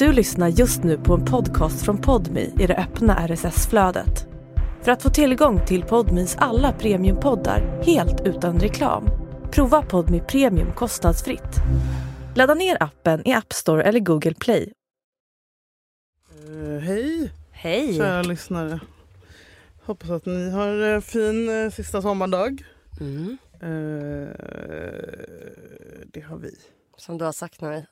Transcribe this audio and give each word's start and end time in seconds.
Du 0.00 0.12
lyssnar 0.12 0.48
just 0.48 0.82
nu 0.82 0.98
på 0.98 1.14
en 1.14 1.24
podcast 1.24 1.84
från 1.84 1.98
Podmi 1.98 2.54
i 2.60 2.66
det 2.66 2.76
öppna 2.76 3.28
RSS-flödet. 3.28 4.26
För 4.82 4.92
att 4.92 5.02
få 5.02 5.10
tillgång 5.10 5.66
till 5.66 5.82
Podmis 5.82 6.36
alla 6.38 6.72
premiumpoddar 6.72 7.82
helt 7.82 8.26
utan 8.26 8.60
reklam, 8.60 9.08
prova 9.50 9.82
Podmi 9.82 10.20
Premium 10.20 10.72
kostnadsfritt. 10.72 11.56
Ladda 12.36 12.54
ner 12.54 12.82
appen 12.82 13.28
i 13.28 13.32
App 13.32 13.52
Store 13.52 13.82
eller 13.82 14.00
Google 14.00 14.34
Play. 14.34 14.72
Eh, 16.30 16.82
hej 16.82 17.32
Hej! 17.50 17.96
kära 17.96 18.22
lyssnare. 18.22 18.80
Hoppas 19.84 20.10
att 20.10 20.26
ni 20.26 20.50
har 20.50 20.68
en 20.68 21.02
fin 21.02 21.64
eh, 21.64 21.70
sista 21.70 22.02
sommardag. 22.02 22.62
Mm. 23.00 23.38
Eh, 23.52 24.28
det 26.06 26.20
har 26.20 26.36
vi. 26.36 26.54
Som 26.96 27.18
du 27.18 27.24
har 27.24 27.32
sagt 27.32 27.60
nu 27.60 27.74
i 27.74 27.84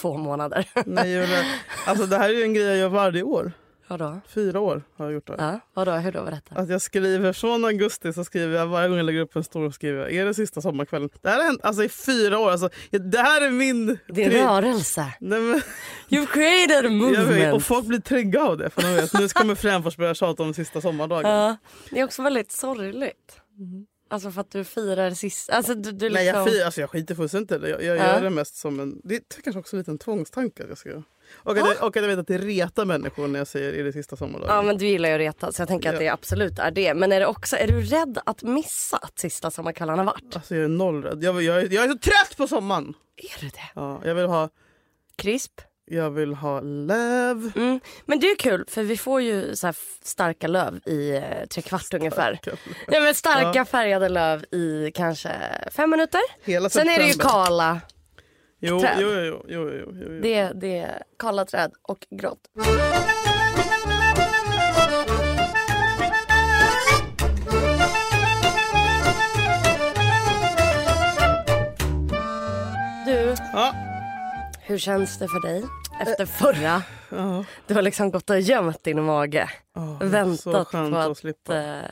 två 0.00 0.16
månader. 0.16 0.68
Nej, 0.86 1.10
Julia, 1.10 1.44
alltså 1.86 2.06
det 2.06 2.16
här 2.16 2.30
är 2.30 2.42
en 2.44 2.54
grej 2.54 2.64
jag 2.66 2.76
gör 2.76 2.88
varje 2.88 3.22
år. 3.22 3.52
Vadå? 3.90 4.20
Fyra 4.28 4.60
år 4.60 4.82
har 4.96 5.04
jag 5.04 5.12
gjort 5.14 5.26
det. 5.26 5.34
Ja, 5.38 5.60
vadå? 5.74 5.92
Hur 5.92 6.12
då? 6.12 6.24
Berätta. 6.24 6.54
Att 6.54 6.68
jag 6.68 6.82
skriver 6.82 7.32
från 7.32 7.64
augusti 7.64 8.12
så 8.12 8.24
skriver 8.24 8.56
jag 8.58 8.66
varje 8.66 8.88
gång 8.88 8.96
jag 8.96 9.06
lägger 9.06 9.20
upp 9.20 9.36
en 9.36 9.44
story 9.44 9.72
skriver 9.72 9.98
jag 10.00 10.12
är 10.14 10.24
det 10.26 10.34
sista 10.34 10.60
sommarkvällen. 10.60 11.10
Det 11.22 11.28
här 11.28 11.36
har 11.36 11.44
hänt 11.44 11.60
alltså, 11.62 11.84
i 11.84 11.88
fyra 11.88 12.38
år. 12.38 12.50
Alltså, 12.50 12.68
det 12.90 13.18
här 13.18 13.46
är 13.46 13.50
min... 13.50 13.86
Din 13.86 14.30
tri- 14.30 14.46
rörelse. 14.46 15.14
Nej, 15.20 15.40
men, 15.40 15.60
You've 16.08 16.26
created 16.26 16.86
a 16.86 16.88
jag 16.88 17.00
vet, 17.10 17.22
och 17.22 17.26
movement. 17.28 17.64
folk 17.64 17.86
blir 17.86 18.00
trygga 18.00 18.42
av 18.42 18.58
det. 18.58 18.70
För 18.70 18.82
de 18.82 18.94
vet, 18.94 19.12
nu 19.12 19.28
kommer 19.28 19.54
Fränfors 19.54 19.96
börja 19.96 20.14
tjata 20.14 20.42
om 20.42 20.54
sista 20.54 20.80
sommardagen. 20.80 21.30
Ja, 21.30 21.56
det 21.90 22.00
är 22.00 22.04
också 22.04 22.22
väldigt 22.22 22.52
sorgligt. 22.52 23.40
Alltså 24.10 24.30
för 24.30 24.40
att 24.40 24.50
du 24.50 24.64
firar 24.64 25.10
sist... 25.10 25.50
Alltså 25.50 25.74
du, 25.74 25.92
du 25.92 26.08
liksom... 26.08 26.12
Nej 26.14 26.26
jag, 26.26 26.48
fi- 26.48 26.62
alltså 26.62 26.80
jag 26.80 26.90
skiter 26.90 27.14
fullständigt 27.14 27.52
i 27.52 27.58
det. 27.58 27.68
Jag, 27.68 27.82
jag 27.82 27.96
Ja. 27.96 28.04
gör 28.14 28.20
det 28.22 28.30
mest 28.30 28.56
som 28.56 28.80
en... 28.80 29.00
Det 29.04 29.14
är 29.14 29.42
kanske 29.42 29.60
också 29.60 29.76
en 29.76 29.78
liten 29.80 29.98
tvångstanke 29.98 30.62
att 30.62 30.68
jag 30.68 30.78
ska. 30.78 31.02
Och 31.32 31.52
att, 31.52 31.58
jag, 31.58 31.68
och 31.82 31.96
att 31.96 32.02
jag 32.02 32.08
vet 32.08 32.18
att 32.18 32.26
det 32.26 32.38
retar 32.38 32.84
människor 32.84 33.28
när 33.28 33.38
jag 33.38 33.48
säger 33.48 33.72
är 33.72 33.84
det 33.84 33.92
sista 33.92 34.16
sommardagen. 34.16 34.56
Ja 34.56 34.62
men 34.62 34.78
du 34.78 34.86
gillar 34.86 35.08
ju 35.08 35.14
att 35.14 35.18
reta 35.20 35.52
så 35.52 35.60
jag 35.62 35.68
tänker 35.68 35.88
att 35.88 35.94
Ja. 35.94 36.00
det 36.00 36.08
absolut 36.08 36.58
är 36.58 36.70
det. 36.70 36.94
Men 36.94 37.12
är 37.12 37.20
det 37.20 37.26
också, 37.26 37.56
är 37.56 37.66
du 37.66 37.82
rädd 37.82 38.18
att 38.26 38.42
missa 38.42 38.96
att 38.96 39.18
sista 39.18 39.50
sommarkvällen 39.50 39.98
har 39.98 40.04
varit? 40.04 40.36
Alltså 40.36 40.54
jag 40.54 40.64
är 40.64 40.68
nollrädd. 40.68 41.24
Jag, 41.24 41.42
jag, 41.42 41.60
är- 41.60 41.72
jag 41.72 41.84
är 41.84 41.88
så 41.88 41.98
trött 41.98 42.36
på 42.36 42.46
sommaren! 42.48 42.94
Är 43.16 43.40
du 43.40 43.48
det? 43.48 43.70
Ja, 43.74 44.00
jag 44.04 44.14
vill 44.14 44.26
ha, 44.26 44.48
Krisp? 45.16 45.60
Jag 45.90 46.10
vill 46.10 46.34
ha 46.34 46.60
löv. 46.60 47.52
Mm. 47.56 47.80
Men 48.06 48.20
det 48.20 48.26
är 48.30 48.36
kul 48.36 48.64
för 48.68 48.82
vi 48.82 48.96
får 48.96 49.20
ju 49.22 49.56
så 49.56 49.72
starka 50.02 50.46
löv 50.48 50.80
i 50.86 51.10
eh, 51.16 51.46
tre 51.50 51.62
kvart 51.62 51.94
ungefär. 51.94 52.38
Ja, 52.88 53.00
men 53.00 53.14
starka 53.14 53.52
Ja. 53.54 53.64
färgade 53.64 54.08
löv 54.08 54.44
i 54.50 54.90
kanske 54.94 55.30
fem 55.72 55.90
minuter. 55.90 56.20
Hela 56.44 56.68
Sen 56.68 56.88
är 56.88 56.98
det 56.98 57.06
ju 57.06 57.12
kala. 57.14 57.80
Jo, 58.60 58.80
träd. 58.80 58.96
jo, 59.00 59.08
jo, 59.08 59.44
jo, 59.48 59.70
jo, 59.72 59.92
jo. 59.94 60.20
Det, 60.22 60.50
det 60.54 60.78
är 60.78 61.02
kala 61.18 61.44
träd 61.44 61.72
och 61.82 62.06
grått. 62.10 62.40
Du, 73.06 73.34
Ja, 73.52 73.74
hur 74.60 74.78
känns 74.78 75.18
det 75.18 75.28
för 75.28 75.40
dig 75.40 75.62
efter 76.00 76.26
förra? 76.26 76.82
ja. 77.10 77.44
Du 77.66 77.74
har 77.74 77.82
liksom 77.82 78.10
gått 78.10 78.30
och 78.30 78.40
gömt 78.40 78.84
din 78.84 79.02
mage. 79.02 79.50
Oh, 79.74 80.02
Väntat 80.04 80.70
på 80.70 80.78
att, 80.78 80.94
att... 80.94 81.18
slippa. 81.18 81.56
eh, 81.56 81.82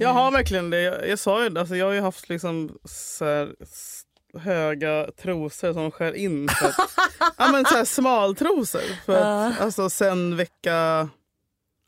Jag 0.00 0.08
har 0.08 0.30
verkligen 0.30 0.70
det. 0.70 0.80
Jag, 0.82 1.08
jag 1.08 1.18
sa 1.18 1.42
ju 1.42 1.48
det. 1.48 1.60
Alltså, 1.60 1.76
jag 1.76 1.86
har 1.86 1.92
ju 1.92 2.00
haft 2.00 2.28
liksom 2.28 2.78
så 2.84 3.24
här, 3.24 3.52
höga 4.38 5.06
trosor 5.22 5.72
som 5.72 5.90
skär 5.90 6.12
in. 6.12 6.48
För 6.48 6.66
att, 6.68 6.74
ja, 7.38 7.48
men 7.52 7.64
så 7.64 7.74
här 7.74 7.84
smaltrosor. 7.84 9.04
För 9.06 9.14
att, 9.48 9.60
alltså 9.60 9.90
sen 9.90 10.36
vecka 10.36 11.08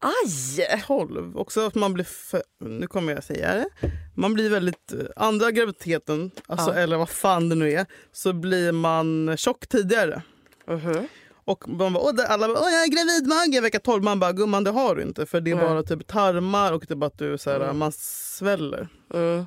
Aj! 0.03 0.83
12. 0.87 1.39
Också 1.39 1.67
att 1.67 1.75
man 1.75 1.95
blir, 1.95 2.05
för, 2.05 2.43
nu 2.61 2.87
kommer 2.87 3.13
jag 3.15 3.25
säga 3.25 3.55
det, 3.55 3.69
man 4.15 4.35
blir 4.35 4.51
väldigt, 4.51 4.93
eh, 4.93 4.99
andra 5.17 5.51
graviditeten, 5.51 6.31
alltså, 6.49 6.71
Ja. 6.71 6.77
eller 6.77 6.97
vad 6.97 7.09
fan 7.09 7.49
det 7.49 7.55
nu 7.55 7.73
är, 7.73 7.87
så 8.13 8.33
blir 8.33 8.73
man 8.73 9.37
tjock 9.37 9.67
tidigare. 9.67 10.23
Mhm. 10.71 11.09
Och 11.45 11.69
man 11.69 11.93
bara, 11.93 12.05
åh, 12.05 12.13
alla 12.29 12.49
bara, 12.49 12.59
åh 12.61 12.71
jag 12.71 12.83
är 12.83 12.89
gravidmage 12.89 13.63
vecka 13.63 13.81
12. 13.81 14.03
Man 14.05 14.21
bara, 14.21 14.33
gumman 14.33 14.65
det 14.65 14.71
har 14.71 14.95
du 14.95 15.03
inte. 15.03 15.27
För 15.27 15.41
det 15.41 15.51
är 15.51 15.55
Nej. 15.55 15.65
bara 15.65 15.83
typ 15.83 16.07
tarmar 16.07 16.73
och 16.73 16.89
typ 16.89 17.03
att 17.03 17.19
du 17.19 17.39
så 17.39 17.51
här, 17.51 17.73
man 17.73 17.93
sväller. 17.93 18.89
Mm. 19.15 19.45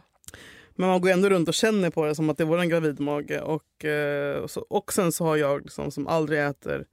Men 0.75 0.89
man 0.89 1.01
går 1.01 1.09
ändå 1.09 1.29
runt 1.29 1.47
och 1.47 1.53
känner 1.53 1.89
på 1.89 2.05
det 2.05 2.15
som 2.15 2.29
att 2.29 2.37
det 2.37 2.45
var 2.45 2.57
en 2.57 2.69
gravidmage. 2.69 3.41
Och, 3.43 3.85
eh, 3.85 4.37
och, 4.37 4.51
så, 4.51 4.65
och 4.69 4.93
sen 4.93 5.11
så 5.11 5.25
har 5.25 5.37
jag 5.37 5.61
liksom, 5.61 5.91
som 5.91 6.07
aldrig 6.07 6.39
äter 6.39 6.85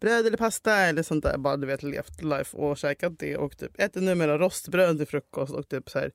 bröd 0.00 0.26
eller 0.26 0.36
pasta 0.36 0.76
eller 0.76 1.02
sånt 1.02 1.24
där. 1.24 1.38
Bara 1.38 1.56
du 1.56 1.66
vet 1.66 1.82
levt 1.82 2.22
life 2.22 2.56
och 2.56 2.76
käkat 2.76 3.18
det. 3.18 3.36
Och 3.36 3.58
typ 3.58 3.80
äter 3.80 4.00
numera 4.00 4.38
rostbröd 4.38 4.98
till 4.98 5.06
frukost 5.06 5.54
och 5.54 5.68
typ 5.68 5.90
så 5.90 5.98
här 5.98 6.10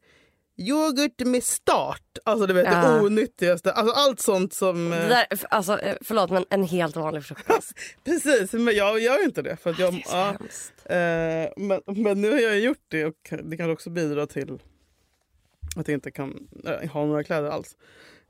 yoghurt 0.57 1.19
med 1.25 1.43
start. 1.43 2.17
Alltså 2.23 2.47
du 2.47 2.53
vet 2.53 2.65
Ja. 2.65 2.87
det 2.91 3.01
onyttigaste. 3.01 3.71
Alltså 3.73 3.93
allt 3.95 4.19
sånt 4.19 4.53
som... 4.53 4.89
Det 4.89 4.97
Eh, 4.97 5.09
där, 5.09 5.25
alltså, 5.49 5.79
eh, 5.79 5.97
förlåt 6.01 6.29
men 6.31 6.45
en 6.49 6.63
helt 6.63 6.95
vanlig 6.95 7.23
frukost. 7.23 7.71
precis, 8.03 8.53
men 8.53 8.75
jag 8.75 8.99
gör 8.99 9.23
inte 9.23 9.41
det. 9.41 9.55
För 9.57 9.69
att 9.69 9.79
jag, 9.79 9.93
Det 9.93 9.97
är 9.99 10.03
så 10.03 10.15
ja, 10.15 10.35
hemskt. 10.39 10.73
eh, 10.85 11.65
men, 11.67 12.03
men 12.03 12.21
nu 12.21 12.31
har 12.31 12.39
jag 12.39 12.59
gjort 12.59 12.85
det 12.87 13.05
och 13.05 13.33
det 13.43 13.57
kan 13.57 13.71
också 13.71 13.89
bidra 13.89 14.27
till 14.27 14.59
att 15.75 15.87
jag 15.87 15.93
inte 15.95 16.11
kan 16.11 16.47
eh, 16.65 16.89
ha 16.89 17.05
några 17.05 17.23
kläder 17.23 17.49
alls. 17.49 17.77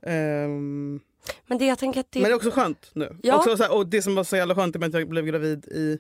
Ehm, 0.02 1.00
Men 1.48 1.58
det 1.58 1.66
jag 1.66 1.80
tänker 1.80 2.00
att 2.00 2.12
det... 2.12 2.20
Men 2.20 2.30
det 2.30 2.34
är 2.34 2.36
också 2.36 2.52
skönt 2.52 2.90
nu. 2.94 3.18
Ja. 3.24 3.38
Också 3.38 3.58
så 3.58 3.64
här, 3.64 3.76
och 3.76 3.88
det 3.88 4.02
som 4.02 4.16
var 4.16 4.24
så 4.24 4.36
jävla 4.38 4.56
skönt 4.56 4.76
med 4.76 4.88
att 4.88 4.94
jag 4.94 5.10
blev 5.10 5.26
gravid 5.26 5.66
i 5.66 6.00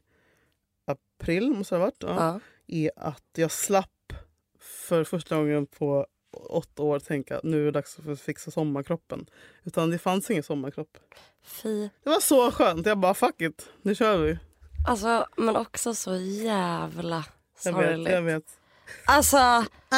april, 0.85 1.51
måste 1.51 1.75
det 1.75 1.79
ha 1.79 1.85
varit, 1.85 1.97
ja, 1.99 2.39
ja. 2.65 2.77
är 2.77 2.91
att 2.95 3.23
jag 3.35 3.51
slapp 3.51 4.13
för 4.59 5.03
första 5.03 5.35
gången 5.35 5.65
på 5.65 6.07
åtta 6.49 6.83
år 6.83 6.99
tänka 6.99 7.39
nu 7.43 7.61
är 7.61 7.65
det 7.65 7.71
dags 7.71 7.97
att 8.11 8.19
fixa 8.19 8.51
sommarkroppen. 8.51 9.25
Utan 9.63 9.89
det 9.89 9.97
fanns 9.97 10.31
ingen 10.31 10.43
sommarkropp. 10.43 10.97
Fy. 11.45 11.89
Det 12.03 12.09
var 12.09 12.19
så 12.19 12.51
skönt. 12.51 12.85
Jag 12.85 12.97
bara 12.99 13.13
fuck 13.13 13.41
it, 13.41 13.69
nu 13.81 13.95
kör 13.95 14.17
vi. 14.17 14.37
Alltså 14.87 15.25
men 15.37 15.55
också 15.55 15.95
så 15.95 16.15
jävla 16.15 17.23
Jag 17.63 17.73
vet, 17.73 17.85
sorgligt. 17.85 18.11
jag 18.13 18.21
vet. 18.21 18.43
Alltså 19.05 19.37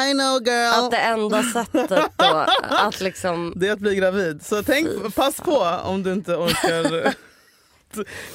I 0.08 0.12
know 0.12 0.42
girl. 0.46 0.84
att 0.84 0.90
det 0.90 0.96
enda 0.96 1.42
sättet 1.42 1.88
då 2.16 2.46
att 2.68 3.00
liksom... 3.00 3.52
Det 3.56 3.68
är 3.68 3.72
att 3.72 3.78
bli 3.78 3.94
gravid. 3.94 4.46
Så 4.46 4.62
tänk, 4.62 4.88
Fy 4.88 5.10
pass 5.10 5.36
på 5.40 5.58
om 5.84 6.02
du 6.02 6.12
inte 6.12 6.36
orkar. 6.36 7.14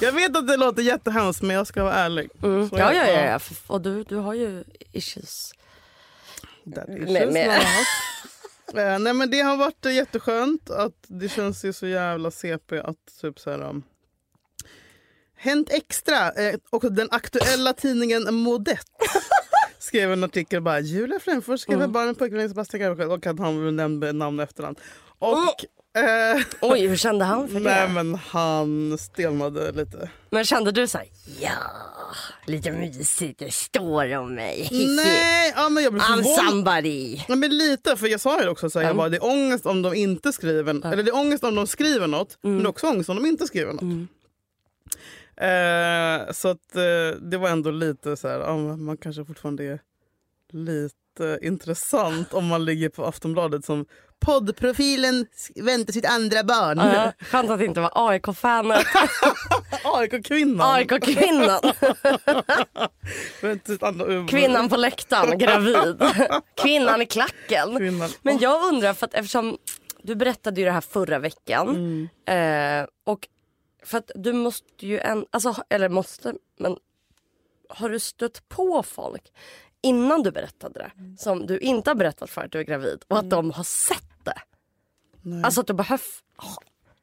jag 0.00 0.12
vet 0.12 0.36
att 0.36 0.48
det 0.48 0.56
låter 0.56 0.82
jättehemskt 0.82 1.42
men 1.42 1.56
jag 1.56 1.66
ska 1.66 1.84
vara 1.84 1.94
ärlig. 1.94 2.30
Mm. 2.42 2.68
Ja, 2.72 2.92
ja, 2.92 3.06
ja, 3.06 3.20
ja. 3.20 3.40
Och 3.66 3.80
du, 3.80 4.02
du 4.02 4.16
har 4.16 4.34
ju 4.34 4.64
issues. 4.92 5.52
That 6.74 6.88
med- 6.88 7.32
not. 7.58 8.78
Eh, 8.78 8.98
nej 8.98 9.14
men 9.14 9.30
det 9.30 9.40
har 9.40 9.56
varit 9.56 9.84
jätteskönt. 9.84 10.70
Att 10.70 11.04
det 11.06 11.28
känns 11.28 11.64
ju 11.64 11.72
så 11.72 11.86
jävla 11.86 12.30
CP 12.30 12.78
att 12.80 12.96
typ 13.20 13.40
så 13.40 13.50
här... 13.50 13.62
Um, 13.62 13.82
Hänt 15.38 15.70
Extra 15.70 16.30
eh, 16.32 16.54
och 16.70 16.92
den 16.92 17.08
aktuella 17.10 17.72
tidningen 17.72 18.34
Modett 18.34 18.86
skrev 19.78 20.12
en 20.12 20.24
artikel 20.24 20.62
bara 20.62 20.80
Julia 20.80 21.18
Fränfors 21.20 21.60
skriver 21.60 21.82
Mm. 21.82 21.92
barn 21.92 22.06
med 22.06 22.18
pojkvän 22.18 22.48
Sebastian 22.48 23.10
och 23.10 23.26
att 23.26 23.38
han 23.38 23.76
nämnde 23.76 24.12
namn 24.12 24.38
och 24.38 24.42
efternamn. 24.44 24.76
Och... 25.18 25.64
Eh, 25.96 26.42
Oj, 26.60 26.86
hur 26.86 26.96
kände 26.96 27.24
han 27.24 27.48
för 27.48 27.60
nej 27.60 27.86
det? 27.88 27.94
men 27.94 28.14
han 28.14 28.98
stelnade 28.98 29.72
lite. 29.72 30.10
Men 30.30 30.44
kände 30.44 30.72
du 30.72 30.86
så 30.88 30.98
här, 30.98 31.06
ja, 31.40 31.50
lite 32.46 32.72
mysigt, 32.72 33.38
det 33.38 33.52
står 33.52 34.16
om 34.16 34.34
mig. 34.34 34.68
Nej, 34.96 35.52
ja, 35.56 35.68
men 35.68 35.82
jag 35.84 35.92
blev 35.92 36.02
I'm 36.04 36.16
förvånad. 36.16 36.48
somebody. 36.50 37.20
Ja, 37.28 37.36
men 37.36 37.58
lite, 37.58 37.96
för 37.96 38.06
jag 38.06 38.20
sa 38.20 38.42
ju 38.42 38.48
också 38.48 38.70
så 38.70 38.78
här, 38.78 38.84
jag 38.86 38.90
Mm. 38.90 38.96
bara, 38.96 39.08
det 39.08 39.16
är 39.16 39.24
ångest 39.24 39.66
om 39.66 39.82
de 39.82 39.94
inte 39.94 40.32
skriver, 40.32 40.92
eller 40.92 41.02
det 41.02 41.10
är 41.10 41.16
ångest 41.16 41.44
om 41.44 41.54
de 41.54 41.66
skriver 41.66 42.06
något, 42.06 42.38
men 42.42 42.58
det 42.58 42.64
är 42.64 42.68
också 42.68 42.86
ångest 42.86 43.08
om 43.10 43.16
de 43.16 43.26
inte 43.26 43.46
skriver 43.46 43.72
något. 43.72 43.82
Mm. 43.82 44.08
Eh, 45.36 46.32
så 46.32 46.48
att 46.48 46.76
eh, 46.76 47.20
det 47.20 47.36
var 47.38 47.48
ändå 47.48 47.70
lite 47.70 48.16
så 48.16 48.28
här, 48.28 48.38
ja, 48.40 48.56
man 48.76 48.96
kanske 48.96 49.24
fortfarande 49.24 49.64
är 49.64 49.80
lite 50.52 51.38
intressant 51.42 52.32
om 52.34 52.46
man 52.46 52.64
ligger 52.64 52.88
på 52.88 53.04
Aftonbladet 53.04 53.64
som 53.64 53.86
poddprofilen 54.24 55.26
väntar 55.54 55.92
sitt 55.92 56.06
andra 56.06 56.44
barn. 56.44 56.78
Ja, 56.78 57.12
skönt 57.20 57.50
att 57.50 57.58
det 57.58 57.64
inte 57.64 57.80
var 57.80 57.90
AIK-fanet, 57.94 58.86
AIK-kvinnan. 59.84 60.60
AIK-kvinnan. 60.74 61.60
Kvinnan 64.28 64.68
på 64.68 64.76
läktaren, 64.76 65.38
gravid. 65.38 66.02
Kvinnan 66.62 67.02
i 67.02 67.06
klacken. 67.06 67.76
Kvinnan. 67.76 68.10
Men 68.22 68.38
jag 68.38 68.64
undrar, 68.64 68.94
för 68.94 69.06
att 69.06 69.14
eftersom 69.14 69.58
du 70.02 70.14
berättade 70.14 70.60
ju 70.60 70.64
det 70.64 70.72
här 70.72 70.80
förra 70.80 71.18
veckan. 71.18 72.08
Eh, 72.26 72.86
och 73.04 73.28
för 73.84 73.98
att 73.98 74.10
du 74.14 74.32
måste 74.32 74.86
ju, 74.86 74.98
en, 74.98 75.26
alltså, 75.30 75.54
eller 75.70 75.88
måste, 75.88 76.34
men 76.58 76.76
har 77.68 77.88
du 77.88 77.98
stött 77.98 78.48
på 78.48 78.82
folk 78.82 79.32
innan 79.82 80.22
du 80.22 80.30
berättade 80.30 80.80
det 80.80 80.90
som 81.18 81.46
du 81.46 81.58
inte 81.58 81.90
har 81.90 81.94
berättat 81.94 82.30
för 82.30 82.40
att 82.42 82.52
du 82.52 82.58
är 82.58 82.62
gravid 82.62 83.02
och 83.08 83.18
att 83.18 83.30
de 83.30 83.50
har 83.50 83.64
sett 83.64 84.02
det? 84.24 84.38
Nej. 85.22 85.42
Alltså 85.44 85.60
att 85.60 85.66
du 85.66 85.74
behöver... 85.74 86.04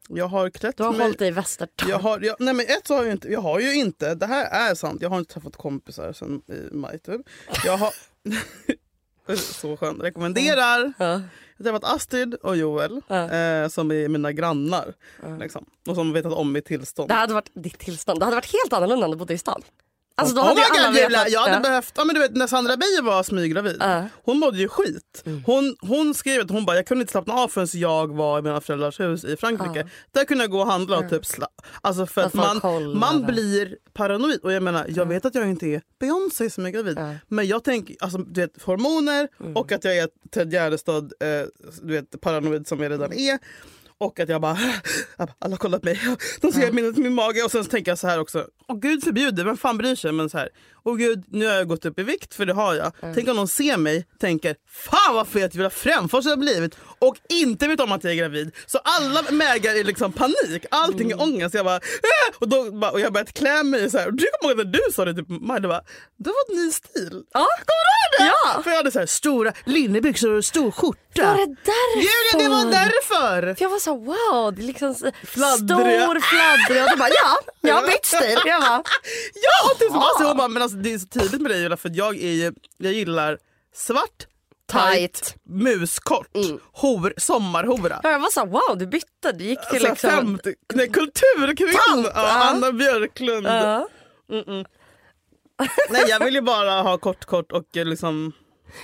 Jag 0.10 0.28
har 0.28 0.50
klätt 0.50 0.78
Du 0.78 0.84
har 0.84 0.92
mig. 0.92 1.02
hållit 1.02 1.20
dig 1.20 1.28
i 1.28 1.32
västertorp. 1.32 1.90
Jag 1.90 2.00
har, 2.00 2.20
jag, 2.20 2.36
nej 2.40 2.54
men 2.54 2.66
ett 2.66 2.88
så 2.88 2.96
har 2.96 3.04
jag 3.04 3.12
inte, 3.12 3.28
jag 3.28 3.42
har 3.42 3.60
ju 3.60 3.76
inte, 3.76 4.16
det 4.16 4.26
här 4.26 4.70
är 4.72 4.76
sant, 4.76 5.02
jag 5.02 5.10
har 5.10 5.18
inte 5.20 5.34
träffat 5.34 5.56
kompisar 5.58 6.14
sen 6.14 6.42
i 6.48 6.76
maj 6.76 7.00
typ. 7.00 7.22
Jag 7.66 7.78
har, 7.78 7.94
så 9.36 9.78
skönt, 9.78 10.04
rekommenderar. 10.04 10.94
Ja. 11.00 11.06
Jag 11.58 11.66
har 11.66 11.80
träffat 11.80 11.96
Astrid 11.96 12.34
och 12.34 12.58
Joel 12.58 13.02
Ja. 13.08 13.30
eh, 13.32 13.68
som 13.68 13.92
är 13.92 14.08
mina 14.08 14.32
grannar. 14.32 14.94
Liksom, 15.40 15.66
och 15.88 15.96
som 15.96 16.14
vetat 16.14 16.34
om 16.34 16.52
mitt 16.52 16.66
tillstånd. 16.66 17.10
Det 17.10 17.14
hade 17.14 17.34
varit 17.34 17.50
ditt 17.54 17.80
tillstånd. 17.80 18.20
Det 18.20 18.26
hade 18.26 18.36
varit 18.36 18.54
helt 18.54 18.74
annorlunda 18.74 19.06
om 19.06 19.12
du 19.12 19.18
bodde 19.18 19.34
i 19.34 19.38
stan. 19.38 19.62
Alltså 20.16 20.36
då 20.36 20.42
Oh 20.42 20.46
hade 20.48 20.62
ju 20.62 20.66
my 20.94 21.02
alla 21.04 21.24
God, 21.24 21.34
jag 21.34 21.42
hade 21.42 21.60
behövt, 21.62 21.94
ja, 21.96 22.04
men 22.06 22.16
du 22.16 22.22
vet, 22.22 22.36
när 22.36 22.48
Sandra 22.48 22.78
Beijer 22.78 23.02
var 23.02 23.24
smyggravid. 23.24 23.82
Mm. 23.82 24.06
hon 24.24 24.40
mådde 24.40 24.58
ju 24.58 24.68
skit. 24.68 25.24
Hon, 25.46 25.76
hon 25.82 26.14
skrev 26.14 26.42
att 26.42 26.50
hon 26.50 26.66
bara, 26.66 26.76
jag 26.76 26.88
kunde 26.88 27.02
inte 27.02 27.12
slappna 27.12 27.34
av 27.34 27.48
förrän 27.48 27.68
jag 27.74 28.16
var 28.16 28.40
i 28.40 28.42
mina 28.42 28.62
föräldrars 28.62 29.00
hus 29.00 29.24
i 29.24 29.38
Frankrike. 29.38 29.90
Där 30.12 30.26
kunde 30.26 30.44
jag 30.44 30.52
gå 30.52 30.60
och 30.60 30.68
handla 30.68 30.98
och 30.98 31.10
typ 31.10 31.24
sla- 31.24 31.46
Alltså 31.82 32.06
för 32.06 32.22
Att 32.22 32.28
att 32.28 32.64
man, 32.64 32.98
man 33.00 33.26
blir 33.26 33.78
paranoid. 33.94 34.40
Och 34.44 34.52
jag 34.54 34.64
menar, 34.64 34.86
jag 34.90 35.06
vet 35.06 35.26
att 35.26 35.36
jag 35.36 35.50
inte 35.50 35.68
är 35.68 35.82
Beyoncé 36.00 36.50
som 36.50 36.66
är 36.66 36.70
gravid. 36.70 36.98
Men 37.28 37.48
jag 37.48 37.64
tänker, 37.64 37.96
alltså 38.00 38.18
du 38.18 38.42
vet 38.42 38.62
hormoner 38.64 39.28
Mm. 39.40 39.56
och 39.56 39.72
att 39.72 39.84
jag 39.84 39.98
är 39.98 40.08
Ted 40.32 40.54
Gärdestad, 40.54 41.04
eh, 41.20 41.28
du 41.82 41.94
vet 41.94 42.22
paranoid 42.22 42.68
som 42.68 42.80
jag 42.84 42.92
redan 42.92 43.14
är. 43.14 43.40
Och 43.98 44.20
att 44.20 44.30
jag 44.30 44.42
bara, 44.42 44.58
alla 45.18 45.54
har 45.54 45.58
kollat 45.58 45.84
mig, 45.84 46.00
de 46.42 46.52
ser 46.52 46.72
min, 46.72 46.94
min 46.98 47.14
mage. 47.14 47.44
Och 47.44 47.52
sen 47.52 47.64
så 47.64 47.70
tänker 47.70 47.92
jag 47.92 48.00
så 48.00 48.08
här 48.08 48.20
också, 48.20 48.48
åh 48.68 48.80
gud 48.80 49.04
förbjude, 49.04 49.44
vem 49.44 49.58
fan 49.58 49.78
bryr 49.78 49.96
sig? 49.96 50.12
Men 50.12 50.30
så 50.30 50.38
här, 50.38 50.50
åh 50.84 50.96
gud 50.98 51.24
nu 51.28 51.46
har 51.46 51.54
jag 51.54 51.68
gått 51.68 51.86
upp 51.86 52.00
i 52.00 52.04
vikt 52.04 52.34
för 52.34 52.46
det 52.46 52.54
har 52.54 52.74
jag. 52.76 52.92
Tänk 53.16 53.30
om 53.30 53.36
någon 53.36 53.48
ser 53.48 53.78
mig 53.78 54.06
tänker, 54.20 54.56
fan 54.70 55.16
vad 55.16 55.28
fet 55.28 55.56
Julia 55.56 55.70
Fränfors 55.70 56.26
har 56.26 56.38
blivit 56.38 56.76
och 57.04 57.18
inte 57.30 57.68
vet 57.68 57.80
om 57.80 57.92
att 57.92 58.04
jag 58.04 58.14
är 58.14 58.18
gravid. 58.18 58.52
Så 58.66 58.78
alla 58.84 59.22
mägar 59.32 59.76
är 59.76 59.84
liksom 59.84 60.12
panik, 60.12 60.66
allting 60.72 61.12
är 61.12 61.22
ångest. 61.22 61.56
Jag 61.56 61.66
bara, 61.66 61.76
äh! 61.76 62.36
och, 62.40 62.50
då, 62.50 62.72
bara, 62.72 62.92
och 62.92 63.00
jag 63.00 63.14
börjat 63.14 63.34
klä 63.34 63.64
mig 63.64 63.92
så 63.92 63.98
här. 63.98 64.12
Du 64.12 64.26
kommer 64.42 64.54
ihåg 64.54 64.66
när 64.66 64.74
du 64.74 64.94
sa 64.94 65.06
det, 65.06 65.14
typ, 65.14 65.30
Majda 65.30 65.68
bara, 65.68 65.82
du 66.18 66.30
har 66.30 66.46
fått 66.46 66.56
ny 66.56 66.72
stil. 66.72 67.24
Ja. 67.34 67.48
Kommer 67.70 67.84
du 67.88 67.94
ihåg 67.94 68.12
det? 68.20 68.26
Ja. 68.56 68.64
För 68.64 68.70
jag 68.70 68.78
hade 68.78 68.92
så 68.92 69.00
här, 69.00 69.06
stora 69.06 69.54
linnebyxor 69.66 70.32
och 70.32 70.46
stor 70.46 70.72
skjorta. 70.72 71.26
Var 71.26 71.38
det 71.38 71.56
därför? 71.64 72.00
Julia 72.00 72.50
det 72.50 72.56
var 72.56 72.72
därför! 72.72 73.56
För 73.56 73.66
jag 73.66 73.70
var 73.70 73.80
så 73.80 73.96
wow, 73.96 74.56
det 74.56 74.62
är 74.62 74.68
liksom 74.68 74.96
Fladdriga. 75.24 76.04
stor 76.04 76.20
fladdrig 76.20 76.84
och 76.84 76.90
du 76.90 76.98
bara 76.98 77.10
ja, 77.10 77.38
jag 77.62 77.76
har 77.76 77.88
bytt 77.88 78.06
stil. 78.06 78.40
Jag 78.46 78.62
bara, 78.62 78.84
Ja, 79.46 79.72
och 79.72 79.80
typ 79.80 79.92
alltså, 79.94 80.24
hon 80.24 80.38
bara, 80.38 80.48
men 80.48 80.62
alltså, 80.64 80.78
det 80.78 80.94
är 80.94 80.98
så 81.00 81.08
tydligt 81.08 81.42
med 81.42 81.52
dig 81.52 81.62
Julia 81.62 81.78
för 81.78 81.92
jag, 81.94 82.16
är 82.16 82.32
ju, 82.32 82.54
jag 82.78 82.94
gillar 82.94 83.38
svart, 83.76 84.28
tight, 84.74 85.36
muskort, 85.44 86.28
hor, 86.72 87.14
sommarhora. 87.18 88.00
ja, 88.04 88.12
jag 88.12 88.20
var 88.20 88.30
så 88.30 88.46
wow 88.46 88.78
du 88.78 88.88
bytte, 88.88 89.32
du 89.32 89.44
gick 89.44 89.70
till 89.70 89.86
Alltså, 89.86 90.08
liksom. 90.08 90.38
50, 90.40 90.54
nej, 90.74 90.90
kulturkvinna! 90.90 92.12
Ja, 92.16 92.50
Anna 92.50 92.72
Björklund. 92.72 93.48
Ja. 93.48 93.88
Nej, 95.90 96.06
jag 96.10 96.26
vill 96.26 96.36
ju 96.36 96.42
bara 96.42 96.82
ha 96.82 96.98
kort 96.98 97.26
kort 97.26 97.52
och 97.52 97.78
eh, 97.78 97.86
liksom... 97.86 98.32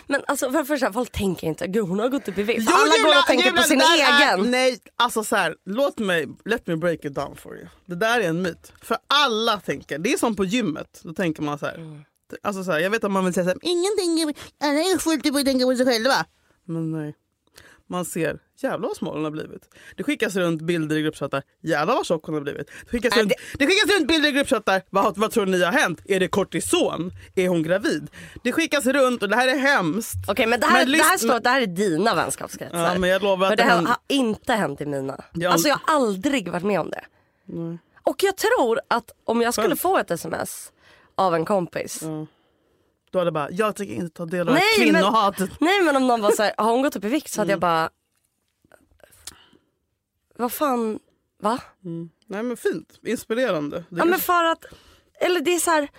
Men 0.08 0.22
alltså 0.28 0.52
för 0.52 0.64
första, 0.64 0.94
folk 0.94 1.12
tänker 1.12 1.48
inte 1.48 1.68
gud 1.68 1.88
hon 1.88 2.00
har 2.00 2.10
gått 2.10 2.28
upp 2.28 2.38
i 2.38 2.44
vikt. 2.44 2.72
Alla 2.74 2.90
går 2.90 2.98
Julia, 2.98 3.20
och 3.20 3.26
tänker 3.26 3.46
Julia, 3.46 3.62
på 3.62 3.68
sin 3.68 3.82
egen. 3.82 4.46
Är, 4.46 4.52
nej, 4.52 4.80
alltså 4.96 5.24
så 5.24 5.36
här, 5.36 5.56
låt 5.66 6.00
mig, 6.00 6.28
let 6.46 6.68
me 6.68 6.76
break 6.76 7.06
it 7.06 7.16
down 7.16 7.36
for 7.36 7.58
you. 7.58 7.68
Det 7.86 7.96
där 7.96 8.20
är 8.20 8.30
en 8.30 8.42
myt. 8.42 8.74
För 8.82 8.98
alla 9.08 9.60
tänker, 9.60 10.00
det 10.00 10.14
är 10.14 10.18
som 10.18 10.36
på 10.36 10.46
gymmet. 10.46 11.00
Då 11.04 11.14
tänker 11.14 11.42
man 11.42 11.60
så 11.60 11.66
här. 11.66 11.76
Mm. 11.76 12.04
Alltså 12.44 12.64
så 12.64 12.72
här, 12.72 12.80
jag 12.80 12.90
vet 12.90 13.04
att 13.04 13.12
man 13.12 13.26
vill 13.26 13.34
säga 13.34 13.44
så 13.44 13.50
här, 13.50 13.58
ingenting, 13.62 14.36
alla 14.64 14.80
är 14.80 14.98
fullt 15.00 15.26
upp 15.26 15.36
att 15.36 15.46
tänka 15.46 15.66
på 15.66 15.76
sig 15.76 15.86
själva. 15.86 16.26
Men 16.66 16.92
nej. 16.92 17.16
Man 17.92 18.06
ser, 18.06 18.40
jävlar 18.58 18.88
vad 18.88 18.98
smal 18.98 19.14
hon 19.16 19.24
har 19.24 19.32
blivit. 19.32 19.62
Det 19.98 20.04
skickas 20.04 20.36
runt 20.36 20.62
bilder 20.62 20.96
i 20.98 21.02
gruppchattar, 21.02 21.44
jävlar 21.62 21.96
vad 21.96 22.06
tjock 22.06 22.26
hon 22.26 22.36
har 22.36 22.42
blivit. 22.42 22.68
Det 22.86 22.90
skickas, 22.92 23.18
Äh, 23.18 23.20
runt, 23.20 23.34
det 23.60 23.68
skickas 23.68 23.98
runt 23.98 24.08
bilder 24.08 24.30
i 24.30 24.32
gruppchattar, 24.32 24.82
vad, 24.90 25.18
vad 25.18 25.32
tror 25.32 25.46
ni 25.46 25.64
har 25.64 25.72
hänt? 25.72 26.02
Är 26.06 26.20
det 26.20 26.28
kortison? 26.28 27.12
Är 27.36 27.48
hon 27.48 27.64
gravid? 27.64 28.08
Det 28.44 28.52
skickas 28.52 28.86
runt 28.86 29.24
och 29.24 29.30
det 29.30 29.36
här 29.36 29.48
är 29.48 29.58
hemskt. 29.58 30.16
Okej 30.28 30.48
men 30.48 30.60
det 30.60 30.66
här, 30.66 30.86
Men 30.86 30.98
det 30.98 31.04
här 31.04 31.18
står 31.18 31.36
att 31.36 31.44
det 31.44 31.50
här 31.50 31.62
är 31.62 31.68
dina 31.68 32.16
vänskapskretsar. 32.16 32.94
Ja, 32.94 33.00
men 33.00 33.10
jag 33.10 33.24
lovar 33.24 33.48
För 33.48 33.54
att 33.54 33.58
det 33.58 33.64
det 33.64 33.70
händer- 33.70 33.88
har 33.90 33.98
inte 34.08 34.54
hänt 34.54 34.82
i 34.82 34.86
mina. 34.86 35.24
Jag- 35.34 35.52
Alltså 35.54 35.68
jag 35.68 35.76
har 35.84 35.96
aldrig 35.96 36.52
varit 36.52 36.64
med 36.66 36.80
om 36.80 36.90
det. 36.90 37.06
Och 38.04 38.24
jag 38.24 38.38
tror 38.38 38.80
att 38.88 39.12
om 39.26 39.42
jag 39.42 39.54
skulle 39.54 39.76
få 39.76 39.98
ett 39.98 40.12
sms 40.12 40.72
av 41.20 41.36
en 41.36 41.46
kompis. 41.46 42.04
Då 43.12 43.20
hade 43.20 43.32
bara, 43.32 43.52
jag 43.52 43.76
tänker 43.76 43.94
inte 43.94 44.10
ta 44.18 44.26
del 44.26 44.48
av 44.48 44.54
Nej, 44.54 44.64
här 44.78 44.86
men- 44.86 44.94
kvinnohatet. 44.94 45.50
Nej 45.60 45.82
men 45.84 45.96
om 45.96 46.08
någon 46.08 46.22
var 46.22 46.32
såhär, 46.32 46.54
har 46.58 46.72
hon 46.72 46.82
gått 46.82 46.96
upp 46.96 47.06
i 47.06 47.08
vikt? 47.08 47.32
Så 47.32 47.42
hade 47.42 47.54
Mm. 47.54 47.56
jag 47.56 47.60
bara, 47.62 47.90
vad 50.38 50.52
fan, 50.52 51.00
va? 51.42 51.60
Nej 52.28 52.44
men 52.44 52.58
fint, 52.58 53.00
inspirerande. 53.04 53.78
Det 53.90 53.98
Ja 54.00 54.06
men 54.06 54.20
för 54.20 54.46
att, 54.46 54.66
eller 55.14 55.42
det 55.42 55.52
är 55.56 55.60
så 55.60 55.72
här, 55.72 55.90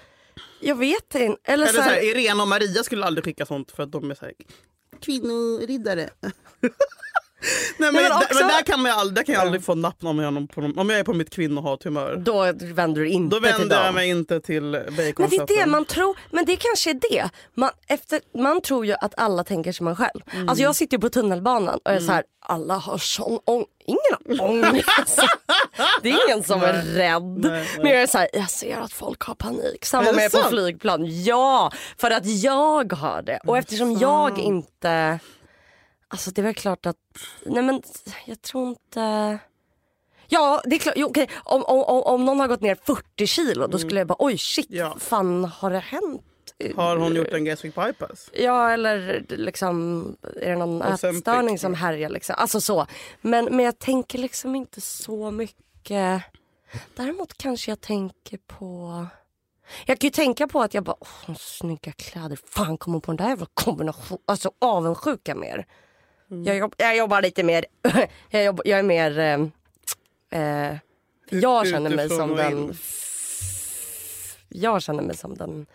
jag 0.61 0.75
vet 0.77 1.15
inte. 1.15 1.21
Eller, 1.21 1.35
Eller 1.45 1.67
så 1.67 1.73
så 1.73 1.81
här, 1.83 2.05
Irene 2.05 2.43
och 2.43 2.49
Maria 2.49 2.83
skulle 2.83 3.07
aldrig 3.07 3.25
skicka 3.25 3.47
sånt 3.47 3.71
för 3.73 3.83
att 3.83 3.93
de 3.93 4.11
är 4.11 4.15
så 4.15 4.25
här, 4.25 4.35
kvinnoriddare. 5.01 6.11
Nej, 7.79 7.93
men, 7.93 7.95
men 7.95 8.05
där- 8.05 8.17
också- 8.17 8.35
men 8.35 8.49
där 8.49 8.63
kan, 8.63 8.87
aldrig, 8.87 9.15
där 9.15 9.23
kan 9.23 9.35
jag 9.35 9.43
aldrig 9.43 9.65
få 9.65 9.75
napp 9.75 10.05
om 10.05 10.19
jag, 10.19 10.51
på 10.51 10.61
om 10.81 10.91
jag 10.91 10.99
är 10.99 11.05
på 11.05 11.13
mitt 11.13 11.31
kvinnohathumör. 11.31 12.17
då 12.17 12.53
vänder 12.75 13.01
du 13.01 13.09
inte 13.09 13.37
Då 13.37 13.41
till 13.43 13.53
vänder 13.53 13.77
jag 13.77 13.87
dem. 13.87 13.95
mig 13.95 14.09
inte 14.09 14.41
till 14.41 14.63
Men 14.63 14.97
det 14.97 15.37
är 15.37 15.57
det 15.61 15.67
man 15.67 15.85
tror, 15.85 16.17
men 16.31 16.45
det 16.45 16.57
kanske 16.57 16.91
är 16.91 17.01
det. 17.11 17.31
Man, 17.55 17.71
efter, 17.87 18.21
man 18.39 18.61
tror 18.61 18.87
ju 18.87 18.93
att 18.93 19.15
alla 19.17 19.45
tänker 19.45 19.73
som 19.73 19.85
man 19.85 19.97
själv. 19.97 20.21
Mm. 20.33 20.49
Alltså 20.49 20.63
jag 20.63 20.77
sitter 20.77 20.97
ju 20.97 21.01
på 21.01 21.09
tunnelbanan 21.09 21.79
och 21.85 21.91
är 21.91 22.01
så 22.01 22.13
här, 22.13 22.25
alla 22.47 22.75
har 22.75 22.99
sån 22.99 23.39
ång 23.45 23.65
Ingen 23.87 24.39
har 24.39 24.47
ångest. 24.51 25.21
det 26.03 26.11
är 26.11 26.29
ingen 26.29 26.43
som 26.45 26.63
är 26.63 26.73
rädd. 26.73 27.23
nej, 27.51 27.69
Men 27.79 27.87
jag 27.93 28.03
är 28.03 28.07
så 28.07 28.19
här, 28.19 28.29
jag 28.33 28.51
ser 28.51 28.77
att 28.77 28.93
folk 28.93 29.23
har 29.23 29.35
panik. 29.35 29.85
Samma 29.85 30.13
med 30.13 30.33
på 30.33 30.39
flygplan. 30.39 31.23
Ja, 31.25 31.73
för 31.99 32.11
att 32.11 32.27
jag 32.27 32.93
har 32.93 33.23
det. 33.23 33.41
Och 33.47 33.59
eftersom 33.59 33.93
jag 33.99 34.39
inte... 34.39 35.19
Alltså 36.13 36.31
det 36.31 36.41
är 36.41 36.43
väl 36.43 36.55
klart 36.55 36.87
att, 36.87 36.97
nej 37.47 37.63
men 37.63 37.83
jag 38.27 38.43
tror 38.43 38.69
inte... 38.69 39.39
Ja, 40.29 40.63
det 40.65 40.77
är 40.77 40.79
klart. 40.79 40.95
Jo, 40.97 41.07
okej. 41.07 41.29
Om, 41.45 41.65
om, 41.65 42.03
om, 42.03 42.25
någon 42.25 42.41
har 42.41 42.49
gått 42.49 42.61
ner 42.61 42.79
40 42.83 43.27
kilo 43.27 43.67
då 43.67 43.79
skulle 43.79 44.01
jag 44.01 44.07
bara 44.07 44.17
oj 44.19 44.39
shit, 44.39 44.67
Ja. 44.69 44.97
fan 45.01 45.45
har 45.45 45.71
det 45.71 45.79
hänt? 45.79 46.23
Har 46.77 46.97
hon 46.97 47.15
gjort 47.15 47.29
en 47.29 47.45
gastric 47.45 47.75
bypass? 47.75 48.31
Ja 48.33 48.71
eller 48.71 49.25
liksom 49.29 50.05
är 50.37 50.51
det 50.51 50.57
någon 50.57 50.83
ätstörning 50.83 51.59
som 51.59 51.75
härjar 51.75 52.11
liksom. 52.11 52.35
Alltså 52.39 52.61
så. 52.61 52.87
Men, 53.21 53.45
men 53.45 53.65
jag 53.65 53.79
tänker 53.79 54.19
liksom 54.19 54.55
inte 54.55 54.81
så 54.81 55.31
mycket. 55.31 56.23
Däremot 56.97 57.39
kanske 57.39 57.71
jag 57.71 57.81
tänker 57.81 58.39
på 58.47 59.07
jag 59.87 59.99
kan 59.99 60.07
ju 60.07 60.11
tänka 60.11 60.49
på 60.49 60.63
att 60.63 60.75
jag 60.75 60.85
bara, 60.85 60.97
åh, 61.01 61.37
snygga 61.39 61.93
kläder, 61.93 62.39
fan 62.47 62.79
kommer 62.79 62.95
hon 62.95 63.01
på 63.01 63.11
den 63.13 63.17
där 63.17 63.29
jävla 63.29 63.47
kombinationen, 63.55 64.23
alltså 64.27 64.51
avundsjuka 64.59 65.35
mer. 65.35 65.67
Mm. 66.31 66.45
Jag, 66.45 66.57
jobb, 66.57 66.75
jag 66.79 66.97
jobbar 66.97 67.23
lite 67.23 67.43
mer, 67.43 67.65
jag, 68.31 68.45
jobb, 68.45 68.61
jag 68.65 68.79
är 68.79 68.83
mer, 68.83 69.19
eh, 69.19 69.41
eh, 70.71 70.77
jag 71.31 71.67
känner 71.69 71.91
mig 71.97 72.09
som 72.09 72.37
den, 72.37 72.75
jag 74.49 74.83
känner 74.83 75.03
mig 75.03 75.17
som 75.17 75.35
den 75.35 75.67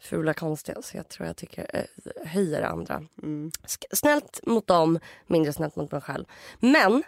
fula 0.00 0.34
konstiga 0.34 0.82
så 0.82 0.96
jag 0.96 1.08
tror 1.08 1.26
jag 1.26 1.36
tycker 1.36 1.70
eh, 1.72 2.28
höjer 2.28 2.62
andra. 2.62 3.02
Mm. 3.22 3.50
Snällt 3.92 4.40
mot 4.42 4.66
dem, 4.66 4.98
mindre 5.26 5.52
snällt 5.52 5.76
mot 5.76 5.92
mig 5.92 6.00
själv. 6.00 6.24
Men 6.60 7.02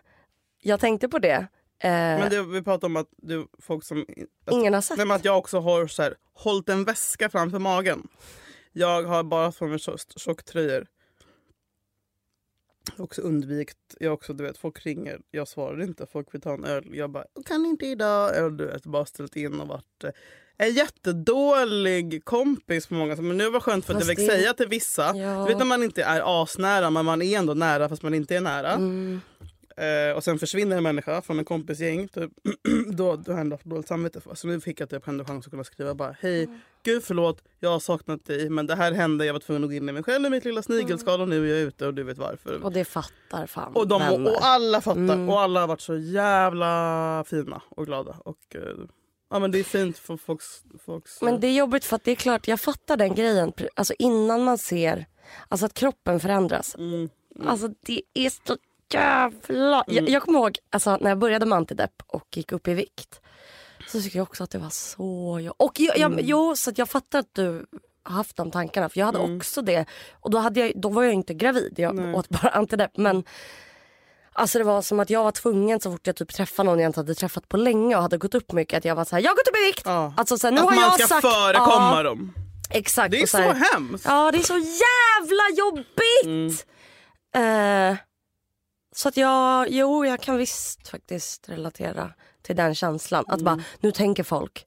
jag 0.61 0.81
tänkte 0.81 1.09
på 1.09 1.19
det, 1.19 1.47
eh, 1.79 1.91
Men 1.91 2.31
det, 2.31 2.43
vi 2.43 2.63
pratar 2.63 2.87
om 2.89 2.97
att 2.97 3.09
det, 3.17 3.47
folk 3.59 3.85
som... 3.85 4.07
Att, 4.45 4.53
ingen 4.53 4.75
har 4.75 4.81
sett. 4.81 4.97
nej, 4.97 5.07
men 5.07 5.17
att 5.17 5.25
jag 5.25 5.39
också 5.39 5.59
har 5.61 5.87
så 5.87 6.03
här, 6.03 6.15
hållit 6.35 6.69
en 6.69 6.85
väska 6.85 7.31
framför 7.31 7.59
magen. 7.59 8.09
Jag 8.73 9.03
har 9.03 9.23
bara 9.23 9.53
på 9.53 9.67
mig 9.67 9.79
tjock- 9.79 10.19
tjocktröjor. 10.19 10.87
Jag 12.97 13.05
också 13.05 13.23
undvikit, 13.23 13.77
jag 14.01 14.13
också, 14.15 14.33
du 14.33 14.45
vet, 14.45 14.59
folk 14.59 14.87
ringer, 14.87 15.21
jag 15.31 15.49
svarar 15.49 15.83
inte, 15.83 16.07
folk 16.13 16.35
vill 16.35 16.41
ta 16.41 16.55
en 16.55 16.65
öl. 16.65 16.85
Jag 16.93 17.11
bara, 17.11 17.25
kan 17.47 17.67
inte 17.67 17.87
idag. 17.87 18.37
Eller 18.37 18.51
du 18.51 18.67
vet, 18.67 18.87
bara 18.87 19.05
ställt 19.07 19.37
in 19.37 19.61
och 19.61 19.69
varit 19.69 20.05
eh, 20.05 20.11
en 20.57 20.73
jättedålig 20.75 22.25
kompis 22.25 22.87
på 22.87 22.95
många. 22.95 23.17
Men 23.17 23.37
nu 23.37 23.45
var 23.45 23.53
det 23.53 23.61
skönt 23.61 23.85
för 23.85 23.95
att 23.95 24.01
jag 24.01 24.07
Fast 24.07 24.19
fick 24.21 24.29
det- 24.29 24.35
säga 24.37 24.55
till 24.55 24.69
vissa. 24.69 25.17
Ja. 25.17 25.43
Du 25.43 25.49
vet 25.49 25.59
när 25.59 25.65
man 25.65 25.83
inte 25.83 26.03
är 26.03 26.43
asnära 26.43 26.91
men 26.91 27.05
man 27.05 27.23
är 27.23 27.39
ändå 27.39 27.55
nära 27.55 27.89
fast 27.89 28.03
man 28.03 28.15
inte 28.15 28.37
är 28.37 28.41
nära. 28.41 28.73
Mm. 28.73 29.21
Eh, 29.79 30.17
och 30.17 30.25
sen 30.25 30.39
försvinner 30.39 30.77
en 30.77 30.83
människa 30.83 31.23
från 31.23 31.39
en 31.39 31.45
kompisgäng. 31.45 32.09
Typ, 32.09 32.31
då, 32.93 33.17
då 33.17 33.33
har 33.33 33.39
jag 33.39 33.51
haft 33.51 33.65
dåligt 33.65 33.89
samvete 33.89 34.21
för. 34.21 34.35
Så 34.35 34.47
nu 34.47 34.61
fick 34.61 34.81
jag 34.81 34.91
typ 34.91 35.09
ändå 35.09 35.25
chans 35.25 35.47
att 35.47 35.51
kunna 35.51 35.65
skriva 35.65 35.95
bara 35.95 36.17
hej, 36.21 36.45
Mm. 36.45 36.61
gud 36.83 37.05
förlåt, 37.05 37.43
jag 37.61 37.71
har 37.71 37.81
saknat 37.81 38.25
dig 38.25 38.51
men 38.51 38.67
det 38.67 38.75
här 38.75 38.93
hände, 38.93 39.25
jag 39.27 39.33
var 39.33 39.41
tvungen 39.41 39.65
att 39.65 39.71
gå 39.71 39.75
in 39.77 39.89
i 39.89 39.93
mig 39.93 40.03
själv 40.03 40.27
i 40.27 40.31
mitt 40.31 40.45
lilla 40.45 40.63
snigelskal 40.63 41.21
och 41.21 41.29
nu 41.29 41.51
är 41.51 41.55
jag 41.59 41.61
ute 41.69 41.87
och 41.87 41.95
du 41.95 42.03
vet 42.03 42.19
varför. 42.19 42.63
Och 42.65 42.73
det 42.73 42.85
fattar 42.85 43.47
fan 43.47 43.73
Och, 43.75 43.89
de, 43.89 44.01
vänner. 44.03 44.31
och 44.31 44.45
alla 44.45 44.81
fattar 44.81 45.01
Mm. 45.01 45.29
och 45.29 45.41
alla 45.41 45.61
har 45.61 45.67
varit 45.67 45.81
så 45.81 45.97
jävla 45.99 47.25
fina 47.27 47.63
och 47.69 47.87
glada. 47.87 48.17
Och, 48.25 48.39
eh, 48.55 48.61
ja, 49.31 49.39
men 49.39 49.51
det 49.51 49.59
är 49.59 49.65
fint 49.65 49.99
för 49.99 50.17
folks... 50.17 50.63
folks 50.87 51.23
Men 51.23 51.41
det 51.41 51.47
är 51.47 51.53
jobbigt 51.55 51.85
för 51.85 51.97
att 51.97 52.05
det 52.05 52.11
är 52.11 52.15
klart, 52.17 52.49
jag 52.49 52.61
fattar 52.61 52.97
den 52.97 53.15
grejen. 53.15 53.53
Alltså 53.75 53.95
innan 53.99 54.45
man 54.45 54.59
ser 54.59 55.07
alltså 55.49 55.67
att 55.67 55.75
kroppen 55.75 56.21
förändras. 56.21 56.75
mm, 56.75 57.09
Alltså 57.47 57.69
det 57.87 58.03
är 58.15 58.31
så 58.47 58.57
jävla... 58.95 59.85
Jag, 59.87 60.09
jag 60.09 60.23
kommer 60.23 60.39
ihåg 60.39 60.59
alltså, 60.71 60.97
när 60.97 61.09
jag 61.09 61.19
började 61.19 61.47
med 61.47 61.57
antidepp 61.57 62.03
och 62.07 62.37
gick 62.37 62.53
upp 62.53 62.69
i 62.69 62.75
vikt. 62.75 63.21
Så 63.89 64.03
tycker 64.03 64.19
jag 64.19 64.29
också 64.29 64.45
att 64.45 64.51
det 64.51 64.59
var 64.59 64.71
så... 64.71 65.39
jobbigt. 65.41 65.55
Och 65.57 65.81
jag, 65.81 65.99
jag, 65.99 66.21
jo, 66.21 66.57
så 66.57 66.73
jag 66.75 66.89
fattar 66.89 67.19
att 67.19 67.35
du 67.35 67.67
har 68.03 68.15
haft 68.15 68.37
de 68.37 68.51
tankarna. 68.51 68.89
För 68.89 68.99
jag 68.99 69.07
hade 69.07 69.19
också 69.19 69.63
det. 69.63 69.87
Och 70.13 70.31
då, 70.31 70.39
hade 70.39 70.61
jag, 70.61 70.73
då 70.75 70.89
var 70.89 71.03
jag 71.03 71.15
inte 71.15 71.35
gravid. 71.35 71.75
Jag 71.77 72.15
åt 72.15 72.29
bara 72.29 72.49
antidepp. 72.49 72.97
Men 72.97 73.25
Alltså 74.39 74.59
det 74.59 74.65
var 74.65 74.83
som 74.83 75.01
att 75.01 75.11
jag 75.11 75.25
var 75.25 75.33
tvungen 75.33 75.81
så 75.81 75.93
fort 75.93 76.07
jag 76.07 76.17
typ 76.17 76.35
träffade 76.35 76.71
någon 76.71 76.79
jag 76.79 76.89
inte 76.89 77.01
hade 77.01 77.15
träffat 77.15 77.49
på 77.49 77.57
länge 77.57 77.97
och 77.97 78.03
hade 78.03 78.19
gått 78.19 78.35
upp 78.35 78.53
mycket 78.53 78.79
att 78.79 78.85
jag 78.85 78.95
var 78.95 79.05
så 79.05 79.17
här, 79.17 79.23
jag 79.23 79.31
har 79.31 79.37
gått 79.37 79.49
upp 79.49 79.57
i 79.57 79.67
vikt. 79.67 79.83
Ja. 79.85 80.15
Alltså, 80.17 80.39
så 80.39 80.47
här, 80.47 80.53
nu 80.53 80.61
att 80.61 80.65
har 80.65 80.75
man 80.75 80.85
jag 80.85 80.95
ska 80.95 81.07
sagt, 81.07 81.23
förekomma 81.23 81.97
ja, 81.97 82.03
dem. 82.03 82.35
Exakt. 82.71 83.11
Det 83.11 83.23
är 83.23 83.27
så, 83.27 83.39
här, 83.39 83.55
hemskt. 83.55 84.05
Ja 84.05 84.31
det 84.33 84.39
är 84.39 84.43
så 84.43 84.59
jävla 84.59 85.43
jobbigt. 85.59 86.67
Mm. 87.35 87.93
Eh, 87.93 87.99
så 88.99 89.09
att 89.09 89.17
jag, 89.17 89.69
jo 89.71 90.05
jag 90.05 90.21
kan 90.21 90.37
visst 90.37 90.89
faktiskt 90.89 91.49
relatera 91.49 92.13
till 92.43 92.57
den 92.57 92.75
känslan. 92.75 93.25
Att 93.29 93.41
bara, 93.41 93.65
nu 93.81 93.93
tänker 93.93 94.23
folk, 94.23 94.67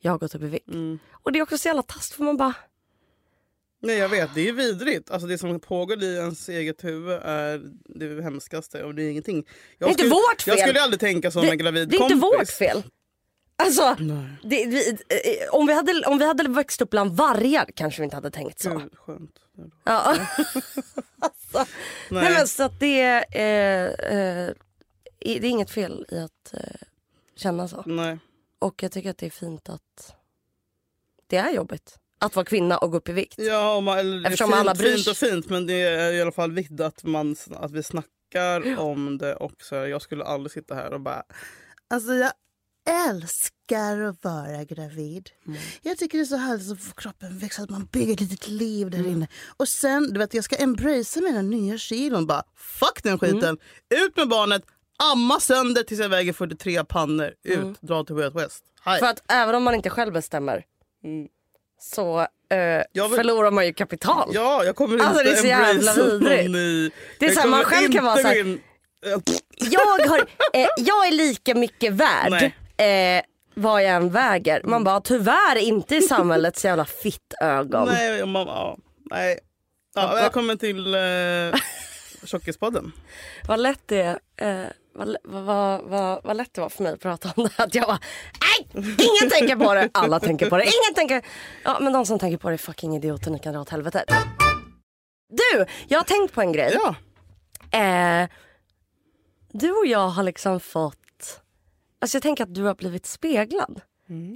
jag 0.00 0.12
har 0.12 0.18
gått 0.18 0.34
upp 0.34 0.42
i 0.42 0.46
vikt. 0.46 0.68
Mm. 0.68 0.98
Och 1.12 1.32
det 1.32 1.38
är 1.38 1.42
också 1.42 1.58
så 1.58 1.68
jävla 1.68 1.82
taskigt 1.82 2.16
för 2.16 2.24
man 2.24 2.36
bara, 2.36 2.54
Nej 3.80 3.96
jag 3.98 4.08
vet, 4.08 4.34
det 4.34 4.48
är 4.48 4.52
vidrigt. 4.52 5.10
Alltså 5.10 5.28
det 5.28 5.38
som 5.38 5.60
pågår 5.60 6.02
i 6.02 6.16
ens 6.16 6.48
eget 6.48 6.84
huvud 6.84 7.18
är 7.22 7.62
det 7.84 8.22
hemskaste 8.22 8.84
och 8.84 8.94
det 8.94 9.02
är 9.02 9.10
ingenting. 9.10 9.46
Jag 9.78 9.88
Det 9.88 9.90
är 9.90 9.90
inte 9.90 9.98
skulle, 9.98 10.10
vårt 10.14 10.46
Jag 10.46 10.56
fel. 10.58 10.66
skulle 10.68 10.82
aldrig 10.82 11.00
tänka 11.00 11.30
som 11.30 11.44
en 11.44 11.58
gravid 11.58 11.88
det 11.88 11.96
är 11.96 11.98
kompis. 11.98 12.14
inte 12.14 12.26
vårt 12.26 12.50
fel. 12.50 12.82
Alltså, 13.64 13.96
det, 14.42 14.66
vi, 14.66 14.90
eh, 14.90 15.54
om, 15.54 15.66
vi 15.66 15.72
hade, 15.72 16.02
om 16.06 16.18
vi 16.18 16.26
hade 16.26 16.48
växt 16.48 16.80
upp 16.80 16.90
bland 16.90 17.16
vargar 17.16 17.66
kanske 17.74 18.00
vi 18.00 18.04
inte 18.04 18.16
hade 18.16 18.30
tänkt 18.30 18.60
så. 18.60 18.70
Gud, 18.70 18.94
skönt. 18.98 19.38
Ja. 19.84 20.00
alltså, 21.18 21.58
nej. 21.58 21.66
Nej. 22.10 22.32
men 22.32 22.48
så 22.48 22.62
att 22.62 22.80
det, 22.80 23.00
är, 23.00 23.24
eh, 23.30 24.18
eh, 24.18 24.50
det 25.18 25.30
är 25.30 25.44
inget 25.44 25.70
fel 25.70 26.06
i 26.08 26.18
att 26.18 26.54
eh, 26.54 26.60
känna 27.36 27.68
så. 27.68 27.82
Nej. 27.86 28.18
Och 28.58 28.82
jag 28.82 28.92
tycker 28.92 29.10
att 29.10 29.18
det 29.18 29.26
är 29.26 29.30
fint 29.30 29.68
att 29.68 30.14
det 31.26 31.36
är 31.36 31.50
jobbigt 31.50 31.98
att 32.18 32.36
vara 32.36 32.44
kvinna 32.44 32.78
och 32.78 32.90
gå 32.90 32.96
upp 32.96 33.08
i 33.08 33.12
vikt. 33.12 33.34
Ja, 33.38 33.80
man, 33.80 33.98
eller, 33.98 34.26
Eftersom 34.26 34.48
fint, 34.48 34.60
alla 34.60 34.74
bryr 34.74 34.96
fint 34.96 35.08
och 35.08 35.16
fint 35.16 35.48
men 35.48 35.66
det 35.66 35.82
är 35.82 36.12
i 36.12 36.22
alla 36.22 36.32
fall 36.32 36.52
viktigt 36.52 36.80
att, 36.80 37.04
man, 37.04 37.36
att 37.50 37.70
vi 37.70 37.82
snackar 37.82 38.78
om 38.78 39.18
det 39.18 39.36
också. 39.36 39.76
Jag 39.76 40.02
skulle 40.02 40.24
aldrig 40.24 40.52
sitta 40.52 40.74
här 40.74 40.92
och 40.92 41.00
bara... 41.00 41.22
Alltså 41.88 42.12
jag 42.14 42.32
älskar 42.90 44.00
att 44.00 44.24
vara 44.24 44.64
gravid. 44.64 45.30
Jag 45.82 45.98
tycker 45.98 46.18
det 46.18 46.24
är 46.24 46.26
så 46.26 46.36
härligt 46.36 46.72
att 46.72 46.80
få 46.82 46.94
kroppen 46.94 47.38
växa, 47.38 47.62
att 47.62 47.70
man 47.70 47.88
bygger 47.92 48.12
ett 48.14 48.20
litet 48.20 48.48
liv 48.48 48.90
där 48.90 49.06
inne. 49.06 49.28
Och 49.56 49.68
sen, 49.68 50.12
du 50.12 50.18
vet, 50.18 50.34
jag 50.34 50.44
ska 50.44 50.56
embracea 50.56 51.22
mina 51.22 51.42
nya 51.42 51.78
kilon. 51.78 52.26
Bara, 52.26 52.42
fuck 52.56 53.02
den 53.02 53.18
skiten! 53.18 53.58
Ut 54.06 54.16
med 54.16 54.28
barnet, 54.28 54.62
amma 55.12 55.40
sönder 55.40 55.82
tills 55.82 56.00
jag 56.00 56.08
väger 56.08 56.32
43 56.32 56.84
pannor. 56.84 57.32
Ut, 57.44 57.80
dra 57.80 58.04
till 58.04 58.14
Way 58.14 58.24
Out 58.24 58.34
West. 58.36 58.64
Hej. 58.84 58.98
För 59.00 59.06
att 59.06 59.22
även 59.28 59.54
om 59.54 59.62
man 59.62 59.74
inte 59.74 59.90
själv 59.90 60.12
bestämmer 60.12 60.64
Mm. 61.04 61.28
så 61.80 62.20
eh, 62.20 62.82
vill- 62.94 63.16
förlorar 63.16 63.50
man 63.50 63.66
ju 63.66 63.72
kapital. 63.72 64.30
Ja, 64.34 64.64
jag 64.64 64.76
kommer 64.76 64.94
inte 64.94 65.06
Alltså, 65.06 65.24
det 65.24 65.30
är 65.30 65.36
så 65.36 65.46
jävla 65.46 65.94
vidrigt. 65.94 66.50
ny. 66.50 66.90
Det 67.18 67.26
är 67.26 67.28
Jag 67.28 67.34
så 67.34 67.40
här, 67.40 67.48
man 67.48 67.64
själv 67.64 67.92
kan 67.92 68.04
vara 68.04 68.18
inte 68.18 68.22
så 68.22 68.28
här- 68.28 68.42
gå 68.42 68.48
in- 68.50 68.60
Jag, 69.70 69.80
har, 70.08 70.18
eh, 70.52 70.66
jag 70.76 71.06
är 71.06 71.12
lika 71.12 71.54
mycket 71.54 71.92
värd 71.92 72.52
eh, 72.82 73.22
vad 73.54 73.82
jag 73.82 73.90
än 73.90 74.10
väger. 74.10 74.62
Man 74.64 74.84
bara 74.84 75.00
tyvärr 75.00 75.56
inte 75.58 75.96
i 75.96 76.02
samhällets 76.02 76.64
jävla 76.64 76.84
fittögon. 76.84 77.88
Nej, 77.88 78.26
mamma, 78.26 78.50
ja, 78.50 78.76
nej. 79.10 79.38
Ja, 79.94 80.12
välkommen 80.14 80.58
till 80.58 80.94
eh, 80.94 81.00
Tjockispodden. 82.24 82.92
Vad 83.48 83.60
lätt 83.60 83.88
det. 83.88 84.18
Eh, 84.36 84.62
vad, 84.94 85.16
vad, 85.24 85.82
vad, 85.82 86.24
vad 86.24 86.36
lätt 86.36 86.54
det 86.54 86.60
var 86.60 86.68
för 86.68 86.82
mig 86.82 86.92
att 86.92 87.00
prata 87.00 87.32
om 87.36 87.44
det. 87.44 87.62
Att 87.62 87.74
jag 87.74 87.86
bara, 87.86 87.98
nej, 88.40 88.84
ingen 88.84 89.30
tänker 89.30 89.56
på 89.56 89.74
det. 89.74 89.90
Alla 89.94 90.20
tänker 90.20 90.50
på 90.50 90.56
det. 90.56 90.64
Ingen 90.64 90.94
tänker. 90.94 91.22
Ja, 91.64 91.78
men 91.80 91.92
de 91.92 92.06
som 92.06 92.18
tänker 92.18 92.38
på 92.38 92.48
det 92.48 92.54
är 92.54 92.58
fucking 92.58 92.96
idioter. 92.96 93.30
Ni 93.30 93.38
kan 93.38 93.52
dra 93.52 93.60
åt 93.60 93.70
helvete. 93.70 94.04
Du, 95.28 95.66
jag 95.88 95.98
har 95.98 96.04
tänkt 96.04 96.34
på 96.34 96.40
en 96.40 96.52
grej. 96.52 96.78
Ja. 96.82 96.94
Eh, 97.78 98.28
du 99.52 99.70
och 99.72 99.86
jag 99.86 100.08
har 100.08 100.22
liksom 100.22 100.60
fått... 100.60 100.98
Alltså 102.02 102.16
jag 102.16 102.22
tänker 102.22 102.44
att 102.44 102.54
du 102.54 102.62
har 102.62 102.74
blivit 102.74 103.06
speglad. 103.06 103.80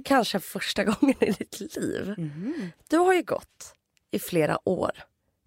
Kanske 0.05 0.39
första 0.39 0.83
gången 0.83 1.23
i 1.23 1.31
ditt 1.31 1.59
liv. 1.75 2.15
Du 2.89 2.97
har 2.97 3.13
ju 3.13 3.23
gått 3.23 3.73
i 4.11 4.19
flera 4.19 4.69
år 4.69 4.91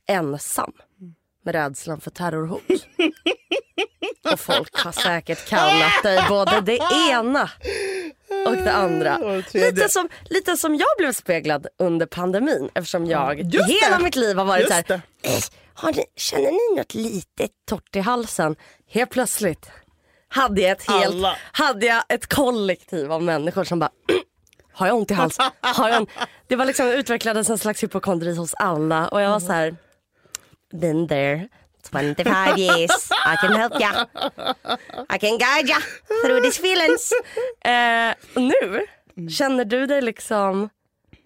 ensam 0.07 0.73
med 1.45 1.55
rädslan 1.55 2.01
för 2.01 2.11
terrorhot. 2.11 2.63
och 4.33 4.41
folk 4.41 4.77
har 4.77 4.93
säkert 4.93 5.49
kallat 5.49 6.03
dig 6.03 6.25
både 6.29 6.61
det 6.61 6.79
ena 7.11 7.51
och 8.47 8.57
det 8.57 8.73
andra. 8.73 9.19
Och. 9.19 9.55
Lite 9.55 9.89
som, 9.89 10.09
lite 10.25 10.57
som 10.57 10.75
jag 10.75 10.89
blev 10.99 11.13
speglad 11.13 11.67
under 11.79 12.07
pandemin 12.07 12.71
eftersom 12.75 13.07
jag 13.07 13.41
Just 13.55 13.71
hela 13.83 13.99
det. 13.99 14.05
mitt 14.05 14.17
liv 14.17 14.37
har 14.37 14.45
varit 14.45 14.61
Just 14.61 14.69
så 14.71 14.75
här, 14.75 14.85
det. 15.23 15.29
"Eh, 15.29 15.41
har 15.75 15.93
ni, 15.93 16.05
känner 16.17 16.51
ni 16.73 16.77
något 16.81 16.95
litet 16.95 17.51
torrt 17.67 17.97
i 17.97 18.01
halsen? 18.01 18.57
Helt 18.91 19.11
plötsligt 19.11 19.71
hade 20.31 20.61
jag 20.61 20.71
ett 20.71 20.91
helt, 20.91 21.07
Alla. 21.15 21.37
hade 21.53 21.87
jag 21.87 22.03
ett 22.09 22.35
kollektiv 22.35 23.13
av 23.13 23.23
människor 23.23 23.65
som 23.65 23.79
bara 23.79 23.91
har 24.73 24.87
jag 24.87 24.97
ont 24.97 25.11
i 25.11 25.15
halsen? 25.15 25.51
Har 25.61 25.89
jag 25.89 25.97
en... 25.97 26.07
Det 26.47 26.57
var 26.57 26.65
liksom 26.65 26.87
utvecklades 26.87 27.51
en 27.51 27.59
slags 27.59 27.83
hypokondri 27.83 28.37
hos 28.37 28.55
alla 28.55 29.09
och 29.09 29.21
jag 29.21 29.31
var 29.31 29.41
så 29.41 29.53
här 29.53 29.77
been 30.73 31.09
there 31.09 31.49
25 31.91 32.57
years 32.59 33.11
I 33.27 33.37
can 33.41 33.55
help 33.57 33.81
ya 33.81 34.07
I 35.15 35.19
can 35.19 35.39
guide 35.39 35.69
ya 35.69 35.79
through 36.25 36.43
these 36.43 36.61
feelings. 36.61 37.13
Eh, 37.65 38.15
nu 38.35 38.87
känner 39.31 39.65
du 39.65 39.87
dig 39.87 40.03
liksom 40.03 40.69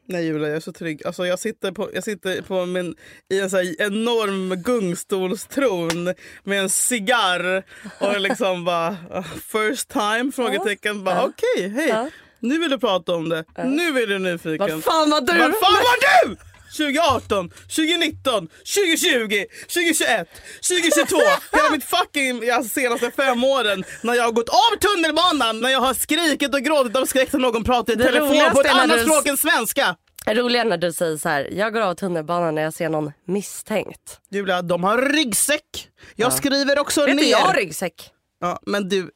Nej 0.06 0.24
Julia, 0.26 0.48
jag 0.48 0.56
är 0.56 0.60
så 0.60 0.72
trygg. 0.72 1.06
Alltså, 1.06 1.26
jag 1.26 1.38
sitter, 1.38 1.72
på, 1.72 1.90
jag 1.94 2.04
sitter 2.04 2.42
på 2.42 2.66
min, 2.66 2.94
i 3.30 3.40
en 3.40 3.50
så 3.50 3.60
enorm 3.78 4.62
gungstolstron 4.62 6.14
med 6.44 6.60
en 6.60 6.68
cigarr 6.70 7.62
och 8.00 8.20
liksom 8.20 8.64
bara 8.64 8.90
uh, 8.90 9.22
first 9.52 9.88
time? 9.88 10.32
Frågetecken. 10.34 11.04
Bara, 11.04 11.14
Ja. 11.14 11.22
Okej, 11.28 11.68
hej. 11.68 11.88
Ja. 11.88 12.10
Nu 12.40 12.58
vill 12.58 12.70
du 12.70 12.78
prata 12.78 13.14
om 13.14 13.28
det. 13.28 13.44
Nu 13.64 14.02
är 14.02 14.06
du 14.06 14.18
nyfiken. 14.18 14.58
vad 14.70 14.84
fan 14.84 15.10
var 15.10 15.20
du? 15.20 15.38
Vad 15.38 15.52
fan 15.52 15.72
var 15.72 16.26
du? 16.28 16.36
2018, 16.76 17.50
2019, 17.50 18.48
2020, 18.48 19.44
2021, 19.68 20.28
2022. 20.68 21.16
Hela 21.52 21.70
mitt 21.70 21.84
fucking 21.84 22.50
alltså, 22.50 22.80
senaste 22.80 23.10
fem 23.10 23.44
åren 23.44 23.84
när 24.02 24.14
jag 24.14 24.24
har 24.24 24.32
gått 24.32 24.48
av 24.48 24.72
tunnelbanan, 24.80 25.60
när 25.60 25.70
jag 25.70 25.80
har 25.80 25.94
skrikit 25.94 26.54
och 26.54 26.60
gråtit 26.60 26.96
av 26.96 27.04
skräck 27.06 27.32
när 27.32 27.40
någon 27.40 27.64
pratar 27.64 27.92
i 27.92 27.96
Det 27.96 28.04
telefon 28.04 28.28
på 28.28 28.34
roligaste 28.34 28.60
ett 28.60 28.66
är 28.66 28.80
annat 28.82 29.00
språk 29.00 29.26
än 29.26 29.36
svenska. 29.36 29.96
Roligare 30.26 30.68
när 30.68 30.76
du 30.76 30.92
säger 30.92 31.16
så 31.16 31.28
här, 31.28 31.48
jag 31.52 31.72
går 31.72 31.80
av 31.80 31.94
tunnelbanan 31.94 32.54
när 32.54 32.62
jag 32.62 32.74
ser 32.74 32.88
någon 32.88 33.12
misstänkt. 33.26 34.20
Julia, 34.30 34.62
de 34.62 34.84
har 34.84 35.02
ryggsäck. 35.02 35.88
Jag 36.16 36.32
skriver 36.32 36.78
också 36.78 37.06
Vet 37.06 37.16
ner. 37.16 37.22
du, 37.22 37.28
jag 37.28 37.38
har 37.38 37.54
ryggsäck. 37.54 38.10
Ja, 38.40 38.58
men 38.66 38.88
du... 38.88 39.10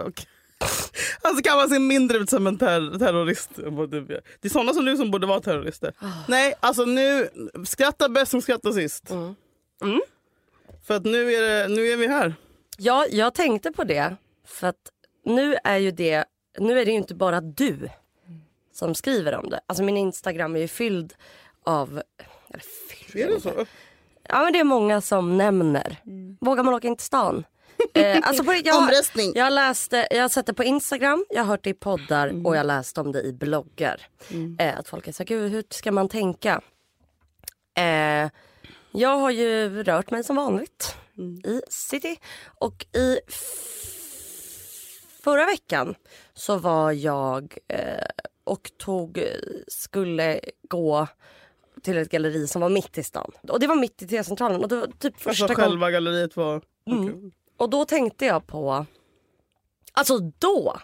okej. 0.00 0.26
Alltså 1.22 1.42
kan 1.42 1.56
man 1.56 1.68
se 1.68 1.78
mindre 1.78 2.18
ut 2.18 2.30
som 2.30 2.46
en 2.46 2.58
ter- 2.58 2.98
terrorist? 2.98 3.50
Det 4.40 4.48
är 4.48 4.48
sådana 4.48 4.72
som 4.72 4.84
du 4.84 4.96
som 4.96 5.10
borde 5.10 5.26
vara 5.26 5.40
terrorister. 5.40 5.94
Ah. 5.98 6.06
Nej, 6.28 6.54
alltså 6.60 6.84
nu... 6.84 7.28
Skratta 7.66 8.08
bäst 8.08 8.30
som 8.30 8.42
skrattar 8.42 8.72
sist. 8.72 9.10
Mm. 9.10 10.00
För 10.86 10.94
att 10.94 11.04
nu 11.04 11.34
är, 11.34 11.42
det, 11.42 11.74
nu 11.74 11.86
är 11.86 11.96
vi 11.96 12.06
här. 12.06 12.34
Ja, 12.78 13.06
jag 13.10 13.34
tänkte 13.34 13.72
på 13.72 13.84
det. 13.84 14.16
För 14.46 14.66
att 14.66 14.76
nu 15.24 15.56
är 15.64 15.76
ju 15.78 15.90
det, 15.90 16.24
nu 16.58 16.80
är 16.80 16.84
det 16.84 16.90
ju 16.90 16.96
inte 16.96 17.14
bara 17.14 17.40
du 17.40 17.88
som 18.72 18.94
skriver 18.94 19.34
om 19.34 19.50
det. 19.50 19.60
Alltså 19.66 19.84
min 19.84 19.96
Instagram 19.96 20.56
är 20.56 20.60
ju 20.60 20.68
fylld 20.68 21.14
av, 21.64 22.02
eller 22.50 22.62
fylld, 22.90 23.24
Är 23.24 23.34
det 23.34 23.40
så? 23.40 23.66
ja 24.28 24.42
men 24.44 24.52
det 24.52 24.58
är 24.58 24.64
många 24.64 25.00
som 25.00 25.38
nämner. 25.38 25.96
Vågar 26.40 26.62
man 26.64 26.74
åka 26.74 26.88
in 26.88 26.96
till 26.96 27.06
stan? 27.06 27.44
Eh, 27.94 28.20
alltså 28.22 28.44
på, 28.44 28.54
jag, 28.64 28.78
Omröstning. 28.78 29.32
jag, 29.34 29.52
läste, 29.52 30.08
jag 30.10 30.22
har 30.22 30.28
sett 30.28 30.46
det 30.46 30.54
på 30.54 30.64
Instagram, 30.64 31.24
jag 31.30 31.40
har 31.40 31.46
hört 31.46 31.64
det 31.64 31.70
i 31.70 31.74
poddar 31.74 32.46
och 32.46 32.54
jag 32.54 32.58
har 32.58 32.64
läst 32.64 32.98
om 32.98 33.12
det 33.12 33.22
i 33.22 33.32
bloggar. 33.32 34.00
Eh, 34.58 34.78
att 34.78 34.88
folk 34.88 35.08
är 35.08 35.12
så 35.12 35.24
gud 35.24 35.52
hur 35.52 35.64
ska 35.70 35.92
man 35.92 36.08
tänka? 36.08 36.60
Eh, 37.74 38.30
jag 38.92 39.18
har 39.18 39.30
ju 39.30 39.82
rört 39.82 40.10
mig 40.10 40.24
som 40.24 40.36
vanligt 40.36 40.96
i 41.44 41.60
city 41.68 42.16
och 42.44 42.86
i 42.96 43.18
förra 45.22 45.46
veckan 45.46 45.94
så 46.34 46.56
var 46.56 46.92
jag 46.92 47.58
eh, 47.68 48.04
och 48.44 48.70
tog, 48.78 49.24
skulle 49.68 50.40
gå 50.68 51.06
till 51.82 51.96
ett 51.96 52.10
galleri 52.10 52.46
som 52.46 52.62
var 52.62 52.68
mitt 52.68 52.98
i 52.98 53.02
stan. 53.02 53.30
Och 53.48 53.60
det 53.60 53.66
var 53.66 53.76
mitt 53.76 54.02
i 54.02 54.06
T-centralen 54.06 54.62
och 54.62 54.68
det 54.68 54.76
var 54.76 54.86
typ 54.86 55.20
första 55.20 55.44
Alltså 55.44 55.62
själva 55.62 55.90
galleriet 55.90 56.36
var... 56.36 56.62
Mm. 56.86 57.04
Okej. 57.04 57.32
Och 57.62 57.70
då 57.70 57.84
tänkte 57.84 58.26
jag 58.26 58.46
på, 58.46 58.86
alltså 59.92 60.18
då. 60.18 60.78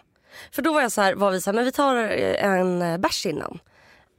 För 0.51 0.61
då 0.61 0.73
var 0.73 0.81
jag 0.81 0.91
så 0.91 1.01
här, 1.01 1.15
var 1.15 1.31
vi 1.31 1.41
så 1.41 1.49
här, 1.49 1.55
men 1.55 1.65
vi 1.65 1.71
tar 1.71 1.95
eh, 1.95 2.45
en 2.45 2.81
eh, 2.81 2.97
bärs 2.97 3.25
innan. 3.25 3.59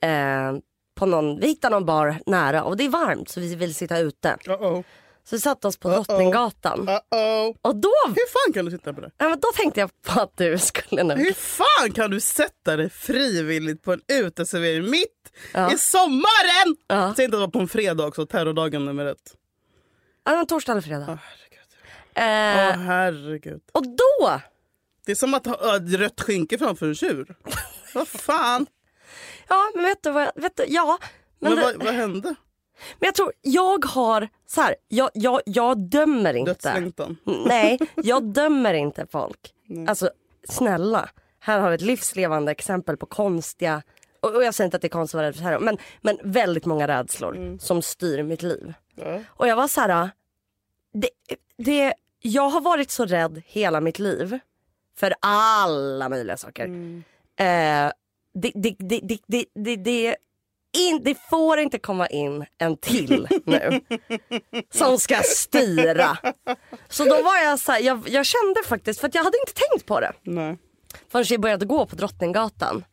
Eh, 0.00 0.61
på 0.95 1.07
någon, 1.07 1.40
vi 1.40 1.47
hittar 1.47 1.71
någon 1.71 1.85
bar 1.87 2.17
nära 2.26 2.64
och 2.64 2.76
det 2.76 2.85
är 2.85 2.88
varmt 2.88 3.29
så 3.29 3.40
vi 3.40 3.55
vill 3.55 3.75
sitta 3.75 3.99
ute. 3.99 4.37
Uh-oh. 4.45 4.85
Så 5.25 5.37
vi 5.37 5.40
satte 5.40 5.69
oss 5.69 5.76
på 5.76 5.88
Drottninggatan. 5.88 6.81
Och 7.62 7.76
då, 7.76 7.93
Hur 8.07 8.29
fan 8.47 8.52
kan 8.55 8.64
du 8.64 8.71
sitta 8.71 8.93
på 8.93 9.00
det? 9.00 9.11
ja, 9.19 9.29
men 9.29 9.40
då 9.40 9.49
tänkte 9.57 9.81
jag 9.81 10.02
på 10.02 10.21
att 10.21 10.37
du 10.37 10.59
skulle 10.59 11.02
nog... 11.02 11.19
Hur 11.19 11.33
fan 11.33 11.93
kan 11.95 12.11
du 12.11 12.21
sätta 12.21 12.76
dig 12.76 12.90
frivilligt 12.90 13.83
på 13.83 13.93
en 13.93 14.00
uteservering 14.12 14.90
mitt 14.90 15.33
Ja. 15.52 15.73
i 15.73 15.79
sommaren? 15.79 16.76
Ja. 16.87 17.14
Säg 17.17 17.25
inte 17.25 17.37
att 17.37 17.40
det 17.40 17.47
var 17.47 17.52
på 17.52 17.59
en 17.59 17.69
fredag 17.69 18.07
också, 18.07 18.26
terrordagen 18.26 18.85
nummer 18.87 19.07
ett. 19.07 19.37
Ja, 20.25 20.45
torsdag 20.49 20.73
eller 20.73 20.83
fredag. 20.83 21.19
Åh. 22.17 22.23
Eh, 22.23 22.69
Åh 22.75 22.76
herregud. 22.83 23.61
och 23.73 23.87
då, 23.87 24.40
Det 25.07 25.12
är 25.12 25.17
som 25.17 25.35
att 25.35 25.47
ha 25.47 25.76
ett 25.76 25.93
rött 25.95 26.21
skynke 26.21 26.59
framför 26.59 26.87
en 26.87 26.95
tjur. 26.95 27.35
Vad 27.95 28.09
fan? 28.09 28.67
ja 29.49 29.71
men 29.75 29.85
vet 29.85 30.02
du 30.02 30.11
vad, 30.11 30.31
vet 30.35 30.57
du, 30.57 30.64
ja. 30.69 30.99
Men, 31.38 31.55
Men 31.55 31.59
det, 31.64 31.73
vad, 31.79 31.85
vad 31.85 31.95
hände? 31.95 32.35
men 32.99 33.07
jag 33.07 33.14
tror, 33.14 33.33
jag 33.43 33.85
har, 33.85 34.29
så 34.47 34.61
här, 34.61 34.75
jag, 34.88 35.11
jag, 35.14 35.40
jag 35.47 35.79
dömer 35.79 36.35
inte. 36.35 36.52
Dödslängtan? 36.52 37.17
Nej, 37.47 37.79
jag 37.95 38.25
dömer 38.25 38.75
inte 38.75 39.07
folk. 39.11 39.55
Alltså 39.88 40.11
snälla, 40.49 41.09
här 41.40 41.59
har 41.61 41.69
vi 41.69 41.75
ett 41.75 41.81
livslevande 41.81 42.52
exempel 42.52 42.97
på 42.97 43.07
konstiga, 43.07 43.83
och 44.21 44.35
och 44.35 44.45
jag 44.45 44.55
säger 44.55 44.67
inte 44.67 44.76
att 44.76 44.81
det 44.83 44.87
är 44.87 44.88
konstigt 44.88 45.14
att 45.14 45.19
vara 45.19 45.26
rädd 45.26 45.37
för 45.37 45.43
terror, 45.43 45.59
men, 45.59 45.79
men 46.00 46.19
väldigt 46.23 46.64
många 46.64 46.88
rädslor 46.88 47.59
som 47.61 47.83
styr 47.83 48.23
mitt 48.23 48.43
liv. 48.43 48.75
Ja. 48.95 49.21
Och 49.29 49.49
jag 49.49 49.57
var 49.57 49.69
så 49.69 49.81
här, 49.81 50.11
det, 50.93 51.09
det, 51.64 51.95
jag 52.23 52.49
har 52.49 52.61
varit 52.61 52.90
så 52.90 53.05
rädd 53.05 53.43
hela 53.47 53.81
mitt 53.81 53.99
liv 53.99 54.38
för 54.99 55.14
alla 55.21 56.09
möjliga 56.09 56.37
saker. 56.37 56.64
Eh, 57.37 57.93
det, 58.35 58.52
det, 58.55 58.76
det, 58.79 59.00
det, 59.02 59.19
det, 59.26 59.45
det, 59.55 59.76
det, 59.76 60.17
in, 60.76 61.00
det 61.05 61.19
får 61.31 61.59
inte 61.59 61.79
komma 61.79 62.07
in 62.07 62.47
en 62.59 62.76
till 62.76 63.29
nu 63.45 63.81
som 64.71 64.99
ska 64.99 65.21
styra. 65.25 66.19
Så 66.88 67.05
då 67.05 67.23
var 67.23 67.37
jag 67.37 67.59
så 67.59 67.73
här, 67.73 67.81
jag, 67.81 68.09
jag 68.09 68.26
kände 68.26 68.62
faktiskt, 68.64 69.00
för 69.00 69.09
att 69.09 69.14
jag 69.14 69.25
hade 69.25 69.38
inte 69.38 69.61
tänkt 69.69 69.87
på 69.87 70.00
det 70.00 70.12
Nej. 70.23 70.59
förrän 71.09 71.25
jag 71.29 71.40
började 71.40 71.67
gå 71.67 71.87
på 71.87 71.97
Drottninggatan. 71.97 72.85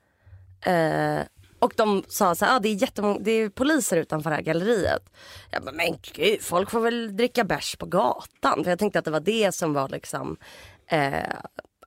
Eh, 0.65 1.19
och 1.59 1.73
de 1.75 2.03
sa 2.07 2.35
så 2.35 2.45
här, 2.45 2.55
ah, 2.55 2.59
det, 2.59 2.69
är 2.69 2.73
jättemånga, 2.73 3.19
det 3.19 3.31
är 3.31 3.49
poliser 3.49 3.97
utanför 3.97 4.29
det 4.29 4.35
här 4.35 4.43
galleriet. 4.43 5.03
Jag 5.51 5.63
bara, 5.63 5.71
men 5.71 5.97
gud, 6.13 6.41
folk 6.41 6.71
får 6.71 6.79
väl 6.79 7.17
dricka 7.17 7.43
bärs 7.43 7.75
på 7.75 7.85
gatan. 7.85 8.63
För 8.63 8.71
jag 8.71 8.79
tänkte 8.79 8.99
att 8.99 9.05
det 9.05 9.11
var 9.11 9.19
det 9.19 9.55
som 9.55 9.73
var 9.73 9.89
liksom, 9.89 10.37
eh, 10.87 11.19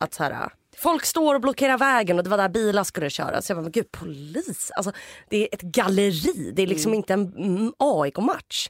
att 0.01 0.15
så 0.15 0.23
här, 0.23 0.53
folk 0.77 1.05
står 1.05 1.35
och 1.35 1.41
blockerar 1.41 1.79
vägen 1.79 2.19
och 2.19 2.25
det 2.25 2.31
var 2.31 2.37
där 2.39 2.49
bilar 2.49 2.85
skulle 2.85 3.11
köra. 3.11 3.43
Så 3.43 3.51
jag 3.51 3.57
bara, 3.57 3.63
men 3.63 3.73
gud 3.73 3.93
polis, 3.93 4.71
alltså 4.77 4.93
det 5.29 5.43
är 5.43 5.49
ett 5.53 5.63
galleri, 5.63 6.53
det 6.55 6.63
är 6.63 6.67
liksom 6.67 6.95
inte 6.95 7.13
en 7.13 7.35
mm, 7.37 7.73
AIK-match. 7.79 8.69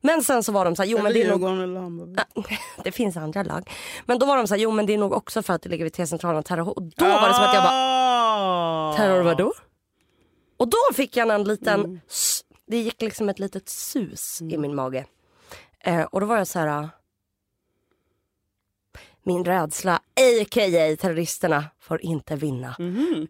Men 0.00 0.22
sen 0.22 0.42
så 0.42 0.52
var 0.52 0.64
de 0.64 0.76
så 0.76 0.82
här, 0.82 0.90
jo 0.90 1.02
men 1.02 1.12
det 1.12 1.22
är 1.22 1.38
nog 1.38 2.16
det 2.84 2.92
finns 2.92 3.16
andra 3.16 3.42
lag. 3.42 3.70
Men 4.06 4.18
då 4.18 4.26
var 4.26 4.36
de 4.36 4.46
så 4.46 4.54
här, 4.54 4.62
jo 4.62 4.70
men 4.70 4.86
det 4.86 4.94
är 4.94 4.98
nog 4.98 5.12
också 5.12 5.42
för 5.42 5.54
att 5.54 5.62
det 5.62 5.68
ligger 5.68 5.84
vid 5.84 5.92
T-centralen 5.92 6.38
och 6.38 6.44
terror. 6.44 6.78
Och 6.78 6.82
då 6.82 7.04
var 7.04 7.28
det 7.28 7.34
som 7.34 7.44
att 7.44 7.54
jag 7.54 7.62
bara, 7.62 7.70
bara... 7.70 8.96
terror 8.96 9.22
vadå? 9.22 9.52
Och 10.58 10.68
då 10.70 10.94
fick 10.94 11.16
jag 11.16 11.30
en 11.34 11.44
liten, 11.44 12.00
s- 12.08 12.44
det 12.66 12.78
gick 12.78 13.02
liksom 13.02 13.28
ett 13.28 13.38
litet 13.38 13.68
sus 13.68 14.42
i 14.42 14.58
min 14.58 14.74
mage. 14.74 15.06
Eh, 15.80 16.02
och 16.02 16.20
då 16.20 16.26
var 16.26 16.36
jag 16.38 16.46
så 16.46 16.58
här, 16.58 16.88
min 19.22 19.44
rädsla, 19.44 19.94
a.k.a. 19.96 20.96
terroristerna, 21.00 21.64
får 21.80 22.00
inte 22.04 22.36
vinna. 22.36 22.76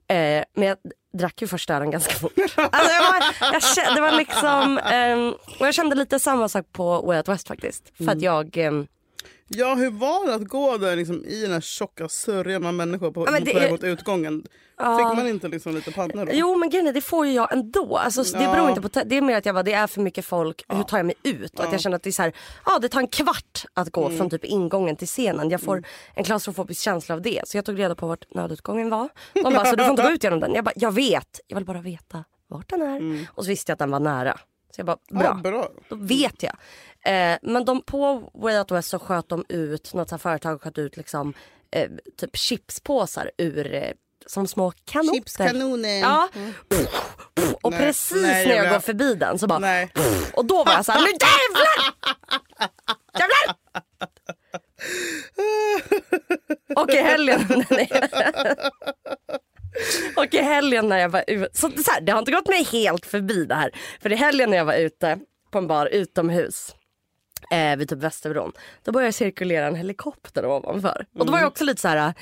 Eh, 0.06 0.44
men 0.54 0.68
jag 0.68 0.76
drack 1.12 1.40
ju 1.42 1.48
första 1.48 1.74
ölen 1.74 1.90
ganska 1.90 2.14
fort. 2.14 2.32
Alltså 2.56 2.92
jag 2.92 3.12
var, 3.12 3.52
jag 3.52 3.62
kände, 3.62 3.94
det 3.94 4.00
var 4.00 4.12
liksom, 4.12 4.78
ehm, 4.78 5.32
och 5.60 5.66
jag 5.66 5.74
kände 5.74 5.96
lite 5.96 6.18
samma 6.18 6.48
sak 6.48 6.66
på 6.72 7.00
Way 7.02 7.16
Out 7.16 7.28
West 7.28 7.48
faktiskt. 7.48 7.92
För 7.96 8.08
att 8.08 8.22
jag, 8.22 8.56
ehm, 8.56 8.86
Ja, 9.48 9.74
hur 9.74 9.90
var 9.90 10.26
det 10.26 10.34
att 10.34 10.44
gå 10.44 10.76
där 10.76 10.96
liksom, 10.96 11.24
i 11.24 11.40
den 11.42 11.52
här 11.52 11.60
tjocka 11.60 12.08
sörjan 12.08 12.66
av 12.66 12.74
människor 12.74 13.10
på, 13.10 13.24
Ja, 13.26 13.30
men 13.30 13.44
det 13.44 13.52
på 13.52 13.58
väg 13.58 13.66
är- 13.68 13.70
mot 13.72 13.84
utgången? 13.84 14.44
Ja. 14.78 14.98
Fick 14.98 15.18
man 15.18 15.28
inte 15.28 15.48
liksom 15.48 15.74
lite 15.74 15.92
panna 15.92 16.24
då? 16.24 16.30
Jo 16.34 16.56
men 16.56 16.70
grejen 16.70 16.94
det 16.94 17.00
får 17.00 17.26
ju 17.26 17.32
jag 17.32 17.52
ändå. 17.52 17.96
Alltså, 17.96 18.24
så 18.24 18.36
Det 18.36 18.44
Ja. 18.44 18.52
beror 18.52 18.68
inte 18.68 18.80
på, 18.80 18.88
det 19.06 19.16
är 19.16 19.22
mer 19.22 19.36
att 19.36 19.46
jag 19.46 19.54
bara, 19.54 19.62
det 19.62 19.72
är 19.72 19.86
för 19.86 20.00
mycket 20.00 20.24
folk, 20.24 20.64
hur 20.68 20.82
tar 20.82 20.96
jag 20.96 21.06
mig 21.06 21.14
ut? 21.22 21.58
Och 21.58 21.64
att 21.64 21.72
jag 21.72 21.80
känner 21.80 21.96
att 21.96 22.02
det 22.02 22.10
är 22.10 22.12
så 22.12 22.22
här, 22.22 22.32
ja 22.66 22.78
det 22.78 22.88
tar 22.88 23.00
en 23.00 23.08
kvart 23.08 23.64
att 23.74 23.90
gå 23.90 24.04
Mm. 24.06 24.18
från 24.18 24.30
typ 24.30 24.44
ingången 24.44 24.96
till 24.96 25.06
scenen. 25.08 25.50
Jag 25.50 25.60
får 25.60 25.82
en 26.14 26.24
klaustrofobisk 26.24 26.82
känsla 26.82 27.14
av 27.14 27.22
det. 27.22 27.42
Så 27.48 27.56
jag 27.56 27.64
tog 27.64 27.78
reda 27.78 27.94
på 27.94 28.06
vart 28.06 28.34
nödutgången 28.34 28.90
var. 28.90 29.08
De 29.34 29.42
bara, 29.42 29.64
så 29.64 29.76
du 29.76 29.82
får 29.84 29.90
inte 29.90 30.02
gå 30.02 30.10
ut 30.10 30.24
genom 30.24 30.40
den. 30.40 30.54
Jag 30.54 30.64
bara, 30.64 30.72
jag 30.76 30.92
vet, 30.94 31.40
jag 31.46 31.56
vill 31.56 31.64
bara 31.66 31.80
veta 31.80 32.24
vart 32.48 32.68
den 32.70 32.82
är. 32.82 33.26
Och 33.34 33.44
så 33.44 33.48
visste 33.48 33.70
jag 33.70 33.74
att 33.74 33.78
den 33.78 33.90
var 33.90 34.00
nära. 34.00 34.38
Så 34.70 34.80
jag 34.80 34.86
bara, 34.86 34.98
bra. 35.10 35.26
Mm. 35.26 35.36
Ja, 35.44 35.50
bra. 35.50 35.68
Då 35.88 35.96
vet 35.96 36.42
jag. 36.42 36.52
Eh, 37.04 37.38
men 37.42 37.64
de, 37.64 37.82
på 37.82 38.30
Way 38.34 38.58
Out 38.58 38.70
West 38.70 38.88
så 38.88 38.98
sköt 38.98 39.28
de 39.28 39.44
ut, 39.48 39.94
något 39.94 40.10
här 40.10 40.18
företag 40.18 40.62
sköt 40.62 40.78
ut 40.78 40.96
liksom, 40.96 41.34
eh, 41.70 41.90
typ 42.16 42.36
chipspåsar 42.36 43.30
ur, 43.38 43.74
eh, 43.74 43.90
som 44.26 44.46
små 44.46 44.72
kanoter. 44.84 45.14
Chipskanoner. 45.14 46.00
Ja. 46.00 46.28
Och 47.62 47.70
Nej, 47.70 47.80
precis 47.80 48.22
nej, 48.22 48.48
när 48.48 48.54
jag 48.54 48.72
går 48.72 48.80
förbi 48.80 49.14
den 49.14 49.38
så 49.38 49.46
bara, 49.46 49.58
Nej. 49.58 49.92
och 50.34 50.44
då 50.44 50.64
var 50.64 50.72
jag 50.72 50.84
så 50.84 50.92
här, 50.92 51.00
nu 51.00 51.06
jävlar! 51.06 51.94
Jävlar! 53.18 53.56
Och 56.82 56.90
i 56.90 56.96
helgen 56.96 57.40
i 60.38 60.42
helgen 60.42 60.88
när 60.88 60.98
jag 60.98 61.08
var 61.08 61.24
ute, 61.26 61.58
så, 61.58 61.70
så 61.70 61.90
här, 61.90 62.00
det 62.00 62.12
har 62.12 62.18
inte 62.18 62.32
gått 62.32 62.48
mig 62.48 62.64
helt 62.64 63.06
förbi 63.06 63.44
det 63.44 63.54
här. 63.54 63.70
För 64.00 64.12
i 64.12 64.16
helgen 64.16 64.50
när 64.50 64.56
jag 64.56 64.64
var 64.64 64.74
ute 64.74 65.18
på 65.50 65.58
en 65.58 65.66
bar 65.66 65.86
utomhus 65.86 66.74
eh, 67.50 67.76
vid 67.76 67.88
typ 67.88 67.98
Västerbron. 67.98 68.52
Då 68.84 68.92
började 68.92 69.12
cirkulera 69.12 69.66
en 69.66 69.74
helikopter 69.74 70.46
ovanför. 70.46 71.06
Och 71.18 71.26
då 71.26 71.32
var 71.32 71.38
jag 71.38 71.48
också 71.48 71.64
lite 71.64 71.80
så 71.80 71.88
här. 71.88 72.14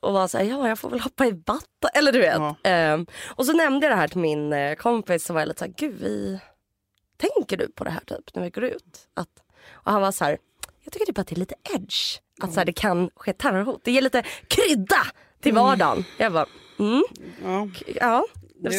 Och 0.00 0.12
var 0.12 0.28
så 0.28 0.38
här, 0.38 0.44
ja 0.44 0.68
jag 0.68 0.78
får 0.78 0.90
väl 0.90 1.00
hoppa 1.00 1.26
i 1.26 1.42
vatten. 1.46 1.90
Eller 1.94 2.12
du 2.12 2.18
vet. 2.18 2.34
Ja. 2.62 2.70
Eh, 2.70 3.00
och 3.28 3.46
så 3.46 3.52
nämnde 3.52 3.86
jag 3.86 3.92
det 3.92 4.00
här 4.00 4.08
till 4.08 4.20
min 4.20 4.52
eh, 4.52 4.74
kompis 4.74 5.24
så 5.24 5.32
var 5.32 5.40
jag 5.40 5.48
lite 5.48 5.58
så 5.58 5.64
här, 5.64 5.74
gud 5.76 5.96
vi 6.00 6.38
tänker 7.16 7.56
du 7.56 7.68
på 7.68 7.84
det 7.84 7.90
här 7.90 8.00
typ 8.06 8.34
när 8.34 8.42
vi 8.42 8.50
går 8.50 8.64
ut? 8.64 9.08
Att, 9.14 9.28
och 9.72 9.92
han 9.92 10.02
var 10.02 10.12
så 10.12 10.24
här, 10.24 10.38
jag 10.84 10.92
tycker 10.92 11.06
typ 11.06 11.18
att 11.18 11.26
det 11.26 11.34
är 11.34 11.38
lite 11.38 11.54
edge. 11.74 12.18
Att 12.40 12.52
så 12.52 12.60
här, 12.60 12.64
det 12.64 12.72
kan 12.72 13.10
ske 13.16 13.32
terrorhot. 13.32 13.80
Det 13.84 13.90
ger 13.92 14.02
lite 14.02 14.22
krydda 14.48 15.06
till 15.40 15.54
vardagen. 15.54 16.04
Jag 16.18 16.32
bara, 16.32 16.46
mm, 16.78 17.02
Ja. 17.44 17.68
ja. 17.94 18.24
Det, 18.62 18.74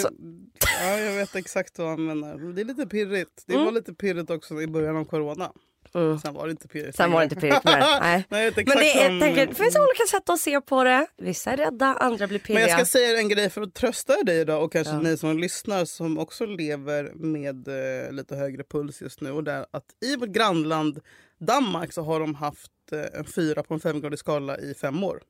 ja, 0.81 0.97
jag 0.99 1.11
vet 1.15 1.35
exakt 1.35 1.79
vad 1.79 1.87
han 1.87 2.05
menar. 2.05 2.53
Det 2.53 2.61
är 2.61 2.65
lite 2.65 2.85
pirrigt. 2.85 3.43
Det 3.47 3.53
Mm. 3.53 3.65
var 3.65 3.71
lite 3.71 3.93
pirrigt 3.93 4.29
också 4.29 4.61
i 4.61 4.67
början 4.67 4.97
av 4.97 5.05
corona. 5.05 5.51
mm. 5.95 6.19
Sen 6.19 6.33
var 6.33 6.45
det 6.47 6.51
inte 6.51 6.67
pirrigt. 6.67 6.97
Sen 6.97 7.11
var 7.11 7.19
det 7.19 7.23
inte 7.23 7.35
pirrigt 7.35 7.63
mer. 7.65 7.79
Nej. 8.01 8.23
Nej, 8.29 8.51
Men 8.55 8.65
det, 8.65 8.91
är, 9.03 9.07
som- 9.09 9.19
tänker, 9.19 9.47
det 9.47 9.53
finns 9.55 9.75
olika 9.75 10.03
sätt 10.09 10.29
att 10.29 10.39
se 10.39 10.61
på 10.61 10.83
det. 10.83 11.07
Vissa 11.17 11.51
är 11.51 11.57
rädda, 11.57 11.85
andra 11.85 12.27
blir 12.27 12.41
Men 12.47 12.55
jag 12.57 12.63
pirriga. 12.65 12.75
ska 12.77 12.85
säga 12.85 13.19
en 13.19 13.29
grej 13.29 13.49
för 13.49 13.61
att 13.61 13.73
trösta 13.73 14.23
dig 14.23 14.39
idag 14.39 14.63
och 14.63 14.71
kanske 14.71 14.93
Ja. 14.93 14.99
ni 14.99 15.17
som 15.17 15.37
lyssnar 15.39 15.85
som 15.85 16.17
också 16.19 16.45
lever 16.45 17.11
med 17.15 17.67
eh, 17.67 18.11
lite 18.11 18.35
högre 18.35 18.63
puls 18.63 19.01
just 19.01 19.21
nu. 19.21 19.31
Och 19.31 19.43
det 19.43 19.51
är 19.51 19.65
att 19.71 19.85
I 20.05 20.15
vårt 20.15 20.29
grannland 20.29 20.99
Danmark 21.45 21.93
så 21.93 22.01
har 22.01 22.19
de 22.19 22.35
haft 22.35 22.71
eh, 22.91 23.19
en 23.19 23.25
fyra 23.25 23.63
på 23.63 23.73
en 23.73 23.79
femgradig 23.79 24.19
skala 24.19 24.57
i 24.57 24.73
fem 24.73 25.03
år. 25.03 25.21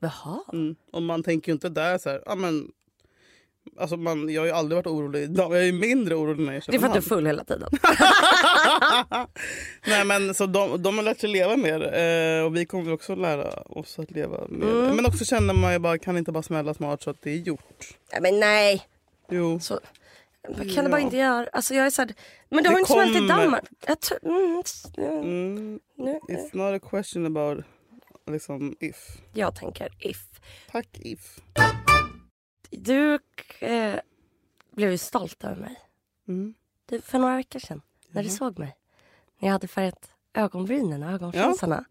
Jaha. 0.00 0.40
Mm. 0.52 0.76
Och 0.92 1.02
man 1.02 1.22
tänker 1.22 1.48
ju 1.48 1.52
inte 1.52 1.68
där 1.68 1.98
så 1.98 2.10
här, 2.10 2.22
ja 2.26 2.34
men 2.34 2.68
Alltså 3.78 3.96
man, 3.96 4.28
jag 4.28 4.40
har 4.40 4.46
ju 4.46 4.52
aldrig 4.52 4.76
varit 4.76 4.86
orolig. 4.86 5.38
Jag 5.38 5.58
är 5.58 5.62
ju 5.62 5.72
mindre 5.72 6.14
orolig 6.14 6.46
när 6.46 6.52
jag 6.52 6.62
Det 6.66 6.76
är 6.76 6.78
för 6.78 6.86
att 6.86 6.92
du 6.92 6.98
är 6.98 7.02
full 7.02 7.26
hela 7.26 7.44
tiden. 7.44 7.68
Nej 9.86 10.04
men 10.04 10.34
så 10.34 10.46
de, 10.46 10.82
de 10.82 10.96
har 10.96 11.04
lärt 11.04 11.20
sig 11.20 11.30
leva 11.30 11.56
mer 11.56 11.94
eh, 11.94 12.44
och 12.44 12.56
vi 12.56 12.66
kommer 12.66 12.84
väl 12.84 12.92
också 12.92 13.14
lära 13.14 13.62
oss 13.62 13.98
att 13.98 14.10
leva 14.10 14.46
mer. 14.48 14.68
Mm. 14.68 14.96
Men 14.96 15.06
också 15.06 15.24
känner 15.24 15.54
man 15.54 15.72
ju 15.72 15.78
bara, 15.78 15.98
kan 15.98 16.18
inte 16.18 16.32
bara 16.32 16.42
smälla 16.42 16.74
smart 16.74 17.02
så 17.02 17.10
att 17.10 17.22
det 17.22 17.30
är 17.30 17.36
gjort. 17.36 17.98
Nej, 18.12 18.22
men 18.22 18.40
nej. 18.40 18.86
Jo. 19.30 19.60
Så, 19.60 19.80
man 20.48 20.54
kan 20.56 20.66
det 20.66 20.74
Ja. 20.82 20.88
bara 20.88 21.00
inte 21.00 21.16
göra. 21.16 21.48
Alltså 21.52 21.74
jag 21.74 21.86
är 21.86 21.90
så 21.90 22.02
här, 22.02 22.14
men 22.48 22.56
du 22.56 22.62
Det 22.62 22.68
har 22.74 22.78
inte 22.78 22.92
smält 22.92 23.16
i. 23.16 23.28
Danmark. 23.28 23.64
Jag 23.86 23.98
mm, 24.22 24.62
Mm, 25.22 25.80
nu, 25.96 26.18
it's 26.28 26.56
not 26.56 26.82
a 26.82 26.88
question 26.90 27.26
about 27.36 27.64
liksom 28.26 28.76
if. 28.80 29.18
jag 29.32 29.54
tänker 29.56 29.88
if. 29.98 30.26
Tack 30.70 30.88
if. 30.94 31.38
Du 32.70 33.18
eh, 33.60 33.94
blev 34.70 34.90
ju 34.90 34.98
stolt 34.98 35.44
över 35.44 35.56
mig. 35.56 35.80
Mm. 36.28 36.54
Du, 36.86 37.00
för 37.00 37.18
några 37.18 37.36
veckor 37.36 37.58
sedan 37.58 37.82
när 38.08 38.22
du 38.22 38.28
Ja. 38.28 38.34
såg 38.34 38.58
mig. 38.58 38.76
När 39.38 39.48
jag 39.48 39.52
hade 39.52 39.68
färgat 39.68 40.10
ögonbrynen 40.34 41.02
och 41.02 41.10
ögonfransarna. 41.10 41.84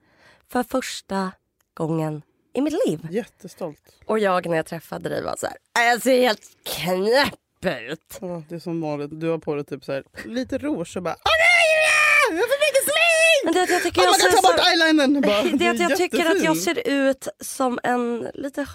För 0.47 0.63
första 0.63 1.31
gången 1.73 2.21
i 2.53 2.61
mitt 2.61 2.73
liv. 2.87 3.07
Jättestolt. 3.11 3.95
Och 4.05 4.19
jag 4.19 4.45
när 4.49 4.55
jag 4.57 4.65
träffade 4.65 5.09
dig 5.09 5.23
var 5.23 5.35
så 5.37 5.47
här. 5.47 5.57
"Äh, 5.79 5.89
jag 5.89 6.01
ser 6.01 6.21
helt 6.21 6.57
knäpp 6.63 7.39
ut. 7.69 8.17
Ja, 8.21 8.43
det 8.49 8.55
är 8.55 8.59
som 8.59 8.81
vanligt. 8.81 9.19
Du 9.19 9.29
har 9.29 9.37
på 9.37 9.55
dig 9.55 9.65
typ 9.65 9.83
så 9.85 9.91
här, 9.91 10.03
lite 10.25 10.57
rouge 10.57 10.97
och 10.97 11.03
bara 11.03 11.15
Åh 11.15 11.31
nej! 11.39 12.39
Jag 12.39 12.47
får 12.47 12.83
smink! 12.83 13.43
Men 13.45 13.53
det 13.53 13.59
är 13.59 13.63
att 13.63 13.69
jag 13.69 13.83
tycker 13.83 14.01
Oh 14.01 14.05
jag 14.05 14.13
God, 14.13 14.21
ser 14.21 14.31
ta 14.31 14.41
bort 14.41 14.59
så... 14.59 14.69
eyelinern! 14.69 15.21
Bara, 15.27 15.43
Det 15.43 15.65
är 15.65 15.71
att 15.73 15.79
jag 15.89 15.97
tycker 15.97 16.25
att 16.31 16.43
jag 16.43 16.57
ser 16.57 16.87
ut 16.89 17.27
som 17.39 17.79
en 17.83 18.27
lite 18.33 18.65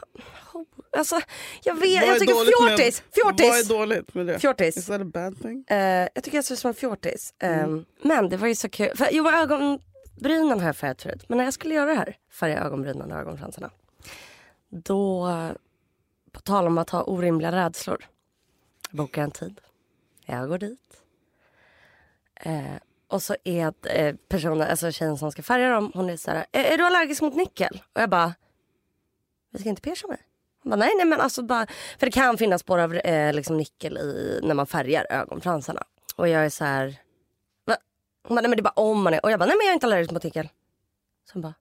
Alltså, 0.96 1.20
jag 1.62 1.74
vet, 1.80 2.06
jag 2.06 2.18
tycker 2.18 2.34
med- 2.34 2.76
fjortis, 2.76 3.02
Vad 3.24 3.34
är 3.34 3.36
fjortis, 3.38 3.68
dåligt 3.68 4.14
med 4.14 4.26
det? 4.26 4.38
fjortis. 4.38 4.76
Is 4.76 4.86
that 4.86 5.00
a 5.00 5.04
bad 5.04 5.42
thing? 5.42 5.64
Eh, 5.68 6.08
jag 6.14 6.24
tycker 6.24 6.38
jag 6.38 6.44
ser 6.44 6.54
ut 6.54 6.58
som 6.58 6.68
en 6.68 6.74
fjortis. 6.74 7.34
Eh, 7.42 7.58
Mm. 7.58 7.84
Men 8.02 8.28
det 8.28 8.36
var 8.36 8.48
ju 8.48 8.54
så 8.54 8.68
kul. 8.68 8.96
För, 8.96 9.08
jo, 9.10 9.28
ögonbrynen 9.30 10.60
har 10.60 10.66
jag 10.66 10.76
färgat 10.76 11.02
förut. 11.02 11.24
Men 11.28 11.38
när 11.38 11.44
jag 11.44 11.54
skulle 11.54 11.74
göra 11.74 11.86
det 11.90 11.94
här, 11.94 12.16
färga 12.32 12.60
ögonbrynen 12.64 13.12
och 13.12 13.18
ögonfransarna. 13.18 13.70
Då, 14.70 15.28
på 16.32 16.40
tal 16.40 16.66
om 16.66 16.78
att 16.78 16.90
ha 16.90 17.02
orimliga 17.02 17.52
rädslor. 17.52 18.04
Bokar 18.90 19.22
en 19.22 19.30
tid. 19.30 19.60
Jag 20.26 20.48
går 20.48 20.58
dit. 20.58 21.02
Eh, 22.34 22.74
och 23.08 23.22
så 23.22 23.36
är 23.44 23.72
eh, 23.82 24.14
personen, 24.28 24.70
alltså 24.70 24.92
tjejen 24.92 25.18
som 25.18 25.32
ska 25.32 25.42
färga 25.42 25.70
dem, 25.70 25.92
hon 25.94 26.10
är 26.10 26.16
så 26.16 26.30
här, 26.30 26.46
är, 26.52 26.64
är 26.64 26.78
du 26.78 26.84
allergisk 26.84 27.22
mot 27.22 27.34
nickel? 27.34 27.82
Och 27.92 28.00
jag 28.00 28.10
bara, 28.10 28.34
vi 29.50 29.58
ska 29.58 29.68
inte 29.68 29.82
pierca 29.82 30.08
mig. 30.08 30.18
Hon 30.62 30.70
bara, 30.70 30.76
nej, 30.76 30.92
nej 30.96 31.06
men 31.06 31.20
alltså 31.20 31.42
bara, 31.42 31.66
för 31.98 32.06
det 32.06 32.12
kan 32.12 32.38
finnas 32.38 32.60
spår 32.60 32.78
av 32.78 32.94
eh, 32.94 33.34
liksom 33.34 33.56
nickel 33.56 33.98
i, 33.98 34.40
när 34.42 34.54
man 34.54 34.66
färgar 34.66 35.06
ögonfransarna. 35.10 35.82
Och 36.16 36.28
jag 36.28 36.44
är 36.44 36.50
så 36.50 36.64
här, 36.64 36.96
va? 37.64 37.76
Hon 38.22 38.34
bara, 38.34 38.40
nej 38.40 38.48
men 38.48 38.56
det 38.56 38.60
är 38.60 38.62
bara 38.62 38.82
om 38.82 39.02
man 39.02 39.14
är, 39.14 39.24
och 39.24 39.30
jag 39.30 39.38
bara, 39.38 39.46
nej 39.46 39.56
men 39.56 39.66
jag 39.66 39.70
är 39.70 39.74
inte 39.74 39.86
allergisk 39.86 40.10
mot 40.10 40.22
nickel. 40.22 40.48
Så 41.24 41.32
hon 41.32 41.42
bara, 41.42 41.54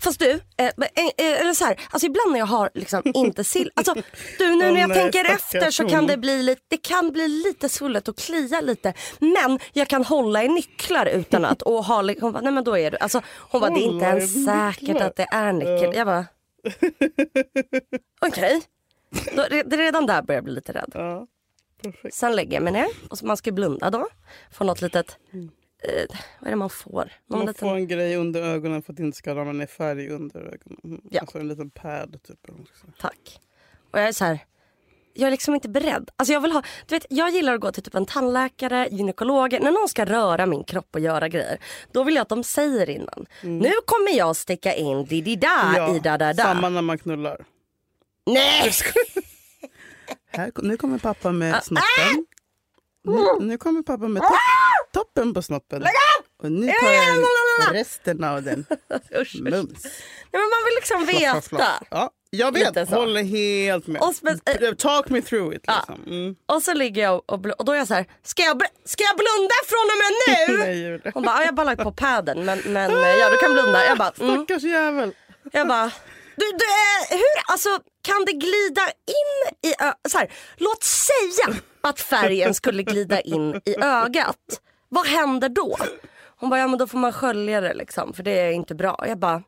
Fast 0.00 0.18
du, 0.18 0.30
eh, 0.30 0.40
eh, 0.58 0.70
eh, 1.16 1.40
eller 1.40 1.52
så 1.54 1.64
här, 1.64 1.80
alltså 1.90 2.06
ibland 2.06 2.32
när 2.32 2.38
jag 2.38 2.46
har 2.46 2.70
liksom 2.74 3.02
inte 3.14 3.44
sill... 3.44 3.70
Alltså, 3.76 3.94
du 4.38 4.50
nu 4.56 4.70
när 4.72 4.80
jag 4.80 4.94
tänker 4.94 5.24
efter 5.34 5.70
så 5.70 5.88
kan 5.88 6.06
det 6.06 6.16
bli 6.16 6.42
lite, 6.42 6.62
det 6.68 6.76
kan 6.76 7.10
bli 7.12 7.28
lite 7.28 7.68
svullet 7.68 8.08
och 8.08 8.16
klia 8.18 8.60
lite. 8.60 8.94
Men 9.18 9.58
jag 9.72 9.88
kan 9.88 10.04
hålla 10.04 10.44
i 10.44 10.48
nycklar 10.48 11.06
utan 11.06 11.44
att 11.44 11.62
och 11.62 11.84
ha, 11.84 12.02
hon 12.20 12.32
bara, 12.32 12.40
nej 12.40 12.52
men 12.52 12.64
då 12.64 12.78
är 12.78 12.90
du, 12.90 12.96
alltså 12.96 13.22
hon 13.38 13.60
bara 13.60 13.70
det 13.70 13.80
är 13.80 13.92
inte 13.92 14.04
ens 14.04 14.44
säkert 14.44 15.00
att 15.00 15.16
det 15.16 15.26
är 15.32 15.52
nickel. 15.52 15.94
Jag 15.94 16.06
bara, 16.06 16.26
okej. 18.26 18.62
Då- 19.36 19.42
re- 19.42 19.76
Redan 19.76 20.06
där 20.06 20.22
börjar 20.22 20.36
jag 20.36 20.44
bli 20.44 20.52
lite 20.54 20.72
rädd. 20.72 20.92
Sen 22.12 22.36
lägger 22.36 22.54
jag 22.54 22.62
mig 22.62 22.72
ner 22.72 22.86
och 23.10 23.18
så 23.18 23.26
man 23.26 23.36
ska 23.36 23.52
blunda 23.52 23.90
då. 23.90 24.08
Få 24.52 24.64
något 24.64 24.80
litet, 24.82 25.16
eh, 25.88 26.16
vad 26.40 26.46
är 26.46 26.50
det 26.50 26.56
man 26.56 26.70
får? 26.70 27.12
Någon 27.26 27.38
Man 27.38 27.46
liten, 27.46 27.68
får 27.68 27.76
en 27.76 27.88
grej 27.88 28.16
under 28.16 28.42
ögonen 28.42 28.82
för 28.82 28.92
att 28.92 28.96
det 28.96 29.02
inte 29.02 29.18
ska 29.18 29.34
ramla 29.34 29.52
ner 29.52 29.66
färg 29.66 30.08
under 30.08 30.40
ögonen. 30.40 30.78
Mm. 30.84 31.00
Ja. 31.10 31.20
Alltså 31.20 31.38
en 31.38 31.48
liten 31.48 31.70
pad 31.70 32.20
typ. 32.26 32.38
Tack. 33.00 33.40
Och 33.90 33.98
jag 33.98 34.08
är 34.08 34.12
så 34.12 34.24
här, 34.24 34.38
jag 35.14 35.26
är 35.26 35.30
liksom 35.30 35.54
inte 35.54 35.68
beredd. 35.68 36.10
Alltså 36.16 36.32
jag, 36.32 36.40
vill 36.40 36.52
ha, 36.52 36.62
du 36.86 36.94
vet, 36.94 37.06
jag 37.10 37.30
gillar 37.30 37.54
att 37.54 37.60
gå 37.60 37.72
till 37.72 37.82
typ 37.82 37.94
en 37.94 38.06
tandläkare, 38.06 38.88
gynekologer. 38.90 39.60
När 39.60 39.70
någon 39.70 39.88
ska 39.88 40.04
röra 40.04 40.46
min 40.46 40.64
kropp 40.64 40.88
och 40.94 41.00
göra 41.00 41.28
grejer. 41.28 41.58
Då 41.92 42.04
vill 42.04 42.14
jag 42.14 42.22
att 42.22 42.28
de 42.28 42.44
säger 42.44 42.90
innan. 42.90 43.26
Nu 43.42 43.72
kommer 43.86 44.16
jag 44.18 44.36
sticka 44.36 44.74
in 44.74 45.04
di-di-da 45.04 45.96
i 45.96 45.98
da-da-da. 45.98 46.42
samma 46.42 46.68
när 46.68 46.82
man 46.82 46.98
knullar. 46.98 47.44
Nej! 48.26 48.70
Här, 50.26 50.52
nu 50.62 50.76
kommer 50.76 50.98
pappa 50.98 51.28
Ah, 51.28 51.32
med 51.32 51.64
snoppen. 51.64 52.26
Nu, 53.02 53.46
nu 53.46 53.58
kommer 53.58 53.82
pappa 53.82 54.08
med 54.08 54.22
topp, 54.22 54.32
toppen 54.94 55.34
på 55.34 55.42
snoppen. 55.42 55.84
Och 56.42 56.52
nu 56.52 56.66
tar 56.66 56.92
jag 56.92 57.74
resten 57.74 58.24
av 58.24 58.42
den. 58.42 58.66
Usch, 58.94 59.20
usch. 59.20 59.34
Nej, 59.40 59.52
Mums. 59.52 59.82
men 60.32 60.40
man 60.40 60.64
vill 60.64 60.74
liksom 60.76 61.06
veta. 61.06 61.32
fluff, 61.32 61.44
fluff. 61.48 61.62
Ja, 61.90 62.10
jag 62.30 62.52
vet, 62.52 62.88
håller 62.90 63.22
helt 63.22 63.86
med. 63.86 64.02
Och 64.02 64.12
spe- 64.12 64.66
eh, 64.68 64.74
Talk 64.74 65.08
me 65.08 65.22
through 65.22 65.54
it. 65.56 65.62
Liksom. 65.68 66.02
Mm. 66.06 66.34
Och 66.46 66.62
så 66.62 66.74
ligger 66.74 67.02
jag 67.02 67.16
och, 67.16 67.46
och 67.58 67.64
då 67.64 67.72
är 67.72 67.76
jag 67.76 67.88
så 67.88 67.94
här, 67.94 68.06
ska 68.22 68.42
jag, 68.42 68.62
ska 68.84 69.04
jag 69.04 69.16
blunda 69.16 69.54
från 69.66 69.86
och 69.92 69.98
med 70.02 70.12
nu? 70.26 70.58
Nej. 71.02 71.12
Hon 71.14 71.22
bara, 71.22 71.36
"Ja, 71.36 71.40
jag 71.40 71.46
har 71.48 71.52
bara 71.52 71.64
lagt 71.64 71.82
på 71.82 71.92
padden 71.92 72.44
men, 72.44 72.58
men 72.66 72.90
eh, 72.90 73.08
ja 73.08 73.30
du 73.30 73.36
kan 73.36 73.52
blunda. 73.52 73.86
Jag 73.86 73.98
bara, 73.98 74.12
mm. 74.20 74.34
Stackars 74.44 74.62
jävel. 74.62 75.12
Jag 75.52 75.68
bara, 75.68 75.90
du, 76.36 76.44
du, 76.46 76.64
eh, 76.64 77.18
hur, 77.18 77.52
alltså 77.52 77.68
kan 78.02 78.24
det 78.24 78.32
glida 78.32 78.82
in 79.06 79.70
i 79.70 79.74
så 80.08 80.18
här, 80.18 80.32
Låt 80.56 80.82
säga 80.84 81.56
att 81.80 82.00
färgen 82.00 82.54
skulle 82.54 82.82
glida 82.82 83.20
in 83.20 83.60
i 83.64 83.76
ögat. 83.82 84.36
Vad 84.94 85.06
händer 85.06 85.48
då? 85.48 85.76
Hon 86.36 86.50
bara, 86.50 86.60
ja 86.60 86.66
men 86.68 86.78
då 86.78 86.86
får 86.86 86.98
man 86.98 87.12
skölja 87.12 87.60
det 87.60 87.74
liksom 87.74 88.12
för 88.12 88.22
det 88.22 88.30
är 88.40 88.50
inte 88.52 88.74
bra. 88.74 89.04
Jag 89.08 89.18
bara, 89.18 89.42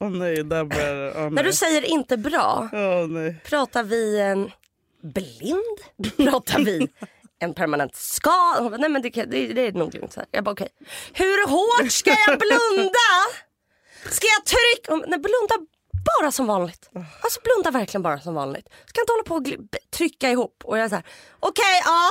Åh 0.00 0.10
nej, 0.10 0.44
där 0.44 0.64
börjar. 0.64 1.12
Åh, 1.16 1.30
när 1.30 1.44
du 1.44 1.52
säger 1.52 1.82
inte 1.84 2.16
bra, 2.16 2.68
nej. 3.08 3.36
pratar 3.44 3.82
vi 3.82 4.20
eh, 4.20 4.36
blind? 5.02 5.78
Pratar 6.30 6.58
vi 6.58 6.88
en 7.38 7.54
permanent 7.54 7.96
skada? 7.96 8.60
Hon 8.62 8.70
bara, 8.70 8.76
nej 8.76 8.90
men 8.90 9.02
det, 9.02 9.10
kan- 9.10 9.30
det, 9.30 9.46
det 9.46 9.66
är 9.66 9.72
nog 9.72 9.94
lugnt. 9.94 10.12
Så 10.12 10.20
här. 10.20 10.28
Jag 10.30 10.44
bara, 10.44 10.50
okej. 10.52 10.68
Hur 11.12 11.48
hårt 11.48 11.92
ska 11.92 12.10
jag 12.10 12.38
blunda? 12.38 13.08
Ska 14.10 14.26
jag 14.26 14.44
trycka? 14.44 14.94
Nej, 15.10 15.18
blunda 15.18 15.54
bara 16.20 16.32
som 16.32 16.46
vanligt. 16.46 16.90
Alltså 17.22 17.40
blunda 17.44 17.78
verkligen 17.78 18.02
bara 18.02 18.20
som 18.20 18.34
vanligt. 18.34 18.68
Ska 18.86 19.00
inte 19.00 19.12
hålla 19.12 19.22
på 19.22 19.34
och 19.34 19.70
trycka 19.90 20.30
ihop. 20.30 20.62
Och 20.64 20.78
jag 20.78 20.84
är 20.84 20.88
så 20.88 20.94
här, 20.94 21.04
okej 21.40 21.82
ja. 21.84 22.10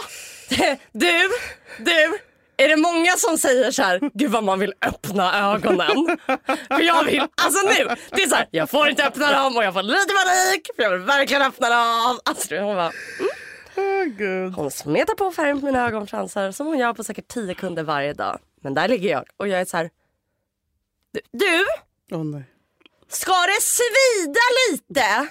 Du, 0.92 1.30
du. 1.78 2.20
Är 2.60 2.68
det 2.70 2.76
många 2.78 3.12
som 3.18 3.38
säger 3.38 3.72
så 3.72 3.84
här, 3.84 4.00
gud 4.14 4.32
vad 4.32 4.44
man 4.44 4.60
vill 4.60 4.74
öppna 4.86 5.54
ögonen. 5.54 6.18
För 6.68 6.82
jag 6.82 7.04
vill, 7.04 7.20
alltså 7.20 7.68
nu, 7.68 7.96
det 8.12 8.24
är 8.24 8.28
så 8.28 8.36
här, 8.36 8.48
jag 8.52 8.70
får 8.70 8.90
inte 8.90 9.06
öppna 9.06 9.32
dem 9.32 9.58
och 9.58 9.64
jag 9.64 9.74
får 9.74 9.84
lite 9.84 10.14
panik 10.14 10.68
för 10.76 10.84
jag 10.84 10.92
vill 10.92 11.00
verkligen 11.02 11.42
öppna 11.42 11.70
dem. 11.70 12.20
Alltså 12.26 12.56
hon 12.58 12.76
bara, 12.76 12.92
Åh 13.76 14.04
gud. 14.04 14.54
hon 14.54 14.72
smetar 14.72 15.16
på 15.16 15.32
färgen 15.32 15.60
på 15.60 15.66
mina 15.66 15.88
ögonfransar 15.88 16.52
som 16.52 16.68
hon 16.68 16.78
gör 16.78 16.94
på 16.94 17.04
säkert 17.04 17.28
tio 17.28 17.54
kunder 17.54 17.84
varje 17.84 18.14
dag. 18.14 18.40
Men 18.62 18.74
där 18.74 18.88
ligger 18.88 19.10
jag 19.10 19.26
och 19.38 19.48
jag 19.48 19.62
är 19.62 19.66
så 19.66 19.78
här, 19.78 19.90
du, 21.32 21.66
nej. 22.18 22.44
Ska 23.10 23.32
det 23.32 23.62
svida 23.62 24.42
lite? 24.72 25.28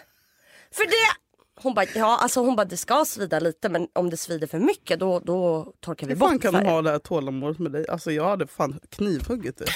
För 0.74 0.86
det... 0.86 1.27
Hon 1.62 1.74
bara, 1.74 1.86
ja 1.94 2.18
alltså 2.22 2.40
hon 2.40 2.56
bara 2.56 2.64
det 2.64 2.76
ska 2.76 3.04
svida 3.04 3.38
lite 3.40 3.68
men 3.68 3.86
om 3.94 4.10
det 4.10 4.16
svider 4.16 4.46
för 4.46 4.58
mycket 4.58 5.00
då, 5.00 5.18
då 5.20 5.66
torkar 5.80 6.06
vi 6.06 6.12
Hur 6.12 6.20
fan 6.20 6.32
bort 6.32 6.42
kan 6.42 6.52
de 6.52 6.58
färgen. 6.58 6.72
ha 6.74 6.82
det 6.82 6.90
här 6.90 6.98
tålamodet 6.98 7.58
med 7.58 7.72
dig? 7.72 7.88
Alltså 7.88 8.10
jag 8.10 8.28
hade 8.28 8.46
fan 8.46 8.80
knivhuggit 8.90 9.58
dig. 9.58 9.68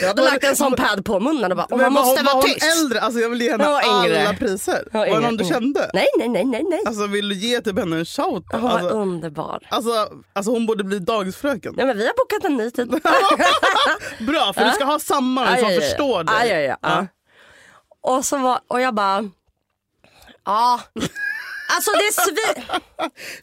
Jag 0.00 0.08
hade 0.08 0.22
lagt 0.22 0.44
en 0.44 0.56
sån 0.56 0.72
pad 0.72 1.04
på 1.04 1.20
munnen 1.20 1.50
och 1.52 1.56
bara, 1.56 1.64
och 1.66 1.70
man 1.78 1.80
var 1.80 1.90
måste 1.90 2.18
hon- 2.20 2.24
vara 2.26 2.34
var 2.34 2.42
hon 2.42 2.50
tyst. 2.54 2.66
äldre? 2.78 3.00
Alltså 3.00 3.20
jag 3.20 3.30
vill 3.30 3.42
ge 3.42 3.50
henne 3.50 3.64
var 3.66 3.80
alla 3.80 4.34
priser. 4.34 4.88
Var 4.92 5.06
det 5.06 5.12
någon 5.20 5.36
du 5.36 5.44
yngre. 5.44 5.54
kände? 5.54 5.90
Nej 5.94 6.06
nej 6.18 6.28
nej 6.28 6.44
nej 6.44 6.62
nej. 6.70 6.80
Alltså 6.86 7.06
vill 7.06 7.28
du 7.28 7.34
ge 7.34 7.60
typ 7.60 7.78
henne 7.78 7.96
en 7.98 8.04
shout? 8.04 8.44
Hon 8.52 8.62
var 8.62 8.70
Alltså, 8.70 8.88
underbar. 8.88 9.66
alltså, 9.70 9.90
alltså 10.32 10.52
hon 10.52 10.66
borde 10.66 10.84
bli 10.84 10.98
dagisfröken. 10.98 11.74
Nej 11.76 11.86
men 11.86 11.96
vi 11.96 12.06
har 12.06 12.14
bokat 12.16 12.44
en 12.44 12.56
ny 12.56 12.70
tid. 12.70 12.88
Bra, 14.26 14.52
för 14.52 14.64
du 14.64 14.70
ska 14.70 14.84
ha 14.84 14.98
samma 14.98 15.56
som 15.58 15.68
förstår 15.68 16.24
dig. 16.24 16.34
Aj, 16.38 16.50
aj. 16.52 16.76
Ja. 16.82 17.06
Och, 18.02 18.24
så 18.24 18.36
var, 18.38 18.60
och 18.68 18.80
jag 18.80 18.94
bara, 18.94 19.30
ja. 20.44 20.80
Alltså 21.70 21.90
det 21.92 22.12
svir... 22.22 22.64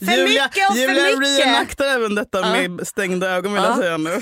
För 0.05 0.11
Julia, 0.17 0.43
mycket 0.45 0.69
och 0.69 0.75
Julia 0.75 1.05
för 1.05 1.17
mycket. 1.17 1.45
reenaktar 1.45 1.85
även 1.85 2.15
detta 2.15 2.41
med 2.41 2.87
stängda 2.87 3.29
ögon 3.29 3.53
vill 3.53 3.63
jag 3.63 3.71
Ja. 3.71 3.77
säga 3.77 3.97
nu. 3.97 4.21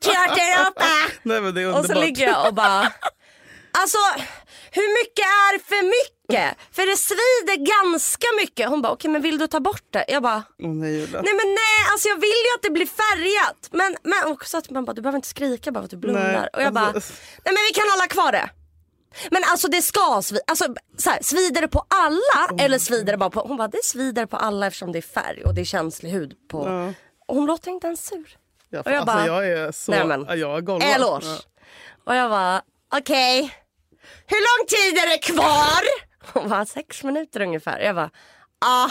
Klart 0.00 0.38
upp. 0.68 0.82
Nej, 1.22 1.40
men 1.40 1.54
det 1.54 1.62
är 1.62 1.78
Och 1.78 1.84
så 1.86 1.94
ligger 2.00 2.26
jag 2.26 2.46
och 2.48 2.54
bara, 2.54 2.92
alltså 3.72 3.98
hur 4.72 5.02
mycket 5.02 5.24
är 5.24 5.58
för 5.68 5.82
mycket? 5.82 6.56
För 6.72 6.86
det 6.90 6.96
svider 6.96 7.66
ganska 7.66 8.26
mycket. 8.40 8.68
Hon 8.68 8.82
bara, 8.82 8.92
okej 8.92 9.10
men 9.10 9.22
vill 9.22 9.38
du 9.38 9.46
ta 9.46 9.60
bort 9.60 9.84
det? 9.90 10.04
Jag 10.08 10.22
bara, 10.22 10.42
Åh 10.62 10.68
nej 10.70 10.92
Julia. 10.92 11.22
nej 11.22 11.34
men 11.34 11.48
nej 11.48 11.78
alltså 11.92 12.08
jag 12.08 12.16
vill 12.16 12.40
ju 12.48 12.54
att 12.56 12.62
det 12.62 12.70
blir 12.70 12.86
färgat. 12.86 13.68
Men, 13.70 13.96
men 14.02 14.32
och 14.32 14.44
så 14.46 14.58
att 14.58 14.70
man 14.70 14.84
bara, 14.84 14.92
du 14.92 15.02
behöver 15.02 15.16
inte 15.16 15.28
skrika 15.28 15.72
bara 15.72 15.80
för 15.80 15.84
att 15.84 15.90
du 15.90 15.96
blundar. 15.96 16.32
Nej, 16.32 16.48
och 16.52 16.62
jag 16.62 16.72
bara, 16.72 16.86
alltså- 16.86 17.12
nej 17.44 17.54
men 17.54 17.62
vi 17.68 17.72
kan 17.80 17.90
hålla 17.90 18.06
kvar 18.06 18.32
det. 18.32 18.50
Men 19.30 19.42
alltså 19.46 19.68
det 19.68 19.82
ska 19.82 20.22
svida, 20.22 20.42
alltså, 20.46 20.74
så 20.96 21.10
här, 21.10 21.18
svider 21.22 21.60
det 21.60 21.68
på 21.68 21.86
alla 21.88 22.62
eller 22.64 22.78
svider 22.78 23.12
det 23.12 23.18
bara 23.18 23.30
på, 23.30 23.40
hon 23.40 23.56
bara 23.56 23.68
det 23.68 23.84
svider 23.84 24.26
på 24.26 24.36
alla 24.36 24.66
eftersom 24.66 24.92
det 24.92 24.98
är 24.98 25.02
färg 25.02 25.44
och 25.44 25.54
det 25.54 25.60
är 25.60 25.64
känslig 25.64 26.10
hud 26.10 26.48
på. 26.48 26.68
Ja. 26.68 26.92
Och 27.26 27.36
hon 27.36 27.46
låter 27.46 27.70
inte 27.70 27.86
ens 27.86 28.06
sur. 28.06 28.38
Jag, 28.70 28.86
och 28.86 28.92
jag 28.92 29.00
alltså, 29.00 29.16
bara, 29.16 29.26
jag 29.26 29.48
är 29.48 29.72
så... 29.72 29.90
nej, 29.90 30.04
men, 30.06 30.38
jag 30.38 30.56
är 30.56 30.60
golvad. 30.60 30.88
Eloge. 30.88 31.26
Ja. 31.26 31.38
Och 32.04 32.14
jag 32.14 32.30
bara, 32.30 32.62
okej. 32.94 33.54
Hur 34.26 34.40
lång 34.40 34.66
tid 34.68 34.98
är 35.04 35.10
det 35.10 35.18
kvar? 35.18 35.82
Hon 36.32 36.48
bara, 36.48 36.66
sex 36.66 37.04
minuter 37.04 37.40
ungefär. 37.40 37.80
Jag 37.80 37.94
bara, 37.94 38.10
ja, 38.60 38.90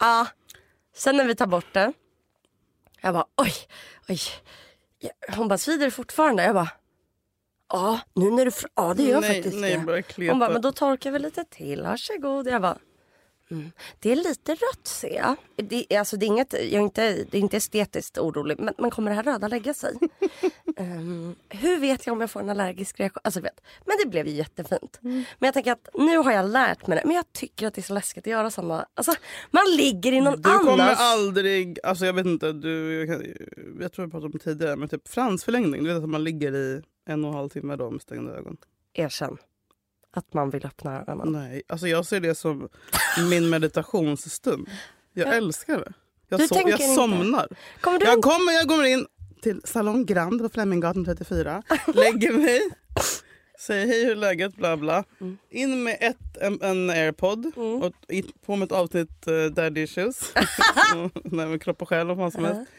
ja. 0.00 0.26
Sen 0.96 1.16
när 1.16 1.24
vi 1.24 1.34
tar 1.34 1.46
bort 1.46 1.74
det. 1.74 1.92
Jag 3.00 3.14
bara, 3.14 3.26
oj, 3.36 3.54
oj. 4.08 4.20
Hon 5.36 5.48
bara, 5.48 5.58
svider 5.58 5.84
det 5.84 5.90
fortfarande? 5.90 6.42
Jag 6.44 6.54
bara, 6.54 6.70
ja, 7.68 8.00
nu 8.14 8.30
när 8.30 8.44
du 8.44 8.50
Ja, 8.74 8.94
det 8.94 9.02
gör 9.02 9.20
Nej, 9.20 9.34
faktiskt 9.34 9.56
nej, 9.60 10.04
det. 10.16 10.28
Hon 10.30 10.38
bara, 10.38 10.50
men 10.50 10.62
då 10.62 10.72
torkar 10.72 11.10
vi 11.10 11.18
lite 11.18 11.44
till. 11.44 11.82
Varsågod. 11.82 12.46
Jag 12.46 12.62
bara, 12.62 12.78
mm. 13.50 13.70
Det 14.00 14.12
är 14.12 14.16
lite 14.16 14.52
rött 14.52 14.86
ser 14.86 15.16
jag. 15.16 15.36
Det, 15.56 15.86
är- 15.94 15.98
alltså, 15.98 16.16
det, 16.16 16.26
är 16.26 16.28
inget, 16.28 16.52
jag 16.52 16.62
är 16.62 16.80
inte, 16.80 17.12
det 17.30 17.38
är 17.38 17.40
inte 17.40 17.56
estetiskt 17.56 18.18
orolig. 18.18 18.60
Men, 18.60 18.74
men 18.78 18.90
kommer 18.90 19.10
det 19.10 19.14
här 19.14 19.22
röda 19.22 19.48
lägga 19.48 19.74
sig? 19.74 19.94
Ehm, 20.76 21.34
hur 21.48 21.78
vet 21.80 22.06
jag 22.06 22.12
om 22.12 22.20
jag 22.20 22.30
får 22.30 22.40
en 22.40 22.50
allergisk 22.50 23.00
reaktion? 23.00 23.20
Alltså, 23.24 23.40
vet. 23.40 23.60
Men 23.86 23.96
det 24.04 24.10
blev 24.10 24.26
ju 24.26 24.32
jättefint. 24.32 24.98
Mm. 25.04 25.24
Men 25.38 25.46
jag 25.46 25.54
tänker 25.54 25.72
att 25.72 25.88
nu 25.94 26.16
har 26.16 26.32
jag 26.32 26.50
lärt 26.50 26.86
mig 26.86 26.98
det. 26.98 27.04
Men 27.06 27.16
jag 27.16 27.32
tycker 27.32 27.66
att 27.66 27.74
det 27.74 27.80
är 27.80 27.82
så 27.82 27.94
läskigt 27.94 28.26
att 28.26 28.30
göra 28.30 28.50
såna. 28.50 28.86
Alltså, 28.94 29.12
man 29.50 29.64
ligger 29.76 30.12
i 30.12 30.20
någon 30.20 30.42
Du 30.42 30.58
kommer 30.58 30.72
annans... 30.72 30.98
aldrig, 31.00 31.78
alltså 31.82 32.06
jag 32.06 32.12
vet 32.12 32.26
inte, 32.26 32.52
du, 32.52 33.04
jag, 33.06 33.26
jag 33.80 33.92
tror 33.92 34.04
vi 34.04 34.10
pratade 34.10 34.26
om 34.26 34.32
det 34.32 34.38
tidigare, 34.38 34.76
men 34.76 34.88
typ 34.88 35.08
fransförlängning, 35.08 35.84
du 35.84 35.94
vet 35.94 36.02
att 36.02 36.08
man 36.08 36.24
ligger 36.24 36.54
i 36.54 36.82
en 37.08 37.24
och 37.24 37.30
en 37.30 37.36
halv 37.36 37.48
timme 37.48 37.76
då 37.76 37.90
med 37.90 38.02
stängda 38.02 38.32
ögon. 38.32 38.56
Erkänn. 38.94 39.36
Att 40.10 40.34
man 40.34 40.50
vill 40.50 40.66
öppna 40.66 41.00
ögonen. 41.00 41.32
Nej, 41.32 41.62
alltså 41.68 41.88
jag 41.88 42.06
ser 42.06 42.20
det 42.20 42.34
som 42.34 42.68
min 43.30 43.50
meditationsstund. 43.50 44.68
Jag 45.12 45.36
älskar 45.36 45.76
det. 45.78 45.92
Jag, 46.28 46.48
so 46.48 46.68
jag 46.68 46.80
somnar. 46.80 47.48
Kommer 47.80 48.04
Jag 48.04 48.22
kommer, 48.22 48.52
jag 48.52 48.68
kommer 48.68 48.84
in 48.84 49.06
till 49.42 49.60
Salong 49.64 50.06
Grand 50.06 50.40
på 50.42 50.48
Fleminggatan 50.48 51.04
34. 51.04 51.62
Lägger 51.94 52.32
mig. 52.32 52.60
Säger 53.58 53.86
hej 53.86 54.04
hur 54.04 54.12
är 54.12 54.16
läget 54.16 54.56
bla 54.56 54.76
bla. 54.76 55.04
Mm. 55.20 55.38
In 55.50 55.82
med 55.82 55.96
ett, 56.00 56.36
en, 56.40 56.62
en 56.62 56.90
airpod. 56.90 57.52
Och 57.56 57.92
i- 58.08 58.32
på 58.46 58.56
med 58.56 58.66
ett 58.66 58.72
avsnitt 58.72 59.28
uh, 59.28 59.46
Daddy 59.46 59.80
issues. 59.82 60.32
Nej, 61.24 61.46
med 61.46 61.62
kropp 61.62 61.82
och 61.82 61.88
själ 61.88 62.10
och 62.10 62.16
vad 62.16 62.32
som 62.32 62.44
helst. 62.44 62.70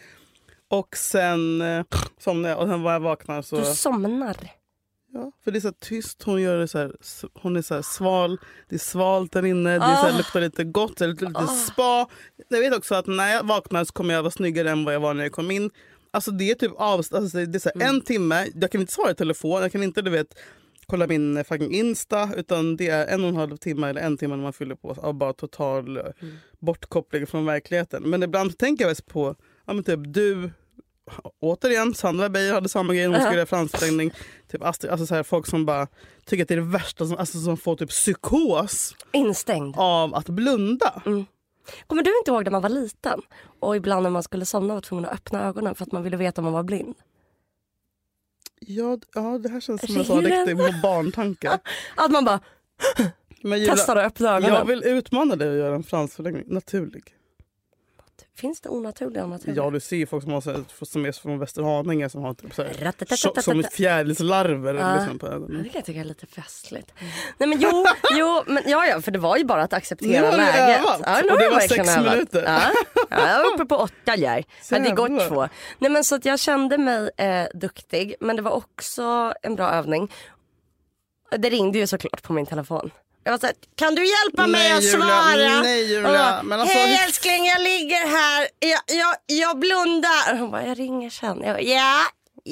Och 0.70 0.98
sen 0.98 1.62
uh, 1.62 1.84
somnar 2.20 2.50
jag 2.50 2.60
och 2.60 2.68
sen 2.68 2.84
när 2.84 2.92
jag 2.92 3.00
vaknar 3.00 3.42
så... 3.42 3.56
Du 3.60 3.66
somnar. 3.66 4.36
Ja, 5.14 5.32
för 5.44 5.52
det 5.52 5.58
är 5.58 5.62
så 5.62 5.72
tyst, 5.72 6.24
hon, 6.24 6.42
gör 6.42 6.58
det 6.58 6.68
så 6.68 6.78
här, 6.78 6.92
hon 7.34 7.56
är 7.58 7.62
så 7.62 7.76
här 7.76 7.82
sval, 7.82 8.38
det 8.70 8.76
är 8.76 8.80
svalt 8.80 9.32
där 9.32 9.46
inne, 9.46 9.70
det 9.70 9.76
är 9.76 9.96
så 9.96 10.02
här, 10.06 10.14
Ah. 10.14 10.18
luktar 10.18 10.42
lite 10.42 10.64
gott, 10.64 10.98
det 10.98 11.08
luktar 11.08 11.28
lite 11.30 11.48
spa. 11.48 12.08
Jag 12.50 12.60
vet 12.60 12.76
också 12.78 12.96
att 12.96 13.08
när 13.08 13.34
jag 13.34 13.44
vaknar 13.44 13.84
så 13.86 13.94
kommer 13.94 14.14
jag 14.14 14.22
vara 14.24 14.32
snyggare 14.32 14.70
än 14.72 14.86
vad 14.86 14.94
jag 14.94 15.00
var 15.00 15.14
när 15.14 15.24
jag 15.24 15.32
kom 15.32 15.52
in. 15.52 15.70
Alltså 16.12 16.32
det 16.32 16.52
är 16.52 16.56
typ 16.56 16.72
av, 16.78 16.94
alltså 17.00 17.20
det 17.20 17.56
är 17.58 17.60
så 17.60 17.70
här, 17.70 17.76
Mm. 17.76 17.96
en 17.96 18.02
timme, 18.02 18.48
jag 18.56 18.72
kan 18.72 18.82
inte 18.82 18.94
svara 18.94 19.12
i 19.12 19.16
telefon, 19.16 19.62
jag 19.62 19.72
kan 19.72 19.84
inte 19.84 20.02
du 20.02 20.12
vet 20.12 20.40
kolla 20.86 21.08
min 21.08 21.38
eh, 21.38 21.44
fucking 21.44 21.74
Insta 21.74 22.30
utan 22.38 22.78
det 22.78 22.88
är 22.90 23.08
en 23.08 23.24
och 23.24 23.30
en 23.30 23.36
halv 23.36 23.58
timme 23.58 23.90
eller 23.90 24.02
en 24.02 24.18
timme 24.18 24.36
när 24.36 24.44
man 24.44 24.54
fyller 24.54 24.76
på 24.76 24.96
av 25.02 25.14
bara 25.14 25.34
total 25.34 25.98
eh, 25.98 26.04
Mm. 26.22 26.36
bortkoppling 26.60 27.28
från 27.28 27.46
verkligheten. 27.46 28.04
Men 28.04 28.24
ibland 28.24 28.58
tänker 28.58 28.88
jag 28.88 29.06
på, 29.06 29.36
ja 29.70 29.74
men 29.74 29.84
typ 29.84 30.00
du 30.04 30.52
Återigen, 31.40 31.94
Sandra 31.94 32.30
Beijer 32.30 32.54
hade 32.54 32.70
samma 32.70 32.94
grej. 32.94 33.06
Hon 33.06 33.20
skulle 33.20 33.36
göra 33.36 33.46
fransprängning. 33.46 34.12
Typ 34.52 34.64
Astrid, 34.64 34.92
alltså 34.92 35.06
så 35.08 35.16
här, 35.16 35.24
folk 35.24 35.48
som 35.48 35.66
bara 35.66 35.88
tycker 36.26 36.44
att 36.44 36.48
det 36.48 36.54
är 36.54 36.56
det 36.56 36.62
värsta, 36.62 37.06
som, 37.06 37.18
alltså 37.18 37.40
som 37.40 37.58
får 37.58 37.76
typ 37.76 37.90
psykos 37.90 38.96
Instängd. 39.12 39.76
av 39.78 40.16
att 40.16 40.30
blunda. 40.30 41.02
Kommer 41.88 42.04
du 42.04 42.18
inte 42.18 42.32
ihåg 42.32 42.44
när 42.44 42.52
man 42.52 42.62
var 42.62 42.70
liten 42.70 43.22
och 43.60 43.76
ibland 43.76 44.04
när 44.04 44.10
man 44.10 44.24
skulle 44.24 44.46
somna 44.46 44.74
var 44.74 44.82
tvungen 44.82 45.06
att 45.06 45.14
öppna 45.14 45.44
ögonen 45.44 45.76
för 45.76 45.84
att 45.84 45.92
man 45.92 46.04
ville 46.04 46.18
veta 46.18 46.42
om 46.42 46.44
man 46.44 46.54
var 46.54 46.64
blind? 46.64 46.96
Ja, 48.60 49.00
ja, 49.14 49.38
det 49.38 49.50
här 49.50 49.60
känns 49.60 49.82
som 49.86 49.98
en 49.98 50.06
sån 50.06 50.22
riktig 50.22 50.58
barntanke. 50.58 51.60
Att 51.96 52.12
man 52.12 52.26
bara 52.26 52.40
testar 53.68 53.96
att 53.96 54.06
öppna 54.06 54.30
ögonen. 54.30 54.56
jag 54.56 54.66
vill 54.66 54.84
utmana 54.84 55.36
dig 55.36 55.50
att 55.50 55.58
göra 55.58 55.76
en 55.76 55.84
fransförlängning. 55.84 56.44
Naturlig. 56.48 57.16
Finns 58.40 58.62
det 58.62 58.70
onaturliga 58.70 59.24
och 59.24 59.30
naturliga? 59.30 59.64
Ja, 59.64 59.70
du 59.70 59.80
ser 59.80 60.06
folk 60.06 60.24
som, 60.24 60.32
har, 60.34 60.42
så 60.42 60.52
här- 60.52 60.86
som 60.86 61.06
är 61.06 61.12
från 61.12 61.40
Västerhaninge 61.40 62.10
som 62.10 62.22
har 62.24 62.34
typ 62.34 62.54
så 62.56 62.64
här, 62.64 63.42
som 63.42 63.64
fjärilslarver 63.72 64.74
Ja. 64.74 64.96
liksom, 65.00 65.20
på 65.20 65.28
ögonen. 65.28 65.64
Det 65.64 65.70
kan 65.70 65.80
jag 65.80 65.86
tycka 65.86 66.00
är 66.00 66.04
lite 66.04 66.26
festligt. 66.26 66.94
Nej 67.38 67.50
men 67.50 67.60
jo, 67.62 67.86
jo 68.12 68.44
men, 68.48 68.64
ja, 68.66 68.86
ja, 68.86 69.02
för 69.02 69.12
det 69.12 69.20
var 69.20 69.38
ju 69.38 69.46
bara 69.46 69.64
att 69.64 69.72
Nu 69.72 69.78
acceptera 69.78 70.32
du 70.32 70.38
läget. 70.38 70.80
övat, 70.80 71.02
Ja, 71.06 71.22
nu 71.26 71.30
och 71.32 71.38
det 71.38 71.44
jag 71.44 71.52
var 71.52 71.60
sex 71.60 71.98
övat. 71.98 72.14
minuter. 72.14 72.44
Ja, 72.44 72.62
ja, 73.10 73.30
jag 73.30 73.44
var 73.44 73.54
uppe 73.54 73.66
på 73.66 73.76
åtta 73.76 74.16
där. 74.18 74.44
Men 74.72 74.84
det 74.84 74.92
går 74.92 75.28
två. 75.30 75.48
Nej 75.80 75.92
men 75.92 76.04
så 76.04 76.16
att 76.16 76.26
jag 76.26 76.40
kände 76.40 76.78
mig 76.78 77.10
eh, 77.18 77.46
duktig 77.54 78.16
men 78.20 78.36
det 78.36 78.42
var 78.42 78.52
också 78.52 79.34
en 79.42 79.56
bra 79.56 79.70
övning. 79.72 80.12
Det 81.38 81.50
ringde 81.50 81.78
ju 81.80 81.88
såklart 81.88 82.24
på 82.24 82.34
min 82.34 82.46
telefon. 82.46 82.92
Jag 83.24 83.32
var 83.32 83.40
såhär, 83.40 83.56
kan 83.76 83.96
du 83.96 84.06
hjälpa 84.06 84.48
mig 84.48 84.62
Nej, 84.70 84.78
att 84.78 84.84
Julia, 84.84 84.98
svara? 85.08 85.62
nej, 85.62 85.84
Julia, 85.94 86.04
bara, 86.44 86.56
alltså, 86.62 86.78
Hej 86.78 87.00
älskling 87.06 87.46
jag 87.46 87.62
ligger 87.62 88.08
här, 88.08 88.48
jag, 88.60 88.82
jag, 89.00 89.16
jag 89.26 89.60
blundar. 89.60 90.38
Hon 90.38 90.52
bara, 90.52 90.66
jag 90.68 90.80
ringer 90.80 91.10
sen. 91.10 91.42
Jag 91.44 91.56
bara, 91.56 91.62
ja. 91.62 92.00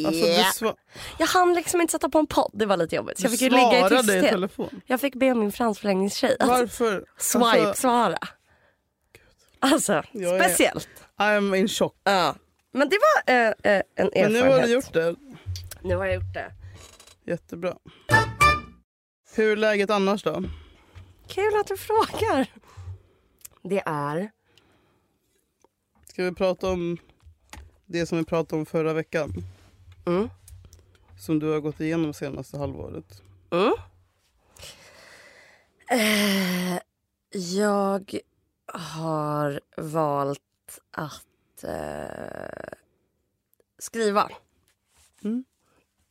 Alltså, 0.08 0.25
du 0.25 0.65
sva- 0.65 0.75
Jag 1.17 1.27
hann 1.27 1.53
liksom 1.53 1.82
inte 1.82 1.91
sätta 1.91 2.10
på 2.10 2.19
en 2.19 2.27
podd, 2.27 2.51
det 2.53 2.65
var 2.65 2.77
lite 2.77 2.95
jobbigt. 2.95 3.17
Så 3.19 3.23
jag 3.25 3.32
fick 3.32 3.41
ju 3.41 3.49
ligga 3.49 3.77
i 3.77 3.80
svarade 3.80 3.95
i 3.95 3.99
tysthet. 3.99 4.30
telefon. 4.32 4.82
Jag 4.86 5.01
fick 5.01 5.15
be 5.15 5.34
min 5.36 5.51
fransförlängningstjej 5.51 6.36
att 6.39 6.47
Varför? 6.47 7.06
swipe, 7.19 7.45
Alltså, 7.45 7.73
svara. 7.82 8.17
Alltså, 9.60 10.03
Jag 10.12 10.38
är- 10.38 10.43
speciellt. 10.43 10.89
I'm 11.19 11.56
in 11.56 11.67
shock. 11.67 11.95
Ja. 12.03 12.36
Men 12.73 12.89
det 12.89 12.97
var 13.25 13.34
eh, 13.36 13.47
eh, 13.47 13.53
en 13.95 14.08
erfarenhet. 14.08 14.32
Men 14.32 14.34
nu 14.34 14.41
har 14.51 14.62
du 14.62 14.67
gjort 14.73 14.93
det. 14.93 15.15
Nu 15.82 15.95
har 15.95 16.06
jag 16.06 16.15
gjort 16.15 16.34
det. 16.34 16.51
Jättebra. 17.32 17.73
Hur 19.36 19.52
är 19.52 19.56
läget 19.56 19.90
annars 19.90 20.24
då? 20.24 20.44
Kul 21.28 21.60
att 21.60 21.68
du 21.68 21.78
frågar. 21.78 22.52
Det 23.62 23.84
är... 23.86 24.32
Ska 26.10 26.24
vi 26.24 26.32
prata 26.32 26.72
om 26.72 26.98
det 27.86 28.06
som 28.06 28.18
vi 28.18 28.26
pratade 28.26 28.60
om 28.60 28.66
förra 28.66 28.94
veckan? 28.94 29.34
Mm. 30.06 30.30
Som 31.20 31.40
du 31.40 31.52
har 31.52 31.60
gått 31.60 31.80
igenom 31.80 32.13
senaste 32.13 32.58
halvåret. 32.58 33.22
Mm. 33.52 33.74
Eh, 35.90 36.80
jag 37.32 38.20
har 38.74 39.62
valt 39.78 40.80
att 40.92 41.63
eh, 41.63 42.74
skriva. 43.78 44.30
Mm. 45.24 45.46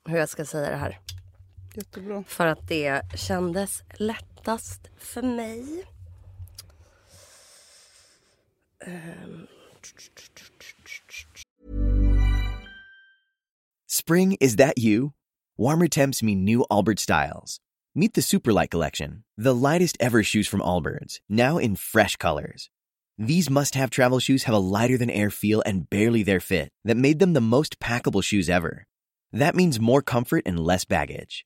Hur 0.05 0.19
jag 0.19 0.29
ska 0.29 0.45
säga 0.45 0.71
det 0.71 0.77
här. 0.77 1.01
Jättebra. 1.77 2.25
För 2.27 2.47
att 2.47 2.69
det 2.69 3.03
kändes 3.15 3.83
lättast 3.99 4.91
för 4.99 5.23
mig. 5.23 5.85
Spring, 13.89 14.37
is 14.41 14.57
that 14.57 14.79
you? 14.79 15.13
Warmer 15.59 15.89
temps 15.89 16.23
mean 16.23 16.45
new 16.45 16.65
Allbirds 16.71 17.01
styles. 17.01 17.61
Meet 17.95 18.13
the 18.13 18.21
Superlight 18.21 18.71
Collection, 18.71 19.25
the 19.39 19.55
lightest 19.55 19.97
ever 20.01 20.23
shoes 20.23 20.47
from 20.47 20.61
Allbirds, 20.61 21.21
now 21.31 21.57
in 21.57 21.77
fresh 21.77 22.17
colors. 22.17 22.69
These 23.17 23.49
must 23.49 23.75
have 23.75 23.89
travel 23.89 24.19
shoes 24.19 24.45
have 24.45 24.55
a 24.55 24.59
lighter 24.59 24.99
than 24.99 25.09
air 25.09 25.31
feel 25.31 25.63
and 25.65 25.89
barely 25.89 26.23
their 26.23 26.41
fit 26.41 26.69
that 26.85 26.99
made 26.99 27.19
them 27.19 27.33
the 27.33 27.41
most 27.41 27.81
packable 27.81 28.23
shoes 28.23 28.51
ever. 28.51 28.85
That 29.33 29.57
means 29.57 29.81
more 29.81 30.03
comfort 30.03 30.43
and 30.45 30.61
less 30.61 30.85
baggage. 30.85 31.46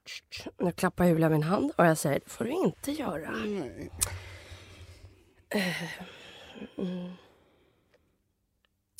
Nu 0.57 0.71
klappar 0.71 1.05
Julia 1.05 1.29
min 1.29 1.43
hand 1.43 1.71
och 1.77 1.85
jag 1.85 1.97
säger 1.97 2.19
det 2.19 2.29
får 2.29 2.45
du 2.45 2.51
inte 2.51 2.91
göra. 2.91 3.31
Nej. 3.31 3.91
Mm. 6.77 7.11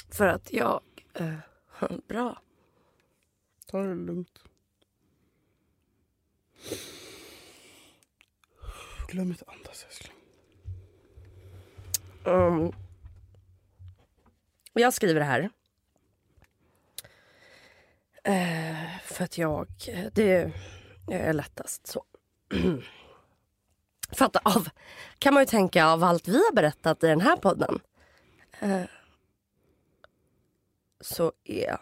För 0.09 0.27
att 0.27 0.53
jag... 0.53 0.81
Eh, 1.13 1.33
bra. 2.07 2.41
Ta 3.67 3.81
det 3.81 3.95
lugnt. 3.95 4.39
Glöm 9.07 9.27
inte 9.27 9.45
andas 9.47 9.85
älskling. 9.85 10.15
Um, 12.23 12.71
jag 14.73 14.93
skriver 14.93 15.19
det 15.19 15.25
här. 15.25 15.49
Eh, 18.23 18.99
för 19.03 19.23
att 19.23 19.37
jag... 19.37 19.67
Det 20.13 20.53
är 21.13 21.33
lättast 21.33 21.87
så. 21.87 22.03
för 24.11 24.25
att 24.25 24.35
av, 24.35 24.69
kan 25.19 25.33
man 25.33 25.43
ju 25.43 25.47
tänka 25.47 25.85
av 25.85 26.03
allt 26.03 26.27
vi 26.27 26.37
har 26.37 26.53
berättat 26.53 27.03
i 27.03 27.07
den 27.07 27.21
här 27.21 27.37
podden. 27.37 27.79
Eh, 28.59 28.83
så 31.01 31.31
är 31.43 31.77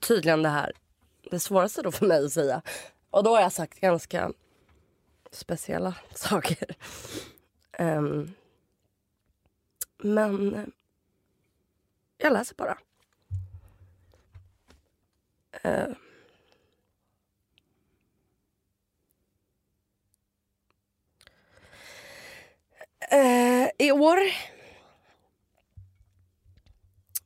tydligen 0.00 0.42
det 0.42 0.48
här 0.48 0.72
det 1.30 1.40
svåraste 1.40 1.82
då 1.82 1.92
för 1.92 2.06
mig 2.06 2.24
att 2.24 2.32
säga. 2.32 2.62
Och 3.10 3.24
då 3.24 3.34
har 3.34 3.40
jag 3.40 3.52
sagt 3.52 3.80
ganska 3.80 4.32
speciella 5.30 5.94
saker. 6.14 6.76
Ehm, 7.72 8.34
men 9.98 10.72
jag 12.16 12.32
läser 12.32 12.54
bara. 12.54 12.78
Eh, 15.64 15.88
eh, 23.10 23.68
I 23.78 23.92
år 23.92 24.18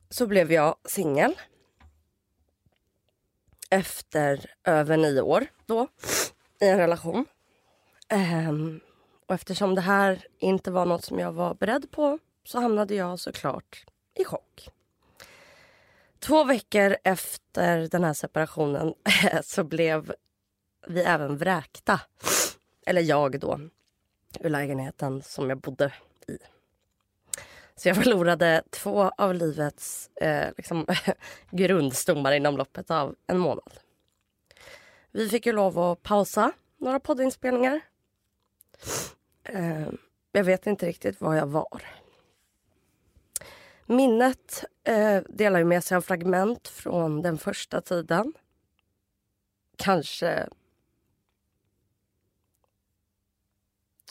så 0.09 0.27
blev 0.27 0.51
jag 0.51 0.75
singel. 0.85 1.35
efter 3.69 4.51
över 4.63 4.97
nio 4.97 5.21
år 5.21 5.45
då 5.65 5.87
i 6.61 6.67
en 6.67 6.77
relation. 6.77 7.25
Ehm, 8.09 8.79
och 9.27 9.35
eftersom 9.35 9.75
det 9.75 9.81
här 9.81 10.27
inte 10.39 10.71
var 10.71 10.85
något 10.85 11.05
som 11.05 11.19
jag 11.19 11.31
var 11.31 11.53
beredd 11.53 11.91
på 11.91 12.19
så 12.43 12.59
hamnade 12.59 12.95
jag 12.95 13.19
såklart 13.19 13.85
i 14.15 14.23
chock. 14.23 14.69
Två 16.19 16.43
veckor 16.43 16.97
efter 17.03 17.87
den 17.87 18.03
här 18.03 18.13
separationen 18.13 18.93
så 19.43 19.63
blev 19.63 20.13
vi 20.87 21.01
även 21.01 21.37
vräkta. 21.37 22.01
Eller 22.85 23.01
jag 23.01 23.39
då, 23.39 23.59
ur 24.39 24.49
lägenheten 24.49 25.21
som 25.21 25.49
jag 25.49 25.59
bodde 25.59 25.93
i. 26.27 26.37
Så 27.75 27.87
jag 27.87 27.97
förlorade 27.97 28.63
två 28.69 29.11
av 29.17 29.33
livets 29.33 30.09
eh, 30.15 30.47
liksom, 30.57 30.85
grundstommar 31.51 32.31
inom 32.31 32.57
loppet 32.57 32.91
av 32.91 33.15
en 33.27 33.37
månad. 33.37 33.73
Vi 35.11 35.29
fick 35.29 35.45
ju 35.45 35.53
lov 35.53 35.79
att 35.79 36.03
pausa 36.03 36.51
några 36.77 36.99
poddinspelningar. 36.99 37.81
Eh, 39.43 39.87
jag 40.31 40.43
vet 40.43 40.67
inte 40.67 40.85
riktigt 40.85 41.21
var 41.21 41.35
jag 41.35 41.47
var. 41.47 41.83
Minnet 43.91 44.65
eh, 44.83 45.21
delar 45.29 45.59
ju 45.59 45.65
med 45.65 45.83
sig 45.83 45.97
av 45.97 46.01
fragment 46.01 46.67
från 46.67 47.21
den 47.21 47.37
första 47.37 47.81
tiden. 47.81 48.33
Kanske 49.75 50.49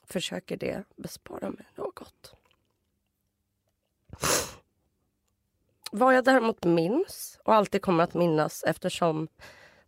försöker 0.04 0.56
det 0.56 0.84
bespara 0.96 1.50
mig 1.50 1.66
något. 1.74 2.34
Vad 5.92 6.14
jag 6.14 6.24
däremot 6.24 6.64
minns 6.64 7.38
och 7.44 7.54
alltid 7.54 7.82
kommer 7.82 8.04
att 8.04 8.14
minnas 8.14 8.64
eftersom 8.66 9.28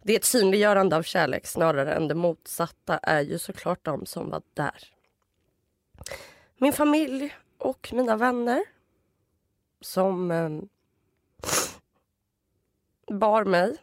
det 0.03 0.13
är 0.13 0.17
ett 0.17 0.25
synliggörande 0.25 0.97
av 0.97 1.03
kärlek 1.03 1.47
snarare 1.47 1.95
än 1.95 2.09
det 2.09 2.15
motsatta 2.15 2.99
är 2.99 3.21
ju 3.21 3.39
såklart 3.39 3.85
de 3.85 4.07
som 4.07 4.31
var 4.31 4.43
där. 4.55 4.95
Min 6.57 6.73
familj 6.73 7.35
och 7.59 7.91
mina 7.93 8.17
vänner 8.17 8.65
som 9.81 10.31
eh, 10.31 10.51
bar 13.15 13.45
mig 13.45 13.77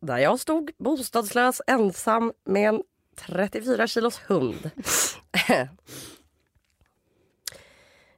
där 0.00 0.18
jag 0.18 0.40
stod 0.40 0.70
bostadslös 0.78 1.62
ensam 1.66 2.32
med 2.44 2.68
en 2.68 2.82
34 3.16 3.86
kilos 3.86 4.18
hund. 4.18 4.70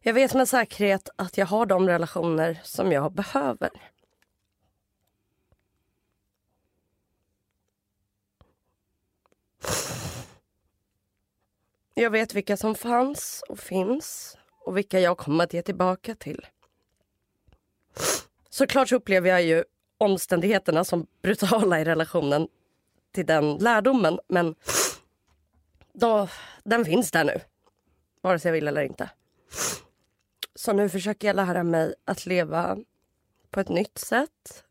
jag 0.00 0.14
vet 0.14 0.34
med 0.34 0.48
säkerhet 0.48 1.08
att 1.16 1.38
jag 1.38 1.46
har 1.46 1.66
de 1.66 1.88
relationer 1.88 2.60
som 2.64 2.92
jag 2.92 3.12
behöver. 3.12 3.70
Jag 11.94 12.10
vet 12.10 12.34
vilka 12.34 12.56
som 12.56 12.74
fanns 12.74 13.44
och 13.48 13.58
finns 13.58 14.38
och 14.64 14.76
vilka 14.76 15.00
jag 15.00 15.18
kommer 15.18 15.44
att 15.44 15.52
ge 15.52 15.62
tillbaka 15.62 16.14
till. 16.14 16.46
Såklart 18.50 18.88
så 18.88 18.96
upplever 18.96 19.30
jag 19.30 19.42
ju 19.42 19.64
omständigheterna 19.98 20.84
som 20.84 21.06
brutala 21.22 21.80
i 21.80 21.84
relationen 21.84 22.48
till 23.12 23.26
den 23.26 23.56
lärdomen 23.56 24.18
men 24.28 24.54
då, 25.92 26.28
den 26.64 26.84
finns 26.84 27.10
där 27.10 27.24
nu. 27.24 27.40
Vare 28.20 28.38
sig 28.38 28.48
jag 28.48 28.54
vill 28.54 28.68
eller 28.68 28.82
inte. 28.82 29.10
Så 30.54 30.72
nu 30.72 30.88
försöker 30.88 31.26
jag 31.26 31.36
lära 31.36 31.62
mig 31.62 31.94
att 32.04 32.26
leva 32.26 32.78
på 33.50 33.60
ett 33.60 33.68
nytt 33.68 33.98
sätt 33.98 34.64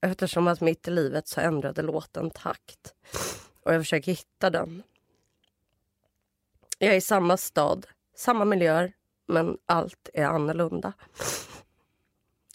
eftersom 0.00 0.48
att 0.48 0.60
mitt 0.60 0.88
i 0.88 0.90
livet 0.90 1.28
så 1.28 1.40
ändrade 1.40 1.82
låten 1.82 2.30
takt. 2.30 2.94
Och 3.62 3.74
jag 3.74 3.80
försöker 3.80 4.12
hitta 4.12 4.50
den. 4.50 4.82
Jag 6.78 6.92
är 6.92 6.96
i 6.96 7.00
samma 7.00 7.36
stad, 7.36 7.86
samma 8.16 8.44
miljöer, 8.44 8.92
men 9.26 9.58
allt 9.66 10.08
är 10.14 10.24
annorlunda. 10.24 10.92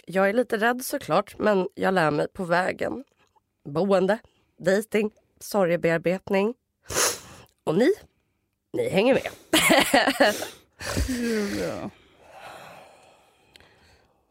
Jag 0.06 0.30
är 0.30 0.34
lite 0.34 0.58
rädd 0.58 0.86
såklart, 0.86 1.36
men 1.40 1.68
jag 1.76 1.94
lär 1.94 2.12
mig 2.12 2.28
på 2.34 2.44
vägen. 2.44 3.04
Boende, 3.66 4.20
dejting, 4.58 5.12
sorgebearbetning. 5.40 6.54
Och 7.64 7.76
ni, 7.78 7.92
ni 8.74 8.90
hänger 8.90 9.14
med. 9.14 9.32
Julia. 11.08 11.92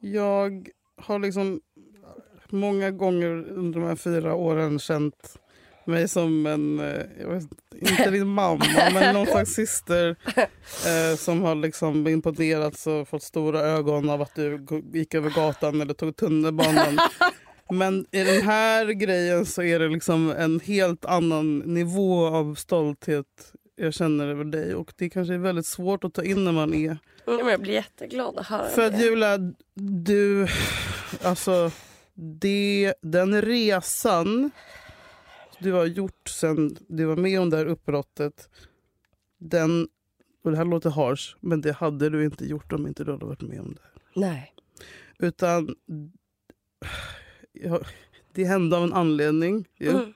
Jag 0.02 0.68
har 0.96 1.18
liksom 1.18 1.60
många 2.48 2.90
gånger 2.90 3.28
under 3.50 3.80
de 3.80 3.86
här 3.86 3.96
fyra 3.96 4.34
åren 4.34 4.78
känt 4.78 5.38
mig 5.84 6.08
som 6.08 6.46
en, 6.46 6.80
eh, 6.80 7.28
vet 7.28 7.42
inte 7.90 8.10
din 8.10 8.26
mamma, 8.26 8.64
men 8.92 9.14
någon 9.14 9.26
slags 9.26 9.54
syster 9.54 10.16
eh, 10.86 11.16
som 11.16 11.42
har 11.42 11.54
liksom 11.54 12.06
imponerats 12.06 12.86
och 12.86 13.08
fått 13.08 13.22
stora 13.22 13.60
ögon 13.60 14.10
av 14.10 14.22
att 14.22 14.34
du 14.34 14.66
gick 14.92 15.14
över 15.14 15.30
gatan 15.30 15.80
eller 15.80 15.94
tog 15.94 16.16
tunnelbanan. 16.16 16.98
Men 17.70 18.06
i 18.10 18.24
den 18.24 18.42
här 18.42 18.86
grejen 18.86 19.46
så 19.46 19.62
är 19.62 19.78
det 19.78 19.88
liksom 19.88 20.30
en 20.30 20.60
helt 20.60 21.04
annan 21.04 21.58
nivå 21.58 22.26
av 22.26 22.54
stolthet 22.54 23.26
jag 23.76 23.94
känner 23.94 24.28
över 24.28 24.44
dig. 24.44 24.74
Och 24.74 24.92
det 24.96 25.10
kanske 25.10 25.34
är 25.34 25.38
väldigt 25.38 25.66
svårt 25.66 26.04
att 26.04 26.14
ta 26.14 26.24
in 26.24 26.44
när 26.44 26.52
man 26.52 26.74
är... 26.74 26.98
Ja, 27.26 27.32
men 27.32 27.48
jag 27.48 27.60
blir 27.60 27.72
jätteglad 27.72 28.38
att 28.38 28.46
höra 28.46 28.68
För 28.68 28.86
att. 28.86 29.00
Julia, 29.00 29.38
du... 29.74 30.46
Alltså, 31.22 31.70
det, 32.14 32.94
den 33.02 33.42
resan 33.42 34.50
du 35.60 35.72
har 35.72 35.86
gjort 35.86 36.28
sen 36.28 36.76
du 36.88 37.04
var 37.04 37.16
med 37.16 37.40
om 37.40 37.50
det 37.50 37.56
här 37.56 37.66
uppbrottet. 37.66 38.48
Den, 39.38 39.88
och 40.42 40.50
det 40.50 40.56
här 40.56 40.64
låter 40.64 40.90
harsh, 40.90 41.36
men 41.40 41.60
det 41.60 41.72
hade 41.72 42.10
du 42.10 42.24
inte 42.24 42.46
gjort 42.46 42.72
om 42.72 42.86
inte 42.86 43.04
du 43.04 43.12
hade 43.12 43.24
varit 43.26 43.40
med 43.42 43.60
om 43.60 43.74
det. 43.74 44.20
Nej. 44.20 44.54
Utan 45.18 45.74
ja, 47.52 47.80
det 48.32 48.44
hände 48.44 48.76
av 48.76 48.84
en 48.84 48.92
anledning. 48.92 49.68
Ju. 49.76 49.90
Mm. 49.90 50.12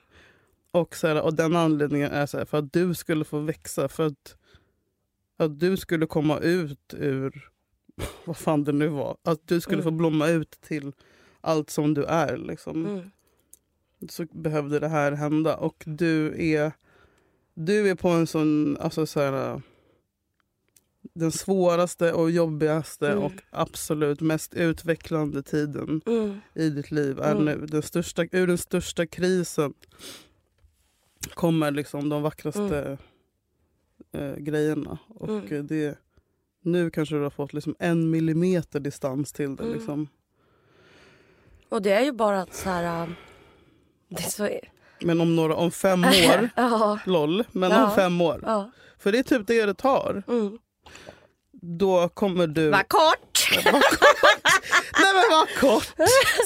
Och, 0.71 0.95
så 0.95 1.07
här, 1.07 1.21
och 1.21 1.33
den 1.33 1.55
anledningen 1.55 2.11
är 2.11 2.25
så 2.25 2.37
här, 2.37 2.45
för 2.45 2.57
att 2.57 2.73
du 2.73 2.93
skulle 2.93 3.25
få 3.25 3.39
växa. 3.39 3.87
För 3.87 4.05
att, 4.07 4.37
att 5.37 5.59
du 5.59 5.77
skulle 5.77 6.05
komma 6.05 6.39
ut 6.39 6.93
ur 6.97 7.49
vad 8.25 8.37
fan 8.37 8.63
det 8.63 8.71
nu 8.71 8.87
var. 8.87 9.17
Att 9.23 9.47
du 9.47 9.61
skulle 9.61 9.81
få 9.83 9.89
Mm. 9.89 9.97
blomma 9.97 10.27
ut 10.27 10.51
till 10.51 10.91
allt 11.41 11.69
som 11.69 11.93
du 11.93 12.03
är. 12.03 12.37
Liksom. 12.37 12.85
Mm. 12.85 13.11
Så 14.09 14.25
behövde 14.31 14.79
det 14.79 14.87
här 14.87 15.11
hända. 15.11 15.57
Och 15.57 15.83
du 15.87 16.43
är, 16.53 16.71
du 17.53 17.89
är 17.89 17.95
på 17.95 18.09
en 18.09 18.27
sån... 18.27 18.77
Alltså 18.77 19.05
så 19.05 19.19
här, 19.19 19.61
den 21.13 21.31
svåraste 21.31 22.13
och 22.13 22.31
jobbigaste 22.31 23.07
Mm. 23.11 23.23
och 23.23 23.31
absolut 23.49 24.21
mest 24.21 24.53
utvecklande 24.53 25.43
tiden 25.43 26.01
Mm. 26.05 26.39
i 26.53 26.69
ditt 26.69 26.91
liv 26.91 27.19
är 27.19 27.31
Mm. 27.31 27.45
nu. 27.45 27.65
Den 27.65 27.81
största, 27.81 28.25
ur 28.31 28.47
den 28.47 28.57
största 28.57 29.05
krisen 29.07 29.73
kommer 31.33 31.71
liksom 31.71 32.09
de 32.09 32.21
vackraste 32.21 32.97
eh, 34.11 34.35
grejerna. 34.35 34.97
Och 35.07 35.29
Mm. 35.29 35.53
eh, 35.55 35.63
det, 35.63 35.97
nu 36.61 36.89
kanske 36.89 37.15
du 37.15 37.21
har 37.21 37.29
fått 37.29 37.53
liksom 37.53 37.75
en 37.79 38.09
millimeter 38.09 38.79
distans 38.79 39.33
till 39.33 39.55
det. 39.55 39.63
Mm. 39.63 39.75
Liksom. 39.75 40.07
Och 41.69 41.81
det 41.81 41.91
är 41.91 42.01
ju 42.05 42.11
bara 42.11 42.41
att 42.41 42.53
så 42.55 42.69
här... 42.69 43.15
Det 44.09 44.23
är 44.23 44.29
så... 44.29 44.49
Men 44.99 45.21
om, 45.21 45.35
några, 45.35 45.55
om 45.55 45.71
fem 45.71 46.03
år, 46.05 46.49
ja. 46.55 46.99
LOL, 47.05 47.43
men 47.51 47.71
Ja. 47.71 47.85
om 47.85 47.95
fem 47.95 48.21
år. 48.21 48.39
ja. 48.45 48.71
För 48.99 49.11
det 49.11 49.19
är 49.19 49.23
typ 49.23 49.47
det 49.47 49.65
det 49.65 49.73
tar. 49.73 50.23
Mm. 50.27 50.57
Då 51.61 52.09
kommer 52.09 52.47
du... 52.47 52.69
Vad 52.69 52.87
kort! 52.87 53.47
Nej 55.01 55.13
men 55.13 55.23
vad 55.31 55.47
kort! 55.59 55.87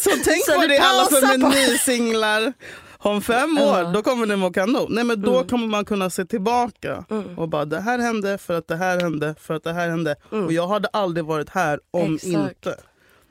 Så 0.02 0.10
tänk 0.26 0.45
Så 0.45 0.54
på 0.62 0.67
det 0.67 0.78
alla 0.80 1.06
pausar 1.06 1.28
för 1.28 1.72
på- 1.72 1.78
singlar. 1.78 2.54
Om 3.02 3.22
fem 3.22 3.58
år, 3.58 3.93
då 3.93 4.02
kommer 4.04 4.26
ni 4.26 4.36
må 4.36 4.52
kanon. 4.54 4.88
Nej 4.89 5.04
men 5.04 5.22
då 5.22 5.36
Mm. 5.36 5.48
kommer 5.48 5.67
man 5.67 5.86
kunna 5.86 6.10
se 6.10 6.26
tillbaka 6.26 7.05
Mm. 7.10 7.39
och 7.39 7.49
bara 7.49 7.66
det 7.66 7.80
här 7.80 7.99
hände 7.99 8.38
för 8.38 8.53
att 8.53 8.68
det 8.68 8.76
här 8.76 8.99
hände 9.01 9.36
för 9.39 9.53
att 9.53 9.64
det 9.64 9.74
här 9.74 9.89
hände. 9.89 10.16
Mm. 10.32 10.45
Och 10.45 10.51
jag 10.53 10.68
hade 10.68 10.88
aldrig 10.88 11.26
varit 11.26 11.49
här 11.49 11.80
om 11.91 12.16
Exakt. 12.16 12.34
inte. 12.34 12.76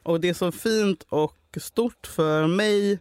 Och 0.03 0.21
det 0.21 0.29
är 0.29 0.35
så 0.35 0.53
fint 0.53 1.03
och 1.09 1.35
stort 1.61 2.07
för 2.07 2.47
mig 2.47 2.99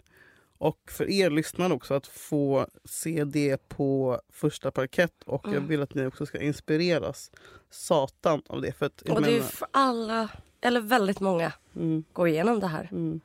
och 0.58 0.92
för 0.92 1.10
er 1.10 1.30
lyssnare 1.30 1.74
också 1.74 1.94
att 1.94 2.08
få 2.08 2.68
se 2.86 3.24
det 3.24 3.68
på 3.70 4.22
första 4.30 4.72
parkett. 4.72 5.24
Och 5.26 5.42
jag 5.48 5.54
Mm. 5.54 5.68
vill 5.68 5.82
att 5.82 5.94
ni 5.94 6.06
också 6.06 6.26
ska 6.26 6.42
inspireras 6.42 7.32
satan 7.70 8.42
av 8.48 8.62
det. 8.62 8.72
För 8.72 8.86
att, 8.86 9.02
jag 9.06 9.16
Och 9.16 9.22
det 9.22 9.30
är 9.30 9.32
menar- 9.32 9.46
för 9.48 9.68
alla, 9.72 10.30
eller 10.62 10.82
väldigt 10.82 11.20
många, 11.20 11.54
mm, 11.76 12.04
går 12.14 12.28
igenom 12.28 12.60
det 12.60 12.68
här. 12.68 12.88
mm. 12.92 13.22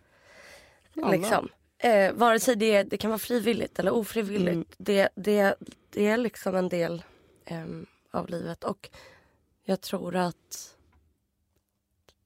Liksom. 1.12 1.48
Eh, 1.78 2.12
vare 2.12 2.40
sig 2.40 2.56
det, 2.56 2.82
det 2.82 2.96
kan 2.96 3.10
vara 3.10 3.18
frivilligt 3.18 3.78
eller 3.78 3.90
ofrivilligt. 3.94 4.52
Mm. 4.54 4.64
Det, 4.78 5.08
det, 5.14 5.54
det 5.90 6.06
är 6.06 6.16
liksom 6.16 6.54
en 6.56 6.68
del 6.68 7.02
ehm, 7.44 7.86
av 8.10 8.28
livet. 8.28 8.64
Och 8.64 8.90
jag 9.64 9.80
tror 9.80 10.16
att 10.16 10.76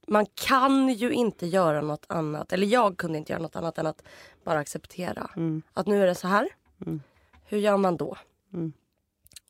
man 0.07 0.25
kan 0.35 0.89
ju 0.89 1.11
inte 1.11 1.47
göra 1.47 1.81
något 1.81 2.05
annat, 2.09 2.53
eller 2.53 2.67
jag 2.67 2.97
kunde 2.97 3.17
inte 3.17 3.31
göra 3.33 3.41
något 3.41 3.55
annat 3.55 3.77
än 3.77 3.87
att 3.87 4.03
bara 4.43 4.59
acceptera. 4.59 5.29
Att 5.73 5.87
nu 5.87 6.03
är 6.03 6.07
det 6.07 6.15
så 6.15 6.27
här. 6.27 6.47
Hur 7.45 7.57
gör 7.57 7.77
man 7.77 7.97
då? 7.97 8.17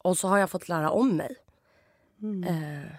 Och 0.03 0.17
så 0.17 0.27
har 0.27 0.37
jag 0.37 0.49
fått 0.49 0.69
lära 0.69 0.89
om 0.91 1.17
mig. 1.17 1.35
Eh, 2.47 2.91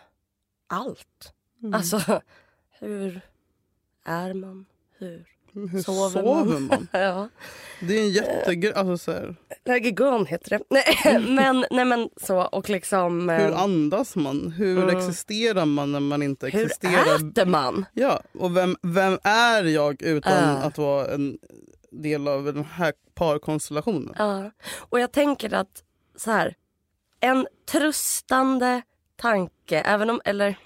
allt. 0.66 1.34
Alltså, 1.72 2.22
hur 2.70 3.20
är 4.04 4.34
man? 4.34 4.66
Hur 4.98 5.28
Hur 5.66 5.82
sover, 5.82 6.22
sover, 6.22 6.59
man? 6.61 6.88
ja. 6.92 7.28
Det 7.80 7.98
är 7.98 8.02
en 8.02 8.11
jättegrej. 8.11 8.72
Alltså, 8.74 8.98
så 8.98 9.12
här, 9.12 9.36
Lägegon 9.64 10.26
heter 10.26 10.50
det. 10.50 10.61
Nej, 10.70 11.18
men, 11.28 11.64
nej 11.70 11.84
men 11.84 12.09
så 12.22 12.40
och 12.42 12.70
liksom... 12.70 13.30
eh, 13.30 13.36
hur 13.36 13.54
andas 13.54 14.16
man? 14.16 14.50
Hur 14.56 14.88
existerar 14.96 15.64
man 15.64 15.92
när 15.92 16.00
man 16.00 16.22
inte 16.22 16.46
hur 16.48 16.64
existerar? 16.64 17.16
äter 17.30 17.46
man? 17.46 17.84
Ja, 17.92 18.22
och 18.38 18.56
vem, 18.56 18.76
vem 18.82 19.18
är 19.22 19.64
jag 19.64 20.02
utan 20.02 20.32
Äh. 20.56 20.66
att 20.66 20.78
vara 20.78 21.06
en 21.14 21.38
del 21.90 22.28
av 22.28 22.44
den 22.44 22.64
här 22.64 22.92
parkonstellationen? 23.14 24.14
Ja. 24.18 24.50
Och 24.78 25.00
jag 25.00 25.12
tänker 25.12 25.54
att 25.54 25.82
så 26.16 26.30
här, 26.30 26.54
en 27.20 27.46
tröstande 27.70 28.82
tanke, 29.16 29.80
även 29.80 30.11
om, 30.11 30.20
eller 30.24 30.59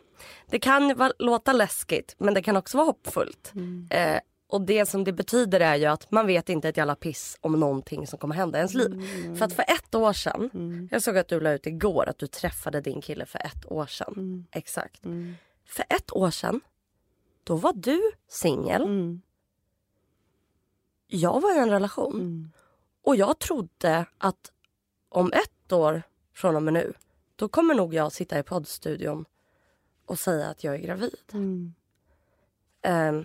det 0.50 0.58
kan 0.58 0.94
låta 1.18 1.52
läskigt 1.52 2.14
men 2.18 2.34
det 2.34 2.42
kan 2.42 2.56
också 2.56 2.76
vara 2.76 2.86
hoppfullt. 2.86 3.52
Eh, 3.90 4.16
och 4.52 4.60
det 4.60 4.86
som 4.86 5.04
det 5.04 5.12
betyder 5.12 5.60
är 5.60 5.76
ju 5.76 5.86
att 5.86 6.10
man 6.10 6.26
vet 6.26 6.48
inte 6.48 6.68
ett 6.68 6.76
jävla 6.76 6.94
piss 6.94 7.38
om 7.40 7.60
någonting 7.60 8.06
som 8.06 8.18
kommer 8.18 8.34
hända 8.34 8.58
i 8.58 8.60
ens 8.60 8.74
liv. 8.74 9.00
För 9.36 9.44
att 9.44 9.52
för 9.52 9.64
ett 9.68 9.94
år 9.94 10.12
sedan, 10.12 10.88
jag 10.90 11.02
såg 11.02 11.18
att 11.18 11.28
du 11.28 11.40
la 11.40 11.52
ut 11.52 11.66
igår 11.66 12.08
att 12.08 12.18
du 12.18 12.26
träffade 12.26 12.80
din 12.80 13.00
kille 13.00 13.26
för 13.26 13.38
ett 13.38 13.72
år 13.72 13.86
sedan. 13.86 14.46
Exakt. 14.52 15.02
För 15.66 15.84
ett 15.88 16.12
år 16.12 16.30
sedan, 16.30 16.60
då 17.44 17.56
var 17.56 17.72
du 17.72 18.00
singel. 18.28 18.82
Jag 21.06 21.40
var 21.40 21.54
i 21.56 21.58
en 21.58 21.70
relation. 21.70 22.52
Och 23.02 23.16
jag 23.16 23.38
trodde 23.38 24.06
att 24.18 24.52
om 25.08 25.32
ett 25.32 25.72
år 25.72 26.02
från 26.34 26.56
och 26.56 26.62
med 26.62 26.74
nu, 26.74 26.92
då 27.36 27.48
kommer 27.48 27.74
nog 27.74 27.94
jag 27.94 28.12
sitta 28.12 28.38
i 28.38 28.42
poddstudion 28.42 29.24
och 30.06 30.18
säga 30.18 30.46
att 30.46 30.64
jag 30.64 30.74
är 30.74 30.78
gravid. 30.78 31.16
Ehm, 32.82 33.24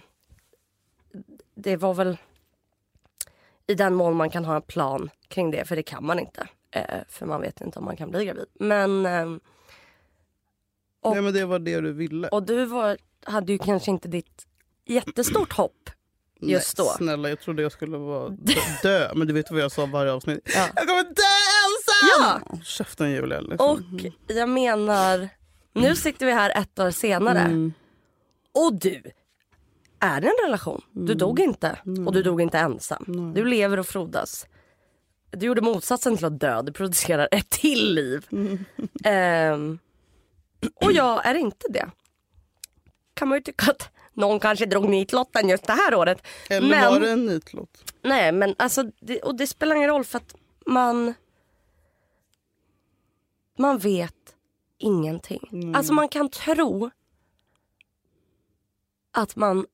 det 1.58 1.78
var 1.78 1.94
väl 1.94 2.18
i 3.68 3.74
den 3.74 3.94
mån 3.96 4.16
man 4.16 4.30
kan 4.30 4.46
ha 4.46 4.56
en 4.56 4.62
plan 4.62 5.10
kring 5.28 5.52
det, 5.52 5.66
för 5.66 5.76
det 5.76 5.84
kan 5.84 6.06
man 6.06 6.20
inte. 6.20 6.48
Eh, 6.72 7.00
för 7.10 7.26
man 7.26 7.42
vet 7.42 7.62
inte 7.62 7.80
om 7.80 7.86
man 7.86 7.98
kan 7.98 8.12
bli 8.12 8.26
gravid. 8.26 8.46
Men... 8.60 9.06
ehm, 9.06 9.40
och, 11.02 11.14
Nej, 11.14 11.22
men 11.22 11.34
det 11.34 11.46
var 11.46 11.60
det 11.60 11.82
du 11.82 11.94
ville. 11.94 12.28
och 12.28 12.44
du 12.44 12.66
var, 12.66 12.98
hade 13.24 13.52
ju 13.52 13.58
kanske 13.58 13.92
inte 13.92 14.08
ditt 14.08 14.48
jättestort 14.86 15.54
hopp 15.54 15.90
just 16.42 16.78
Nej, 16.78 16.88
då. 16.88 16.94
Snälla, 16.98 17.30
jag 17.30 17.40
trodde 17.40 17.62
jag 17.62 17.72
skulle 17.72 17.98
vara 17.98 18.30
dö. 18.30 18.54
dö. 18.84 19.12
Men 19.16 19.28
du 19.28 19.34
vet 19.34 19.52
vad 19.52 19.60
jag 19.60 19.72
sa 19.72 19.86
varje 19.86 20.12
avsnitt? 20.12 20.40
Ja. 20.56 20.68
Jag 20.76 20.88
kommer 20.88 21.04
dö 21.04 21.10
ensam! 21.66 22.42
Ja. 22.52 22.58
Käften 22.64 23.12
Julia. 23.12 23.42
Liksom. 23.42 23.70
Och 23.70 24.12
jag 24.28 24.50
menar, 24.50 25.30
nu 25.74 25.96
sitter 25.96 26.26
vi 26.26 26.32
här 26.32 26.62
ett 26.62 26.80
år 26.80 26.92
senare. 26.92 27.40
Mm. 27.40 27.74
Och 28.54 28.74
du 28.74 29.02
är 30.00 30.24
i 30.24 30.28
en 30.28 30.46
relation. 30.46 30.82
Du 30.92 31.14
dog 31.14 31.40
inte. 31.40 31.80
Och 32.06 32.14
du 32.14 32.24
dog 32.24 32.42
inte 32.42 32.58
ensam. 32.58 33.34
Du 33.36 33.46
lever 33.46 33.80
och 33.80 33.88
frodas. 33.88 34.46
Du 35.32 35.46
gjorde 35.46 35.62
motsatsen 35.62 36.18
till 36.18 36.26
att 36.26 36.40
dö. 36.40 36.62
Du 36.62 36.72
producerar 36.72 37.28
ett 37.32 37.50
till 37.50 37.94
liv. 37.96 38.28
Ehm, 39.04 39.80
och 40.76 40.92
jag 40.92 41.26
är 41.26 41.36
inte 41.36 41.68
det. 41.70 41.92
Kan 43.14 43.28
man 43.28 43.38
ju 43.38 43.42
tycka 43.42 43.72
att 43.72 43.90
någon 44.14 44.40
kanske 44.40 44.66
drog 44.66 44.90
nitlotten 44.90 45.50
just 45.50 45.68
det 45.68 45.74
här 45.74 45.96
året. 45.96 46.28
Eller 46.50 46.70
men, 46.70 46.94
var 46.94 47.00
det 47.00 47.12
en 47.12 47.26
nitlott? 47.26 47.94
Nej 48.02 48.32
men 48.32 48.56
alltså, 48.60 48.84
det, 49.00 49.20
och 49.20 49.36
det 49.38 49.48
spelar 49.48 49.76
ingen 49.76 49.90
roll 49.90 50.04
för 50.04 50.18
att 50.18 50.36
man 50.66 51.14
man 53.58 53.78
vet 53.78 54.36
ingenting. 54.78 55.74
Alltså 55.76 55.94
man 55.94 56.10
kan 56.10 56.30
tro 56.30 56.90
att 59.12 59.36
man 59.36 59.66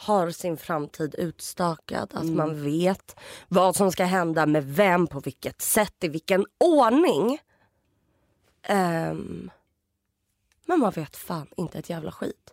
har 0.00 0.30
sin 0.30 0.56
framtid 0.56 1.14
utstakad, 1.18 2.10
att 2.14 2.26
man 2.26 2.62
vet 2.64 3.16
vad 3.48 3.76
som 3.76 3.92
ska 3.92 4.04
hända 4.04 4.46
med 4.46 4.64
vem, 4.64 5.06
på 5.06 5.20
vilket 5.20 5.62
sätt, 5.62 5.94
i 6.04 6.08
vilken 6.08 6.46
ordning. 6.58 7.38
Ehm, 8.62 9.50
men 10.66 10.80
man 10.80 10.90
vet 10.90 11.16
fan 11.16 11.46
inte 11.56 11.78
ett 11.78 11.90
jävla 11.90 12.12
skit. 12.12 12.52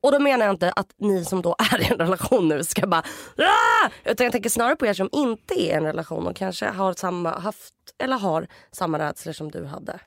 Och 0.00 0.12
då 0.12 0.18
menar 0.18 0.46
jag 0.46 0.54
inte 0.54 0.72
att 0.72 0.94
ni 0.96 1.24
som 1.24 1.42
då 1.42 1.56
är 1.72 1.80
i 1.80 1.86
en 1.92 1.98
relation 1.98 2.48
nu 2.48 2.64
ska 2.64 2.86
bara 2.86 3.02
"Ah!" 3.36 3.90
Utan 4.04 4.24
jag 4.24 4.32
tänker 4.32 4.50
snarare 4.50 4.76
på 4.76 4.86
er 4.86 4.94
som 4.94 5.08
inte 5.12 5.54
är 5.54 5.58
i 5.58 5.70
en 5.70 5.84
relation 5.84 6.26
och 6.26 6.36
kanske 6.36 6.66
har 6.66 6.92
samma, 6.94 7.38
haft 7.38 7.74
eller 7.98 8.18
har 8.18 8.46
samma 8.72 8.98
rädslor 8.98 9.32
som 9.32 9.50
du 9.50 9.64
hade. 9.64 10.00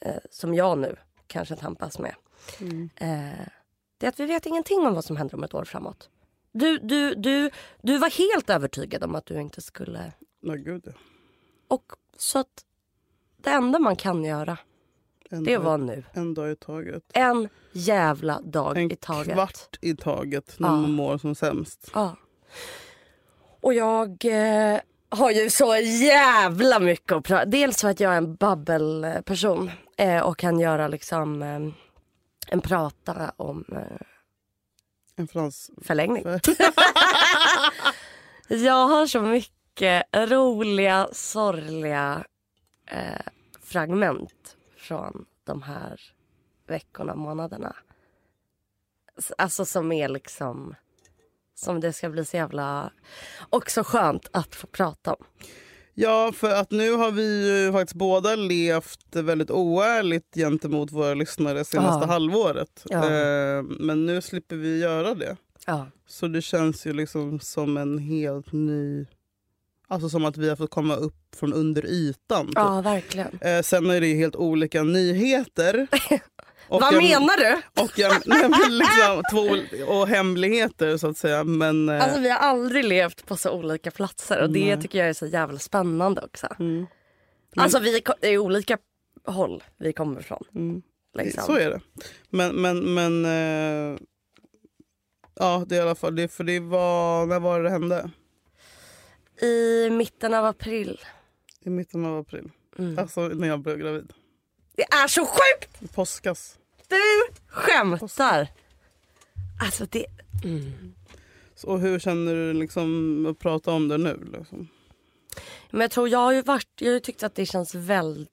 Eh, 0.00 0.16
som 0.30 0.54
jag 0.54 0.78
nu 0.78 0.96
kanske 1.26 1.56
tampas 1.56 1.98
med. 1.98 2.14
Eh, 2.96 3.46
det 3.98 4.06
är 4.06 4.08
att 4.08 4.20
vi 4.20 4.26
vet 4.26 4.46
ingenting 4.46 4.78
om 4.86 4.94
vad 4.94 5.04
som 5.04 5.16
händer 5.16 5.34
om 5.34 5.44
ett 5.44 5.54
år 5.54 5.64
framåt. 5.64 6.08
Du, 6.52 6.78
du, 6.78 7.14
du, 7.14 7.50
du 7.82 7.98
var 7.98 8.10
helt 8.10 8.50
övertygad 8.50 9.04
om 9.04 9.14
att 9.14 9.26
du 9.26 9.40
inte 9.40 9.60
skulle... 9.60 10.12
Nej, 10.42 10.58
gud. 10.58 10.94
Och 11.68 11.92
så 12.16 12.38
att 12.38 12.64
det 13.36 13.50
enda 13.50 13.78
man 13.78 13.96
kan 13.96 14.24
göra, 14.24 14.58
En, 15.30 15.44
det 15.44 15.56
dag, 15.56 15.62
var 15.62 15.78
nu. 15.78 16.04
en 16.12 16.34
dag 16.34 16.50
i 16.50 16.56
taget. 16.56 17.02
En 17.12 17.48
jävla 17.72 18.40
dag 18.40 18.76
En 18.78 18.92
i 18.92 18.96
taget. 18.96 19.34
kvart 19.34 19.78
i 19.80 19.96
taget 19.96 20.54
när 20.58 20.68
Ja. 20.68 20.76
man 20.76 20.92
mår 20.92 21.18
som 21.18 21.34
sämst. 21.34 21.90
Ja. 21.94 22.16
Och 23.60 23.74
jag 23.74 24.24
eh, 24.24 24.80
har 25.08 25.30
ju 25.30 25.50
så 25.50 25.76
jävla 26.02 26.78
mycket 26.78 27.12
att 27.12 27.24
prata 27.24 27.44
Dels 27.44 27.80
för 27.80 27.88
att 27.88 28.00
jag 28.00 28.12
är 28.12 28.16
en 28.18 28.34
babbelperson 28.34 29.70
eh, 29.96 30.20
och 30.20 30.38
kan 30.38 30.60
göra 30.60 30.88
liksom 30.88 31.42
eh, 31.42 31.58
en 32.50 32.60
prata 32.60 33.32
om 33.36 33.64
eh, 33.72 34.06
En 35.16 35.28
frans... 35.28 35.70
förlängning. 35.82 36.24
Jag 38.48 38.88
har 38.88 39.06
så 39.06 39.20
mycket 39.22 40.06
roliga, 40.14 41.08
sorgliga 41.12 42.24
eh, 42.86 43.26
fragment 43.62 44.56
från 44.76 45.26
de 45.44 45.62
här 45.62 46.00
veckorna, 46.66 47.14
månaderna. 47.14 47.76
Alltså 49.38 49.64
som 49.64 49.92
är 49.92 50.08
liksom... 50.08 50.74
Som 51.54 51.80
det 51.80 51.92
ska 51.92 52.08
bli 52.08 52.24
så 52.24 52.36
jävla... 52.36 52.92
Också 53.50 53.82
skönt 53.84 54.28
att 54.32 54.54
få 54.54 54.66
prata 54.66 55.14
om. 55.14 55.24
Ja, 56.00 56.32
för 56.34 56.50
att 56.54 56.70
nu 56.70 56.92
har 56.92 57.10
vi 57.10 57.48
ju 57.64 57.72
faktiskt 57.72 57.94
båda 57.94 58.36
levt 58.36 59.16
väldigt 59.16 59.50
oärligt 59.50 60.34
gentemot 60.34 60.92
våra 60.92 61.14
lyssnare 61.14 61.64
senaste 61.64 62.04
Ja. 62.06 62.12
halvåret. 62.12 62.84
Ja. 62.84 63.04
Eh, 63.10 63.62
men 63.62 64.06
nu 64.06 64.20
slipper 64.22 64.56
vi 64.56 64.78
göra 64.78 65.14
det. 65.14 65.36
Ja. 65.66 65.86
Så 66.06 66.26
det 66.28 66.42
känns 66.42 66.86
ju 66.86 66.92
liksom 66.92 67.40
som 67.40 67.76
en 67.76 67.98
helt 67.98 68.52
ny... 68.52 69.06
Alltså 69.88 70.08
som 70.08 70.24
att 70.24 70.36
vi 70.36 70.48
har 70.48 70.56
fått 70.56 70.70
komma 70.70 70.96
upp 70.96 71.14
från 71.36 71.52
under 71.52 71.86
ytan. 71.86 72.46
typ. 72.46 72.54
ja, 72.56 72.80
verkligen. 72.80 73.38
Eh, 73.40 73.62
sen 73.62 73.90
är 73.90 74.00
det 74.00 74.06
ju 74.06 74.16
helt 74.16 74.36
olika 74.36 74.82
nyheter. 74.82 75.86
Och 76.68 76.80
Vad 76.80 76.92
jag- 76.94 77.02
menar 77.02 77.36
du? 77.36 77.82
Och, 77.82 77.98
jag, 77.98 78.12
nej, 78.26 78.48
men 78.48 78.78
liksom, 78.78 79.22
två, 79.32 79.56
och 79.92 80.08
hemligheter 80.08 80.96
så 80.96 81.08
att 81.08 81.16
säga. 81.16 81.44
Men, 81.44 81.88
eh, 81.88 82.04
Alltså 82.04 82.20
vi 82.20 82.30
har 82.30 82.38
aldrig 82.38 82.84
levt 82.84 83.26
på 83.26 83.36
så 83.36 83.50
olika 83.50 83.90
platser 83.90 84.42
och 84.42 84.50
det 84.50 84.76
tycker 84.76 84.98
jag 84.98 85.08
är 85.08 85.12
så 85.12 85.26
jävla 85.26 85.58
spännande 85.58 86.20
också. 86.24 86.46
Mm. 86.60 86.86
Alltså 87.56 87.78
vi 87.78 88.00
ko- 88.00 88.12
det 88.20 88.28
är 88.28 88.38
olika 88.38 88.78
håll 89.26 89.64
vi 89.78 89.92
kommer 89.92 90.20
ifrån. 90.20 90.44
Mm. 90.54 90.82
Liksom. 91.18 91.42
Så 91.44 91.52
är 91.56 91.70
det. 91.70 91.80
Men, 92.30 92.56
men, 92.56 92.94
men 92.94 93.24
eh, 93.24 93.98
ja, 95.34 95.64
det 95.68 95.74
är 95.76 95.78
i 95.78 95.82
alla 95.82 95.94
fall 95.94 96.16
det. 96.16 96.28
För 96.28 96.44
det 96.44 96.60
var, 96.60 97.26
när 97.26 97.40
var 97.40 97.58
det 97.58 97.64
det 97.64 97.70
hände? 97.70 98.10
I 99.42 99.90
mitten 99.90 100.34
av 100.34 100.44
april. 100.44 101.00
I 101.60 101.70
mitten 101.70 102.06
av 102.06 102.18
april. 102.18 102.50
Mm. 102.78 102.98
Alltså 102.98 103.20
när 103.20 103.48
jag 103.48 103.60
blev 103.60 103.78
gravid. 103.78 104.12
Det 104.76 104.82
är 104.82 105.08
så 105.08 105.26
sjukt! 105.26 105.82
I 105.82 105.88
påskas. 105.88 106.57
Du 106.88 107.32
skämtar! 107.46 108.48
Alltså 109.60 109.86
det... 109.86 110.06
Så, 111.54 111.68
och 111.68 111.80
hur 111.80 111.98
känner 111.98 112.34
du 112.34 112.52
liksom 112.52 113.26
att 113.26 113.38
prata 113.38 113.72
om 113.72 113.88
det 113.88 113.98
nu? 113.98 114.30
Liksom? 114.32 114.68
Men 115.70 115.80
jag 115.80 115.90
tror 115.90 116.08
jag 116.08 116.18
har 116.18 116.32
ju 116.32 116.42
varit... 116.42 116.68
Jag 116.80 116.92
har 116.92 117.00
tyckt 117.00 117.22
att 117.22 117.34
det 117.34 117.46
känns 117.46 117.74
väldigt... 117.74 118.30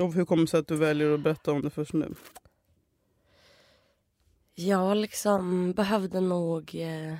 Och 0.00 0.12
hur 0.14 0.24
kommer 0.24 0.42
det 0.42 0.48
sig 0.48 0.60
att 0.60 0.66
du 0.66 0.76
väljer 0.76 1.14
att 1.14 1.20
berätta 1.20 1.52
om 1.52 1.62
det 1.62 1.70
först 1.70 1.92
nu? 1.92 2.14
Jag 4.54 4.96
liksom 4.96 5.72
behövde 5.72 6.20
nog... 6.20 6.74
Eh... 6.74 7.16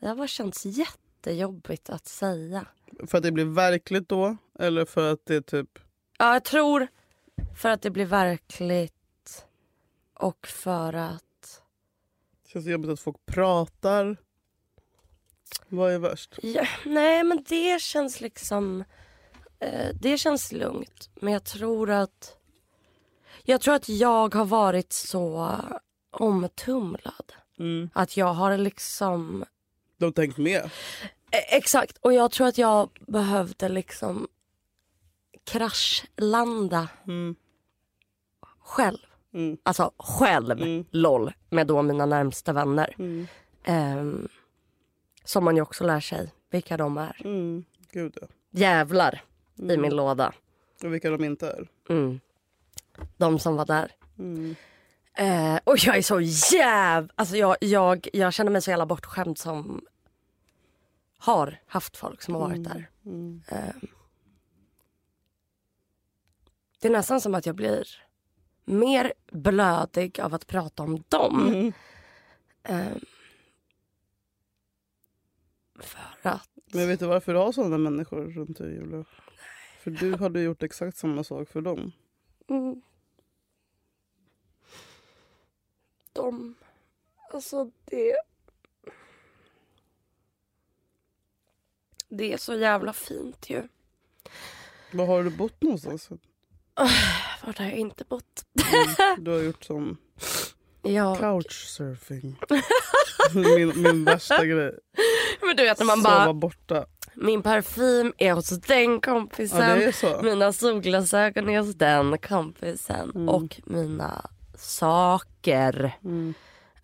Det 0.00 0.08
har 0.08 0.16
bara 0.16 0.26
känts 0.26 0.66
jättejobbigt 0.66 1.90
att 1.90 2.06
säga. 2.06 2.66
För 3.06 3.18
att 3.18 3.24
det 3.24 3.32
blir 3.32 3.44
verkligt 3.44 4.08
då? 4.08 4.36
Eller 4.58 4.84
för 4.84 5.12
att 5.12 5.26
det 5.26 5.42
typ... 5.42 5.78
Ja, 6.18 6.32
jag 6.32 6.44
tror 6.44 6.88
för 7.56 7.68
att 7.68 7.82
det 7.82 7.90
blir 7.90 8.06
verkligt 8.06 9.46
och 10.14 10.46
för 10.46 10.92
att... 10.92 11.62
Det 12.42 12.50
känns 12.50 12.66
jobbigt 12.66 12.90
att 12.90 13.00
folk 13.00 13.26
pratar. 13.26 14.16
Vad 15.68 15.92
är 15.92 15.98
värst? 15.98 16.38
Ja, 16.42 16.66
nej, 16.86 17.24
men 17.24 17.44
det 17.48 17.82
känns 17.82 18.20
liksom... 18.20 18.84
Eh, 19.58 19.94
det 20.00 20.18
känns 20.18 20.52
lugnt. 20.52 21.10
Men 21.14 21.32
jag 21.32 21.44
tror 21.44 21.90
att... 21.90 22.36
Jag 23.42 23.60
tror 23.60 23.74
att 23.74 23.88
jag 23.88 24.34
har 24.34 24.44
varit 24.44 24.92
så 24.92 25.56
omtumlad. 26.10 27.32
Mm. 27.58 27.90
Att 27.92 28.16
jag 28.16 28.34
har 28.34 28.56
liksom... 28.56 29.44
De 29.96 30.04
har 30.04 30.12
tänkt 30.12 30.38
med. 30.38 30.64
Eh, 31.30 31.54
exakt. 31.54 31.98
Och 32.00 32.12
jag 32.12 32.30
tror 32.30 32.46
att 32.46 32.58
jag 32.58 32.90
behövde 33.06 33.68
liksom 33.68 34.28
kraschlanda 35.48 36.88
Mm. 37.06 37.36
själv. 38.60 38.98
Mm. 39.34 39.58
Alltså 39.62 39.92
själv, 39.98 40.50
Mm. 40.62 40.84
LOL, 40.90 41.32
med 41.50 41.66
då 41.66 41.82
mina 41.82 42.06
närmsta 42.06 42.52
vänner. 42.52 42.94
Mm. 42.98 43.26
Ehm, 43.64 44.28
som 45.24 45.44
man 45.44 45.56
ju 45.56 45.62
också 45.62 45.84
lär 45.84 46.00
sig 46.00 46.32
vilka 46.50 46.76
de 46.76 46.98
är. 46.98 47.20
Mm. 47.24 47.64
Gud 47.92 48.16
ja. 48.20 48.26
Jävlar 48.50 49.22
i 49.56 49.62
Mm. 49.62 49.80
min 49.80 49.96
låda. 49.96 50.32
Och 50.84 50.92
vilka 50.94 51.10
de 51.10 51.24
inte 51.24 51.46
är. 51.50 51.68
Mm. 51.88 52.20
De 53.16 53.38
som 53.38 53.56
var 53.56 53.66
där. 53.66 53.92
Eh, 55.14 55.58
och 55.64 55.78
jag 55.78 55.96
är 55.96 56.02
så 56.02 56.20
jäv... 56.56 57.10
Alltså 57.14 57.36
jag, 57.36 57.56
jag, 57.60 58.08
jag 58.12 58.32
känner 58.32 58.50
mig 58.50 58.62
så 58.62 58.70
jävla 58.70 58.86
bortskämd 58.86 59.38
som 59.38 59.80
har 61.18 61.60
haft 61.66 61.96
folk 61.96 62.22
som 62.22 62.34
har 62.34 62.40
varit 62.40 62.64
där. 62.64 62.90
Mm. 63.06 63.42
Det 66.78 66.88
är 66.88 66.92
nästan 66.92 67.20
som 67.20 67.34
att 67.34 67.46
jag 67.46 67.54
blir 67.54 67.88
mer 68.64 69.12
blödig 69.32 70.20
av 70.20 70.34
att 70.34 70.46
prata 70.46 70.82
om 70.82 71.04
dem. 71.08 71.48
Mm. 71.48 71.72
Eh, 72.62 72.96
för 75.80 76.28
att... 76.28 76.48
Men 76.72 76.88
vet 76.88 77.00
du 77.00 77.06
varför 77.06 77.32
du 77.32 77.38
har 77.38 77.52
sådana 77.52 77.78
människor 77.78 78.30
runt 78.30 78.58
dig 78.58 78.74
Julia? 78.74 79.04
För 79.78 79.90
du 79.90 80.16
hade 80.16 80.40
gjort 80.40 80.62
exakt 80.62 80.96
samma 80.96 81.24
sak 81.24 81.48
för 81.48 81.60
dem. 81.60 81.92
Mm. 82.48 82.82
De... 86.12 86.54
Alltså 87.32 87.70
det... 87.84 88.16
Det 92.08 92.32
är 92.32 92.36
så 92.36 92.54
jävla 92.54 92.92
fint 92.92 93.50
ju. 93.50 93.68
Var 94.92 95.06
har 95.06 95.24
du 95.24 95.30
bott 95.30 95.62
någonstans? 95.62 96.10
Vart 97.44 97.58
har 97.58 97.64
jag 97.64 97.74
inte 97.74 98.04
bott? 98.04 98.44
Mm. 98.72 99.24
Du 99.24 99.30
har 99.30 99.38
gjort 99.42 99.64
som 99.64 99.96
Jag... 100.82 101.18
couchsurfing. 101.18 102.36
min, 103.34 103.82
min 103.82 104.04
värsta 104.04 104.44
grej. 104.46 104.78
Men 105.40 105.56
du 105.56 105.62
vet 105.62 105.78
när 105.78 105.86
man 105.86 105.96
Sova 106.02 106.18
bara... 106.24 106.32
borta. 106.32 106.86
Min 107.14 107.42
parfym 107.42 108.12
är 108.18 108.32
hos 108.32 108.48
den 108.48 108.92
Ja, 108.92 109.00
kompisen. 109.00 109.92
så. 109.92 110.22
Mina 110.22 110.52
solglasögon 110.52 111.48
är 111.48 111.58
hos 111.60 111.74
den 111.74 112.18
kompisen. 112.18 113.10
Mm. 113.14 113.28
Och 113.28 113.60
mina 113.64 114.30
saker 114.56 115.98
Mm. 116.04 116.34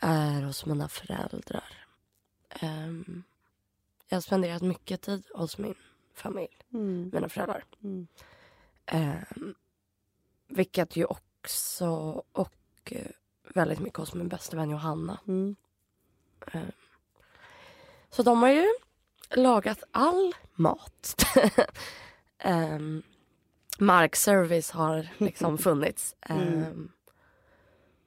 är 0.01 0.43
hos 0.43 0.67
mina 0.67 0.89
föräldrar. 0.89 1.87
Ehm, 2.61 3.23
jag 4.09 4.17
har 4.17 4.21
spenderat 4.23 4.63
mycket 4.63 5.01
tid 5.03 5.23
hos 5.35 5.59
min 5.59 5.75
familj, 6.15 6.59
Mm. 6.73 7.11
mina 7.13 7.29
föräldrar. 7.29 7.65
Mm. 7.85 8.07
Vilket 10.55 10.97
ju 10.97 11.05
också, 11.05 11.89
och 12.33 12.53
eh, 12.91 13.11
väldigt 13.55 13.79
mycket 13.79 13.99
hos 13.99 14.15
min 14.15 14.29
bästa 14.29 14.57
vän 14.57 14.71
Johanna. 14.71 15.21
Mm. 15.27 15.57
Ehm, 16.53 16.73
så 18.11 18.23
de 18.23 18.43
har 18.43 18.51
ju 18.51 18.67
lagat 19.31 19.83
all 19.91 20.35
mat. 20.55 21.25
um, 22.45 23.03
markservice 23.79 24.71
har 24.71 25.09
liksom 25.19 25.59
funnits. 25.69 26.17
Mm. 26.21 26.63
Ehm, 26.63 26.93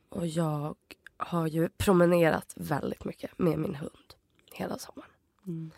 och 0.09 0.27
jag 0.27 0.75
har 1.17 1.47
ju 1.47 1.69
promenerat 1.69 2.53
väldigt 2.55 3.05
mycket 3.05 3.39
med 3.39 3.59
min 3.59 3.75
hund 3.75 4.13
hela 4.53 4.77
sommaren. 4.77 5.11
Mm. 5.47 5.71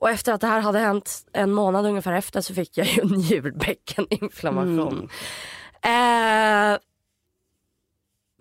Och 0.00 0.10
efter 0.10 0.32
att 0.32 0.40
det 0.40 0.46
här 0.46 0.60
hade 0.60 0.78
hänt 0.78 1.26
en 1.32 1.52
månad 1.52 1.86
ungefär 1.86 2.12
efter 2.12 2.40
så 2.40 2.54
fick 2.54 2.78
jag 2.78 2.86
ju 2.86 3.02
en 3.02 3.08
njurbäckeninflammation. 3.08 5.08
Mm. 5.82 6.74
Eh, 6.74 6.78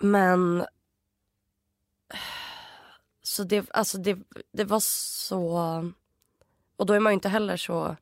men 0.01 0.65
så 3.23 3.43
det, 3.43 3.69
alltså 3.73 3.97
det, 3.97 4.17
det 4.53 4.63
var 4.63 4.79
så... 4.79 5.59
Och 6.77 6.85
då 6.85 6.93
är 6.93 6.99
man 6.99 7.11
ju 7.11 7.13
inte 7.13 7.29
heller 7.29 7.57
så... 7.57 7.95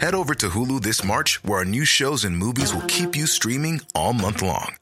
Head 0.00 0.14
over 0.14 0.34
to 0.34 0.46
Hulu 0.46 0.80
this 0.80 1.04
March, 1.04 1.44
where 1.44 1.58
our 1.58 1.64
new 1.64 1.84
shows 1.84 2.24
and 2.24 2.36
movies 2.36 2.74
will 2.74 2.88
keep 2.88 3.16
you 3.16 3.26
streaming 3.26 3.80
all 3.94 4.12
month 4.12 4.42
long. 4.42 4.81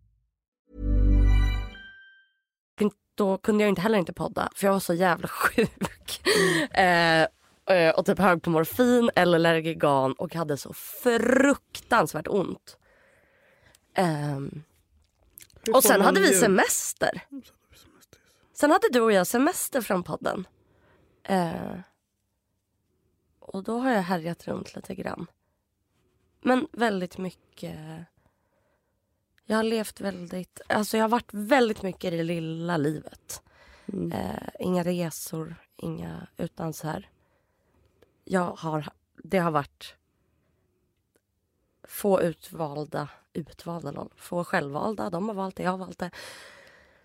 Då 3.21 3.37
kunde 3.37 3.63
jag 3.63 3.69
inte 3.69 3.81
heller 3.81 3.97
inte 3.97 4.13
podda 4.13 4.49
för 4.55 4.67
jag 4.67 4.73
var 4.73 4.79
så 4.79 4.93
jävla 4.93 5.27
sjuk. 5.27 6.27
Eh, 6.71 7.27
eh, 7.65 7.95
och 7.95 8.05
typ 8.05 8.19
hög 8.19 8.43
på 8.43 8.49
morfin 8.49 9.09
eller 9.15 9.39
Lergigan 9.39 10.13
och 10.13 10.35
hade 10.35 10.57
så 10.57 10.73
fruktansvärt 10.73 12.27
ont. 12.27 12.77
Hur 15.65 15.75
och 15.75 15.83
sen 15.83 16.01
hade 16.01 16.19
vi 16.19 16.27
ljud? 16.27 16.39
semester. 16.39 17.21
Sen 18.53 18.71
hade 18.71 18.87
du 18.91 19.01
och 19.01 19.11
jag 19.11 19.27
semester 19.27 19.81
från 19.81 20.03
podden. 20.03 20.47
Eh, 21.23 21.79
och 23.39 23.63
då 23.63 23.79
har 23.79 23.91
jag 23.91 24.01
härjat 24.01 24.47
runt 24.47 24.75
lite 24.75 24.95
grann. 24.95 25.27
Men 26.41 26.67
väldigt 26.71 27.17
mycket... 27.17 27.79
Jag 29.51 29.57
har 29.57 29.63
levt 29.63 30.01
väldigt... 30.01 30.61
Alltså 30.67 30.97
jag 30.97 31.03
har 31.03 31.09
varit 31.09 31.33
väldigt 31.33 31.81
mycket 31.81 32.13
i 32.13 32.17
det 32.17 32.23
lilla 32.23 32.77
livet. 32.77 33.41
Mm. 33.93 34.11
Eh, 34.11 34.49
inga 34.59 34.83
resor, 34.83 35.55
inga... 35.77 36.27
Utan 36.37 36.73
så 36.73 36.87
här... 36.87 37.09
Jag 38.23 38.51
har... 38.51 38.85
Det 39.23 39.37
har 39.37 39.51
varit 39.51 39.95
få 41.83 42.21
utvalda... 42.21 43.09
Utvalda, 43.33 43.91
lol. 43.91 44.13
Få 44.15 44.43
självvalda. 44.43 45.09
De 45.09 45.27
har 45.27 45.35
valt 45.35 45.55
det, 45.55 45.63
jag 45.63 45.71
har 45.71 45.77
valt 45.77 45.99
det. 45.99 46.11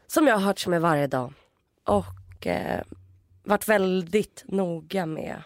Som 0.06 0.26
jag 0.26 0.34
har 0.34 0.46
hört 0.46 0.66
med 0.66 0.80
varje 0.80 1.06
dag. 1.06 1.32
Och 1.84 2.46
eh, 2.46 2.84
varit 3.44 3.68
väldigt 3.68 4.44
noga 4.46 5.06
med 5.06 5.42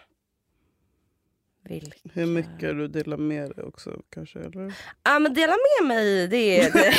vilka... 1.63 1.97
Hur 2.13 2.25
mycket 2.25 2.59
du 2.61 2.87
delar 2.87 3.17
med 3.17 3.49
dig 3.55 3.63
också 3.63 3.91
kanske? 4.13 4.39
Eller? 4.39 4.73
Ja 5.03 5.19
men 5.19 5.33
dela 5.33 5.53
med 5.79 5.87
mig, 5.87 6.27
det, 6.27 6.57
det, 6.73 6.93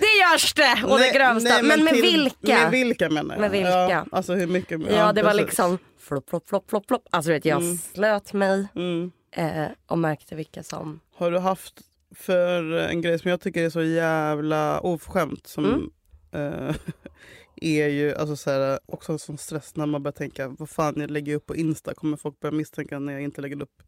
det 0.00 0.06
görs 0.32 0.54
det 0.54 0.62
det 0.82 0.88
Nej, 0.98 1.12
grövsta. 1.14 1.48
nej, 1.50 1.62
men 1.62 1.84
med 1.84 1.92
till- 1.94 2.02
vilka? 2.02 2.58
Med 2.58 2.70
vilka 2.70 3.10
menar 3.10 3.34
jag. 3.34 3.40
Med 3.40 3.50
vilka? 3.50 3.68
Ja, 3.90 4.06
alltså 4.12 4.34
hur 4.34 4.46
mycket? 4.46 4.80
Ja, 4.90 5.12
det 5.12 5.22
var 5.22 5.34
liksom 5.34 5.78
flopp, 5.98 6.30
flopp, 6.30 6.48
flopp, 6.48 6.70
flopp, 6.70 6.86
flopp. 6.88 7.02
Alltså 7.10 7.30
vet, 7.30 7.44
jag 7.44 7.62
Mm. 7.62 7.76
slöt 7.76 8.32
mig 8.32 8.66
Mm. 8.74 9.10
eh, 9.36 9.64
och 9.86 9.98
märkte 9.98 10.34
vilka 10.34 10.62
som... 10.62 11.00
Har 11.16 11.30
du 11.30 11.38
haft 11.38 11.74
för 12.16 12.72
en 12.72 13.02
grej 13.02 13.18
som 13.18 13.30
jag 13.30 13.40
tycker 13.40 13.64
är 13.64 13.70
så 13.70 13.82
jävla 13.82 14.80
oförskämt 14.80 15.46
som 15.46 15.90
Mm. 16.32 16.68
eh, 16.68 16.74
är 17.60 17.88
ju 17.88 18.14
alltså 18.14 18.36
så 18.36 18.50
här, 18.50 18.78
också 18.86 19.12
en 19.12 19.18
sån 19.18 19.38
stress 19.38 19.76
när 19.76 19.86
man 19.86 20.02
börjar 20.02 20.12
tänka 20.12 20.48
vad 20.48 20.70
fan 20.70 20.94
jag 20.96 21.10
lägger 21.10 21.34
upp 21.34 21.46
på 21.46 21.56
Insta 21.56 21.94
kommer 21.94 22.16
folk 22.16 22.40
börja 22.40 22.52
misstänka 22.52 22.98
när 22.98 23.12
jag 23.12 23.22
inte 23.22 23.40
lägger 23.40 23.62
upp 23.62 23.82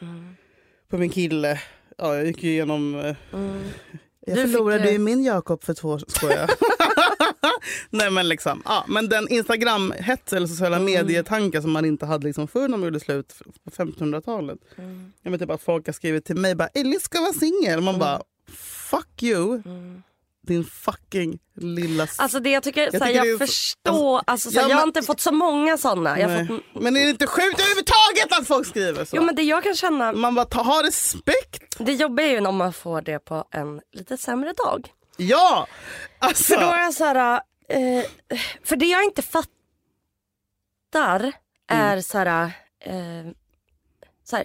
Mm. 0.00 0.34
på 0.88 0.98
min 0.98 1.10
kille. 1.10 1.60
Ja, 1.98 2.16
jag 2.16 2.26
gick 2.26 2.42
ju 2.42 2.50
igenom 2.50 2.94
eh, 2.94 3.16
Mm. 3.32 3.62
Jag 4.26 4.36
Du 4.36 4.42
fick, 4.42 4.52
förlorade 4.52 4.84
eh, 4.84 4.92
ju 4.92 4.98
min 4.98 5.24
Jakob 5.24 5.64
för 5.64 5.74
två 5.74 5.88
år 5.88 6.02
skojar. 6.08 6.50
Nej 7.90 8.10
men 8.10 8.28
liksom, 8.28 8.62
ja, 8.64 8.84
men 8.88 9.08
den 9.08 9.28
Instagram-hets 9.28 10.32
eller 10.36 10.46
sociala 10.46 10.76
Mm. 10.76 10.86
medier-tankar 10.92 11.60
som 11.60 11.70
man 11.72 11.84
inte 11.84 12.06
hade 12.06 12.26
liksom 12.26 12.48
förr 12.48 12.68
när 12.68 12.76
man 12.76 12.82
gjorde 12.84 13.00
slut 13.00 13.34
på 13.64 13.70
1500-talet. 13.70 14.58
Mm. 14.76 15.12
Jag 15.22 15.30
vet 15.30 15.40
typ 15.40 15.50
att 15.50 15.62
folk 15.62 15.86
har 15.86 15.92
skrivit 15.92 16.24
till 16.24 16.36
mig 16.36 16.54
bara 16.54 16.68
Elis 16.68 17.02
ska 17.02 17.20
vara 17.20 17.32
singel. 17.32 17.80
Man 17.80 17.98
bara 17.98 18.22
fuck 18.90 19.22
you. 19.22 19.62
Mm. 19.64 20.02
Din 20.48 20.64
fucking 20.64 21.38
lilla... 21.56 22.06
Alltså 22.18 22.40
det 22.40 22.50
jag 22.50 22.62
tycker, 22.62 22.80
Jag 22.80 22.94
jag, 22.94 22.98
såhär, 23.00 23.12
tycker 23.12 23.24
jag 23.26 23.34
är 23.42 23.46
förstår, 23.46 24.22
alltså, 24.26 24.50
såhär, 24.50 24.64
ja, 24.66 24.70
jag 24.70 24.76
har 24.76 24.82
men- 24.82 24.88
inte 24.88 25.02
fått 25.02 25.20
så 25.20 25.32
många 25.32 25.78
sådana. 25.78 26.20
Jag 26.20 26.48
fått, 26.48 26.62
Men 26.82 26.96
är 26.96 27.04
det 27.04 27.10
inte 27.10 27.26
sjukt 27.26 27.60
överhuvudtaget 27.60 28.38
att 28.40 28.46
folk 28.46 28.66
skriver 28.66 29.04
så? 29.04 29.16
jo 29.16 29.22
men 29.22 29.34
det 29.34 29.42
jag 29.42 29.62
kan 29.62 29.74
känna, 29.74 30.12
Man 30.12 30.34
bara, 30.34 30.44
ta, 30.46 30.62
ha 30.62 30.82
respekt. 30.82 31.76
det 31.78 31.92
jobbiga 31.92 32.26
är 32.26 32.30
ju 32.30 32.40
när 32.40 32.52
man 32.52 32.72
får 32.72 33.02
det 33.02 33.18
på 33.18 33.44
en 33.50 33.80
lite 33.92 34.16
sämre 34.16 34.52
dag. 34.52 34.88
Ja! 35.16 35.66
Alltså, 36.18 36.54
För 36.54 36.60
då 36.60 36.66
är 36.66 36.82
jag 36.82 36.94
såhär, 36.94 37.40
eh, 37.68 38.04
för 38.64 38.76
det 38.76 38.86
jag 38.86 39.04
inte 39.04 39.22
fattar 39.22 39.48
är 41.70 41.92
Mm. 41.92 42.02
såhär, 42.02 42.42
eh, 42.84 43.32
såhär, 44.24 44.44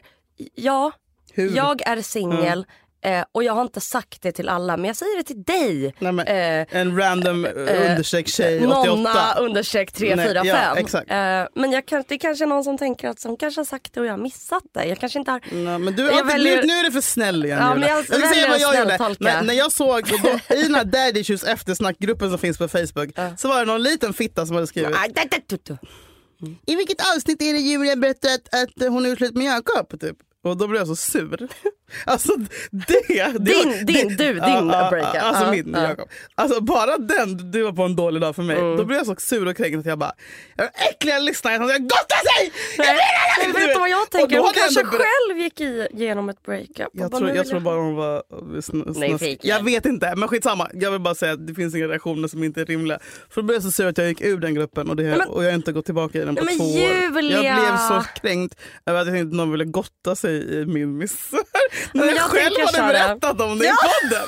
ja, 0.55 0.91
hur? 1.33 1.55
jag 1.55 1.81
är 1.87 2.01
singel 2.01 2.65
eh, 3.03 3.23
och 3.31 3.43
jag 3.43 3.53
har 3.53 3.61
inte 3.61 3.81
sagt 3.81 4.21
det 4.21 4.31
till 4.31 4.49
alla 4.49 4.77
men 4.77 4.85
jag 4.85 4.95
säger 4.95 5.17
det 5.17 5.23
till 5.23 5.43
dig. 5.43 5.93
Nej, 5.99 6.11
men, 6.11 6.27
Eh, 6.27 6.65
en 6.79 6.97
random 6.97 7.45
eh, 7.45 7.51
understreck 7.91 8.27
tjej, 8.27 8.65
88. 8.67 8.85
Nonna 8.95 9.33
understreck 9.39 9.91
345. 9.91 10.45
Nej, 10.45 10.63
ja, 10.65 10.75
exakt. 10.77 11.11
Eh, 11.11 11.61
men 11.61 11.71
jag 11.71 11.85
kan, 11.85 12.03
det 12.07 12.17
kanske 12.17 12.43
är 12.45 12.47
någon 12.47 12.63
som 12.63 12.77
tänker 12.77 13.09
att 13.09 13.19
som 13.19 13.37
kanske 13.37 13.59
har 13.61 13.65
sagt 13.65 13.93
det 13.93 13.99
och 13.99 14.05
jag 14.05 14.11
har 14.13 14.17
missat 14.17 14.63
det. 14.73 14.85
Jag 14.85 14.99
kanske 14.99 15.19
inte 15.19 15.31
har... 15.31 15.41
Nej, 15.51 15.79
men 15.79 15.95
du, 15.95 16.03
Jag 16.03 16.13
jag 16.13 16.25
väljer- 16.25 16.55
nu, 16.61 16.67
nu 16.67 16.73
är 16.73 16.83
du 16.83 16.91
för 16.91 17.01
snäll 17.01 17.45
igen 17.45 17.57
Ja, 17.61 17.73
Julia. 17.75 17.87
men 17.87 17.95
jag 17.97 18.05
ska 18.05 18.33
säga 18.35 18.47
vad 18.49 18.59
jag 18.59 18.79
gjorde. 18.79 19.15
När, 19.19 19.41
när 19.41 19.53
jag 19.53 19.71
såg, 19.71 20.03
då, 20.23 20.55
i 20.55 20.61
den 20.63 20.75
här 20.75 20.85
daddy 20.85 21.19
issues 21.19 21.43
eftersnackgruppen 21.43 22.29
som 22.29 22.39
finns 22.39 22.57
på 22.57 22.67
Facebook, 22.67 23.09
så 23.37 23.47
var 23.47 23.59
det 23.59 23.65
någon 23.65 23.83
liten 23.83 24.13
fitta 24.13 24.45
som 24.45 24.55
hade 24.55 24.67
skrivit. 24.67 24.95
I 26.67 26.75
vilket 26.75 26.97
avsnitt 27.15 27.41
är 27.41 27.53
det 27.53 27.59
Julia 27.59 27.95
berättar 27.95 28.29
att, 28.29 28.63
att 28.63 28.87
hon 28.89 29.05
är 29.05 29.15
slut 29.15 29.33
med 29.35 29.45
Jakob? 29.45 29.99
Typ. 29.99 30.17
Och 30.43 30.57
då 30.57 30.67
blev 30.67 30.79
jag 30.81 30.87
så 30.87 30.95
sur. 30.95 31.47
Alltså 32.05 32.31
det... 32.71 33.07
det 33.07 33.37
Din- 33.39 33.85
din- 33.85 34.07
du, 34.07 34.33
din 34.33 34.67
breakup. 34.67 35.23
Alltså 35.23 35.43
Ja, 35.45 35.51
min 35.51 35.73
ja. 35.73 35.83
Jakob. 35.89 36.09
Alltså 36.35 36.61
bara 36.61 36.97
den, 36.97 37.51
du 37.51 37.63
var 37.63 37.71
på 37.71 37.83
en 37.83 37.95
dålig 37.95 38.21
dag 38.21 38.35
för 38.35 38.43
mig. 38.43 38.57
Mm. 38.57 38.77
Då 38.77 38.85
blev 38.85 38.97
jag 38.97 39.05
så 39.07 39.15
sur 39.17 39.47
och 39.47 39.57
kränkt 39.57 39.79
att 39.79 39.85
jag 39.85 39.99
bara, 39.99 40.11
jag 40.55 40.65
är 40.65 40.71
äckliga 40.89 41.19
lyssnare 41.19 41.57
som 41.57 41.67
ska 41.69 41.77
gotta 41.77 42.15
sig! 42.37 42.51
Jag 42.77 42.85
Nej, 42.85 42.97
det! 43.41 43.53
men 43.53 43.61
vet 43.61 43.73
du 43.73 43.79
vad 43.79 43.89
jag 43.89 44.09
tänker? 44.09 44.37
Hon 44.37 44.45
jag 44.45 44.55
kanske 44.55 44.83
själv 44.83 45.37
gick 45.37 45.61
igenom 45.61 46.29
ett 46.29 46.43
breakup. 46.43 46.87
Jag 46.93 47.11
bara, 47.11 47.17
tror, 47.17 47.29
jag 47.29 47.35
vill 47.43 47.49
tror 47.49 47.59
bara 47.59 47.75
hon 47.75 47.95
var 47.95 48.23
sn- 48.31 48.93
Nej, 48.95 49.09
snusk. 49.09 49.23
fake. 49.25 49.47
Jag 49.47 49.63
vet 49.63 49.85
inte, 49.85 50.13
men 50.15 50.27
skitsamma. 50.29 50.69
Jag 50.73 50.91
vill 50.91 51.01
bara 51.01 51.15
säga 51.15 51.31
att 51.33 51.47
det 51.47 51.53
finns 51.53 51.75
inga 51.75 51.87
reaktioner 51.87 52.27
som 52.27 52.43
inte 52.43 52.61
är 52.61 52.65
rimliga. 52.65 52.99
För 53.29 53.41
då 53.41 53.45
blev 53.45 53.55
jag 53.55 53.63
så 53.63 53.71
sur 53.71 53.87
att 53.87 53.97
jag 53.97 54.07
gick 54.07 54.21
ur 54.21 54.37
den 54.37 54.53
gruppen 54.55 54.89
och, 54.89 54.95
det, 54.95 55.03
men- 55.03 55.21
och 55.29 55.43
jag 55.43 55.49
har 55.49 55.55
inte 55.55 55.71
gått 55.71 55.85
tillbaka 55.85 56.17
i 56.21 56.25
den 56.25 56.35
på 56.35 56.43
men 56.45 56.57
två 56.57 56.63
år. 56.63 56.71
Julia! 57.15 57.43
Jag 57.43 57.55
blev 57.55 57.77
så 57.77 58.03
kränkt 58.21 58.55
över 58.85 58.99
att 59.01 59.07
jag 59.07 59.15
tänkte 59.15 59.27
att 59.27 59.37
någon 59.37 59.51
ville 59.51 59.65
gotta 59.65 60.15
sig 60.15 60.61
i 60.61 60.65
min 60.65 60.97
misär. 60.97 61.39
Men 61.93 62.07
jag 62.15 62.19
själv 62.21 62.67
så 62.67 62.81
här- 62.81 62.93
berättat 62.93 63.41
om 63.41 63.57
det 63.59 63.65
i 63.65 63.69
podden. 63.69 64.27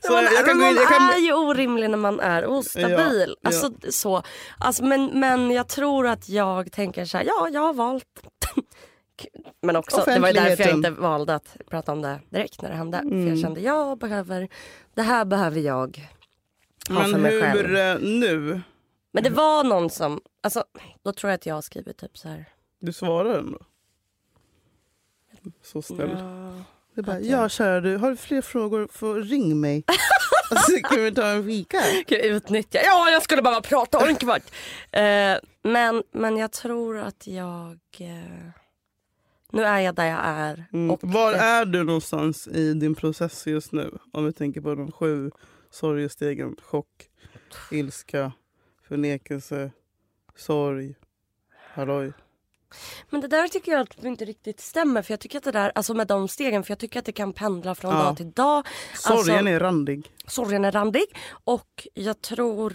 så 0.06 0.12
man, 0.12 0.24
jag 0.24 0.46
kan 0.46 0.58
man 0.58 0.74
jag 0.74 0.88
kan, 0.88 1.02
är 1.10 1.18
ju 1.18 1.32
orimlig 1.32 1.90
när 1.90 1.98
man 1.98 2.20
är 2.20 2.46
ostabil. 2.46 3.36
Ja, 3.40 3.48
Alltså, 3.48 3.70
så. 3.90 4.22
Alltså, 4.58 4.84
men, 4.84 5.20
men 5.20 5.50
jag 5.50 5.68
tror 5.68 6.06
att 6.06 6.28
jag 6.28 6.72
tänker 6.72 7.04
så 7.04 7.16
här, 7.18 7.24
ja 7.24 7.48
jag 7.52 7.60
har 7.60 7.72
valt. 7.74 8.04
men 9.62 9.76
också, 9.76 10.02
det 10.06 10.18
var 10.18 10.28
ju 10.28 10.34
därför 10.34 10.64
jag 10.64 10.72
inte 10.74 10.90
valde 10.90 11.34
att 11.34 11.56
prata 11.70 11.92
om 11.92 12.02
det 12.02 12.20
direkt 12.30 12.62
när 12.62 12.70
det 12.70 12.76
hände. 12.76 12.98
För 12.98 13.06
Mm. 13.06 13.28
jag 13.28 13.38
kände, 13.38 13.60
jag 13.60 13.98
behöver, 13.98 14.48
det 14.94 15.02
här 15.02 15.24
behöver 15.24 15.60
jag 15.60 16.08
ha 16.88 17.02
för 17.02 17.10
men 17.10 17.20
mig 17.22 17.42
själv. 17.42 17.66
hur 17.66 17.76
eh, 17.76 17.96
nu? 18.00 18.60
Men 19.12 19.22
det 19.24 19.30
var 19.30 19.64
någon 19.64 19.90
som, 19.90 20.20
alltså, 20.42 20.64
då 21.04 21.12
tror 21.12 21.30
jag 21.30 21.34
att 21.38 21.46
jag 21.46 21.54
har 21.54 21.62
skrivit 21.62 21.98
typ 21.98 22.18
så 22.18 22.28
här. 22.28 22.44
Du 22.80 22.92
svarar 22.92 23.38
ändå. 23.38 23.58
Så 25.62 25.82
snäll. 25.82 26.10
Ja. 26.18 26.62
Det 26.94 27.00
är 27.00 27.02
bara, 27.04 27.16
Att 27.16 27.24
jag- 27.24 27.42
ja 27.44 27.48
kära 27.48 27.80
du, 27.80 27.96
har 27.96 28.10
du 28.10 28.16
fler 28.16 28.42
frågor 28.42 28.88
får 28.92 29.14
ring 29.14 29.60
mig. 29.60 29.84
så 30.66 30.76
kan 30.88 31.04
vi 31.04 31.14
ta 31.14 31.26
en 31.26 31.44
fika. 31.46 31.78
Gud, 32.06 32.20
utnyttja. 32.24 32.78
Ja, 32.84 33.10
jag 33.10 33.22
skulle 33.22 33.42
bara 33.42 33.60
prata 33.60 34.08
en 34.08 34.16
kvart. 34.16 34.42
Eh, 34.92 35.36
men, 35.62 36.02
men 36.12 36.36
jag 36.36 36.52
tror 36.52 36.98
att 36.98 37.26
jag... 37.26 37.78
Eh, 37.98 38.50
nu 39.52 39.64
är 39.64 39.80
jag 39.80 39.94
där 39.94 40.04
jag 40.06 40.20
är. 40.24 40.64
Mm. 40.72 40.90
Och 40.90 40.98
Var 41.02 41.32
det- 41.32 41.38
är 41.38 41.64
du 41.64 41.84
någonstans 41.84 42.48
i 42.48 42.72
din 42.74 42.94
process 42.94 43.46
just 43.46 43.72
nu? 43.72 43.98
Om 44.12 44.24
vi 44.24 44.32
tänker 44.32 44.60
på 44.60 44.74
de 44.74 44.92
sju 44.92 45.30
sorgestegen. 45.70 46.56
Chock, 46.62 46.88
ilska, 47.70 48.32
förnekelse, 48.88 49.70
sorg, 50.36 50.94
halloj. 51.74 52.12
Men 53.10 53.20
det 53.20 53.28
där 53.28 53.48
tycker 53.48 53.72
jag 53.72 53.80
att 53.80 54.04
inte 54.04 54.24
riktigt 54.24 54.60
stämmer. 54.60 55.02
För 55.02 55.12
jag 55.12 55.20
tycker 55.20 55.38
att 55.38 55.44
det 55.44 55.52
där, 55.52 55.72
alltså 55.74 55.94
med 55.94 56.06
de 56.06 56.28
stegen, 56.28 56.64
för 56.64 56.70
jag 56.70 56.78
tycker 56.78 56.98
att 56.98 57.04
det 57.04 57.12
kan 57.12 57.32
pendla 57.32 57.74
från 57.74 57.90
Ja. 57.96 58.02
dag 58.02 58.16
till 58.16 58.30
dag. 58.30 58.66
Sorgen 58.94 59.18
Alltså- 59.18 59.32
är 59.48 59.60
randig. 59.60 60.10
Sorgen 60.26 60.64
är 60.64 60.72
randig. 60.72 61.04
Och 61.44 61.88
jag 61.94 62.20
tror... 62.20 62.74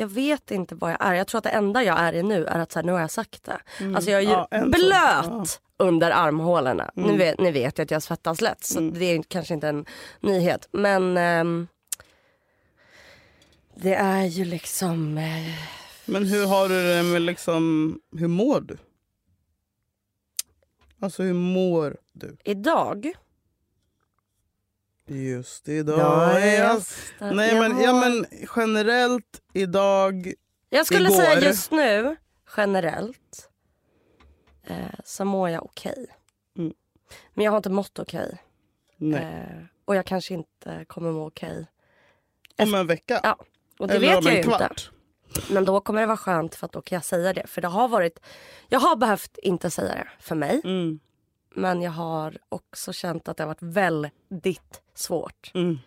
Jag 0.00 0.08
vet 0.08 0.50
inte 0.50 0.74
vad 0.74 0.90
jag 0.90 1.04
är. 1.06 1.14
Jag 1.14 1.26
tror 1.26 1.38
att 1.38 1.44
det 1.44 1.50
enda 1.50 1.82
jag 1.84 1.98
är 1.98 2.12
i 2.12 2.22
nu 2.22 2.44
är 2.46 2.58
att 2.58 2.72
så 2.72 2.78
här, 2.78 2.86
nu 2.86 2.92
har 2.92 3.00
jag 3.00 3.10
sagt 3.10 3.44
det. 3.44 3.60
Alltså 3.96 4.10
jag 4.10 4.22
är 4.22 4.26
ju 4.26 4.32
Mm. 4.32 4.46
Ja, 4.50 4.78
blöt 4.78 4.92
Ja. 4.92 5.34
Mm. 5.34 5.44
under 5.76 6.10
armhålorna. 6.10 6.90
Nu, 6.94 7.16
vet, 7.16 7.38
nu 7.40 7.52
vet 7.52 7.78
jag 7.78 7.84
att 7.84 7.90
jag 7.90 8.02
svettas 8.02 8.40
lätt 8.40 8.64
så 8.64 8.80
det 8.80 9.04
är 9.04 9.22
kanske 9.22 9.54
inte 9.54 9.68
en 9.68 9.84
nyhet. 10.20 10.68
Men 10.72 11.16
ehm, 11.16 11.68
det 13.74 13.94
är 13.94 14.24
ju 14.24 14.44
liksom... 14.44 15.18
eh, 15.18 15.54
Men 16.04 16.26
hur 16.26 16.46
har 16.46 16.68
du 16.68 16.94
det 16.94 17.02
med 17.02 17.22
liksom, 17.22 17.94
hur 18.16 18.28
mår 18.28 18.60
du? 18.60 18.78
Alltså 21.00 21.22
hur 21.22 21.32
mår 21.34 21.96
du? 22.12 22.36
idag... 22.44 23.12
Just 25.10 25.68
idag 25.68 26.42
är 26.42 26.64
jag... 26.64 26.82
Nej 27.34 27.54
jag, 27.54 27.60
men, 27.70 27.80
ja, 27.82 27.92
men 28.00 28.26
generellt 28.56 29.42
idag. 29.52 30.32
jag 30.68 30.86
skulle 30.86 31.08
igår- 31.08 31.14
säga 31.16 31.40
just 31.40 31.70
nu, 31.70 32.16
generellt, 32.56 33.50
eh, 34.64 34.76
så 35.04 35.24
mår 35.24 35.48
jag 35.50 35.64
okej. 35.64 36.06
Mm. 36.58 36.72
Men 37.34 37.44
jag 37.44 37.52
har 37.52 37.56
inte 37.56 37.70
mått 37.70 37.98
okej. 37.98 38.42
Nej. 38.96 39.22
Eh, 39.22 39.64
och 39.84 39.96
jag 39.96 40.06
kanske 40.06 40.34
inte 40.34 40.84
kommer 40.84 41.12
må 41.12 41.26
okej. 41.26 41.66
Om 42.58 42.74
en 42.74 42.86
vecka. 42.86 43.20
Ja, 43.22 43.38
och 43.78 43.88
det 43.88 43.94
Eller 43.94 44.06
vet 44.08 44.18
om 44.18 44.24
jag 44.24 44.30
en 44.32 44.36
ju 44.36 44.44
inte. 44.44 44.56
kvart. 44.58 44.90
Men 45.50 45.64
då 45.64 45.80
kommer 45.80 46.00
det 46.00 46.06
vara 46.06 46.16
skönt 46.16 46.54
för 46.54 46.66
att 46.66 46.72
då 46.72 46.82
kan 46.82 46.96
jag 46.96 47.04
säga 47.04 47.32
det. 47.32 47.46
För 47.46 47.60
det 47.60 47.68
har 47.68 47.88
varit, 47.88 48.18
jag 48.68 48.80
har 48.80 48.96
behövt 48.96 49.38
inte 49.42 49.70
säga 49.70 49.94
det 49.94 50.08
för 50.20 50.34
mig. 50.34 50.60
Mm. 50.64 51.00
Men 51.54 51.82
jag 51.82 51.90
har 51.90 52.38
också 52.48 52.92
känt 52.92 53.28
att 53.28 53.36
det 53.36 53.42
har 53.42 53.48
varit 53.48 53.62
väldigt 53.62 54.82
svårt 54.94 55.50
Mm. 55.54 55.78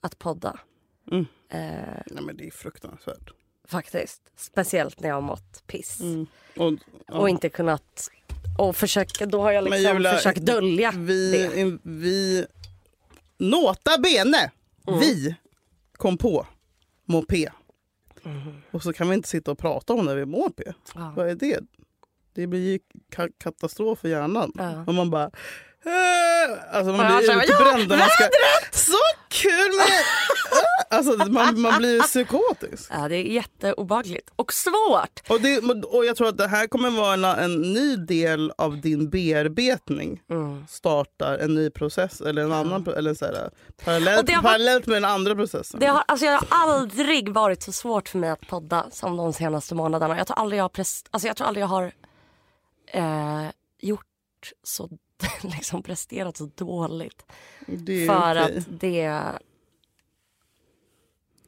att 0.00 0.18
podda. 0.18 0.58
Mm. 1.10 1.26
Eh, 1.48 2.02
Nej, 2.06 2.22
men 2.24 2.36
det 2.36 2.46
är 2.46 2.50
fruktansvärt. 2.50 3.30
faktiskt. 3.68 4.22
Speciellt 4.36 5.00
när 5.00 5.08
jag 5.08 5.16
har 5.16 5.22
mått 5.22 5.62
piss. 5.66 6.00
Mm. 6.00 6.26
Och, 6.56 6.72
ja. 7.06 7.14
Och 7.18 7.28
inte 7.28 7.48
kunnat... 7.48 8.08
Och 8.58 8.76
försöka, 8.76 9.26
då 9.26 9.42
har 9.42 9.52
jag 9.52 9.64
liksom 9.64 9.80
Julia, 9.94 10.14
försökt 10.14 10.40
dölja 10.40 10.90
vi, 10.96 11.32
det. 11.32 11.78
vi, 11.82 12.46
nota 13.38 13.98
bene, 13.98 14.50
Mm. 14.86 15.00
vi 15.00 15.34
kom 15.96 16.18
på 16.18 16.46
P. 17.28 17.48
Mm. 18.24 18.54
Och 18.70 18.82
så 18.82 18.92
kan 18.92 19.08
vi 19.08 19.14
inte 19.14 19.28
sitta 19.28 19.50
och 19.50 19.58
prata 19.58 19.92
om 19.94 20.04
när 20.04 20.16
vi 20.16 20.26
mår 20.26 20.50
P. 20.50 20.62
Ja. 20.94 21.12
Vad 21.16 21.28
är 21.28 21.34
det? 21.34 21.60
Det 22.32 22.46
blir 22.46 22.70
ju 22.72 22.78
ka- 23.16 23.32
katastrof 23.38 23.98
för 23.98 24.08
hjärnan. 24.08 24.52
Ja. 24.54 24.84
Och 24.86 24.94
man 24.94 25.10
bara... 25.10 25.30
"Eh", 25.88 26.76
Alltså 26.76 26.92
man 26.92 27.12
Ja, 27.12 27.18
blir 27.18 27.30
här, 27.30 27.44
utbränd. 27.44 27.88
man 27.88 28.08
ska, 28.08 28.28
så 28.72 28.96
kul 29.28 29.70
med... 29.78 29.86
Alltså 30.90 31.16
man, 31.30 31.60
man 31.60 31.78
blir 31.78 32.00
psykotisk. 32.02 32.90
Ja, 32.94 33.08
det 33.08 33.16
är 33.16 33.22
jätteobagligt. 33.22 34.30
Och 34.36 34.52
svårt. 34.52 35.20
Och, 35.28 35.40
det, 35.40 35.58
och 35.84 36.04
jag 36.04 36.16
tror 36.16 36.28
att 36.28 36.36
det 36.38 36.48
här 36.48 36.66
kommer 36.66 36.90
vara 36.90 37.14
en, 37.14 37.24
en 37.24 37.72
ny 37.72 37.96
del 37.96 38.52
av 38.58 38.80
din 38.80 39.10
bearbetning. 39.10 40.20
Mm. 40.30 40.66
Startar 40.68 41.38
en 41.38 41.54
ny 41.54 41.70
process 41.70 42.20
eller 42.20 42.42
en 42.42 42.52
annan 42.52 42.84
pro- 42.84 42.92
eller 42.94 43.14
så 43.14 43.24
här, 43.24 43.50
parallellt, 43.84 44.30
har 44.34 44.42
parallellt 44.42 44.86
med 44.86 44.96
den 44.96 45.04
andra 45.10 45.34
processen. 45.34 45.80
Det 45.80 45.86
har, 45.86 46.02
alltså 46.08 46.26
jag 46.26 46.32
har 46.32 46.46
aldrig 46.50 47.28
varit 47.28 47.62
så 47.62 47.72
svårt 47.72 48.08
för 48.08 48.18
mig 48.18 48.30
att 48.30 48.48
podda 48.48 48.86
som 48.90 49.16
de 49.16 49.32
senaste 49.32 49.74
månaderna. 49.74 50.16
Jag 50.18 50.26
tror 50.26 50.38
aldrig 50.38 50.58
jag 50.58 50.64
har, 50.64 50.68
prest, 50.68 51.06
alltså 51.10 51.28
jag, 51.28 51.36
tror 51.36 51.46
aldrig 51.46 51.62
jag 51.62 51.68
har 51.68 51.92
eh, 52.92 53.46
gjort 53.80 54.04
så, 54.62 54.88
liksom 55.42 55.82
presterat 55.82 56.36
så 56.36 56.50
dåligt. 56.54 57.24
För 57.66 58.42
okej. 58.42 58.58
att 58.58 58.64
det 58.80 59.22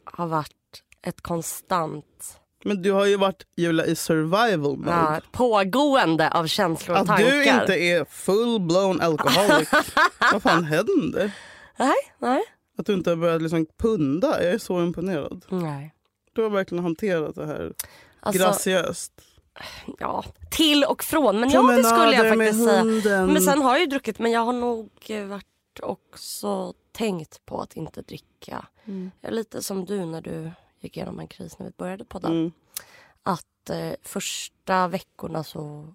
har 0.04 0.26
varit 0.26 0.54
ett 1.02 1.20
konstant 1.20 2.38
Men 2.64 2.82
du 2.82 2.92
har 2.92 3.06
ju 3.06 3.16
varit 3.16 3.46
Julia 3.56 3.86
i 3.86 3.96
survival 3.96 4.76
mode. 4.76 4.90
ja, 4.90 5.20
pågående 5.32 6.30
av 6.30 6.46
känslor 6.46 6.94
och 6.96 7.00
att 7.00 7.06
tankar. 7.06 7.30
du 7.30 7.44
inte 7.44 7.74
är 7.74 8.04
full 8.04 8.60
blown 8.60 9.00
alcoholic. 9.00 9.68
Vad 10.32 10.42
fan 10.42 10.64
händer? 10.64 11.32
Nej, 11.76 11.94
nej. 12.18 12.42
Att 12.78 12.86
du 12.86 12.94
inte 12.94 13.10
har 13.10 13.16
börjat 13.16 13.42
liksom 13.42 13.66
punda. 13.78 14.42
Jag 14.44 14.52
är 14.54 14.58
så 14.58 14.82
imponerad. 14.82 15.44
nej. 15.48 15.94
Du 16.32 16.42
har 16.42 16.50
verkligen 16.50 16.84
hanterat 16.84 17.34
det 17.34 17.46
här 17.46 17.72
Alltså, 18.20 18.42
graciöst. 18.42 19.12
Ja, 19.98 20.24
till 20.50 20.84
och 20.84 21.02
från. 21.04 21.40
Men 21.40 21.50
ja, 21.50 21.62
det 21.62 21.84
skulle 21.84 22.12
jag 22.12 22.36
faktiskt 22.38 22.64
säga. 22.64 23.26
Men 23.26 23.42
sen 23.42 23.62
har 23.62 23.70
jag 23.72 23.80
ju 23.80 23.86
druckit, 23.86 24.18
men 24.18 24.30
jag 24.30 24.40
har 24.44 24.52
nog 24.52 24.90
varit 25.28 25.46
också 25.82 26.74
tänkt 26.92 27.46
på 27.46 27.60
att 27.60 27.76
inte 27.76 28.02
dricka. 28.02 28.66
Mm. 28.84 29.10
Lite 29.28 29.62
som 29.62 29.84
du 29.84 30.04
när 30.04 30.20
du 30.22 30.50
gick 30.80 30.96
igenom 30.96 31.20
en 31.20 31.28
kris 31.28 31.58
när 31.58 31.66
vi 31.66 31.72
började 31.76 32.04
podda. 32.04 32.28
Mm. 32.28 32.52
Att 33.22 33.70
eh, 33.70 33.92
första 34.02 34.88
veckorna 34.88 35.44
så 35.44 35.94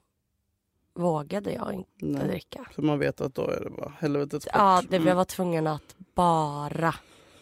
vågade 0.94 1.52
jag 1.54 1.74
inte 1.74 1.90
Nej. 2.06 2.28
dricka. 2.28 2.66
För 2.72 2.82
man 2.82 3.00
vet 3.00 3.22
att 3.22 3.36
då 3.36 3.42
är 3.48 3.64
det 3.64 3.70
bara 3.70 3.94
helvetets 4.00 4.46
bort. 4.46 4.54
Ja, 4.56 4.84
det, 4.90 4.96
Mm. 4.96 5.08
jag 5.08 5.16
var 5.16 5.26
tvungen 5.26 5.68
att 5.68 5.96
bara 6.16 6.96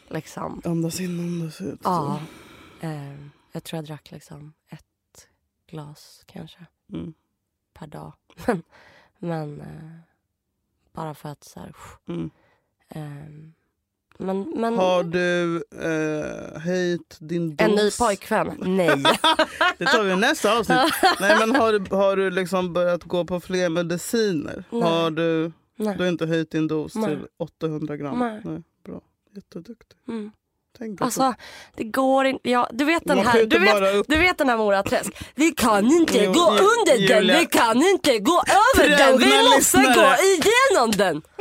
liksom 0.10 0.62
Andas 0.66 1.00
in, 1.00 1.20
andas 1.20 1.62
ut. 1.62 1.80
Ja. 1.84 2.20
Eh, 2.82 3.14
jag 3.52 3.64
tror 3.64 3.78
jag 3.78 3.86
drack 3.86 4.12
liksom 4.12 4.54
ett 4.70 4.86
glas 5.74 6.24
kanske. 6.26 6.66
Mm. 6.94 7.14
per 7.74 7.88
dag. 7.88 8.14
Men, 9.20 9.62
eh, 9.62 10.00
bara 10.94 11.14
för 11.14 11.30
att 11.30 11.44
så 11.44 11.60
här... 11.60 11.76
Mm. 12.08 12.30
ehm, 12.90 13.54
men, 14.18 14.54
men 14.56 14.76
Har 14.78 15.04
du 15.04 15.56
eh, 15.82 16.62
höjt 16.62 17.18
din 17.20 17.56
dos? 17.56 17.68
en 17.68 17.76
ny 17.76 17.92
pojkvän? 18.00 18.56
Nej. 18.60 18.88
Det 19.78 19.86
tar 19.86 20.04
vi 20.04 20.12
i 20.12 20.16
nästa 20.16 20.58
avsnitt. 20.60 20.78
Nej, 21.20 21.40
men 21.40 21.56
har, 21.56 21.74
du, 21.80 21.96
har 21.96 22.16
du 22.16 22.30
liksom 22.32 22.74
börjat 22.74 23.04
gå 23.04 23.26
på 23.26 23.40
fler 23.40 23.70
mediciner? 23.70 24.64
Nej. 24.70 24.82
Har 24.82 25.12
du, 25.12 25.52
Nej. 25.76 25.98
du 25.98 26.04
har 26.04 26.10
inte 26.10 26.26
höjt 26.26 26.52
din 26.52 26.68
dos 26.68 26.96
Nej. 26.96 27.06
till 27.06 27.28
800 27.38 27.98
gram? 27.98 28.20
Nej. 28.20 28.64
Bra. 28.84 29.02
Jätteduktig. 29.36 29.98
Mm. 30.08 30.32
Tänk 30.78 31.02
Alltså, 31.02 31.34
det 31.76 31.84
går 31.84 32.26
inte. 32.26 32.50
Ja, 32.50 32.70
du 32.72 32.86
vet 32.86 33.04
den 33.06 33.18
Man 33.18 33.26
här, 33.28 33.46
du 33.46 33.60
vet, 33.60 34.06
du 34.08 34.18
vet 34.18 34.38
den 34.38 34.50
här 34.50 34.58
Moraträsk. 34.58 35.12
Vi 35.36 35.52
kan 35.52 35.86
inte 35.86 36.26
gå 36.26 36.50
under 36.50 37.08
den, 37.08 37.18
Julia. 37.20 37.40
vi 37.40 37.46
kan 37.46 37.78
inte 37.78 38.20
gå 38.20 38.44
över 38.76 38.90
den, 38.98 39.18
vi 39.18 39.26
måste 39.26 39.78
lyssnare. 39.78 39.96
gå 39.96 40.24
igenom 40.24 40.92
den. 40.92 41.22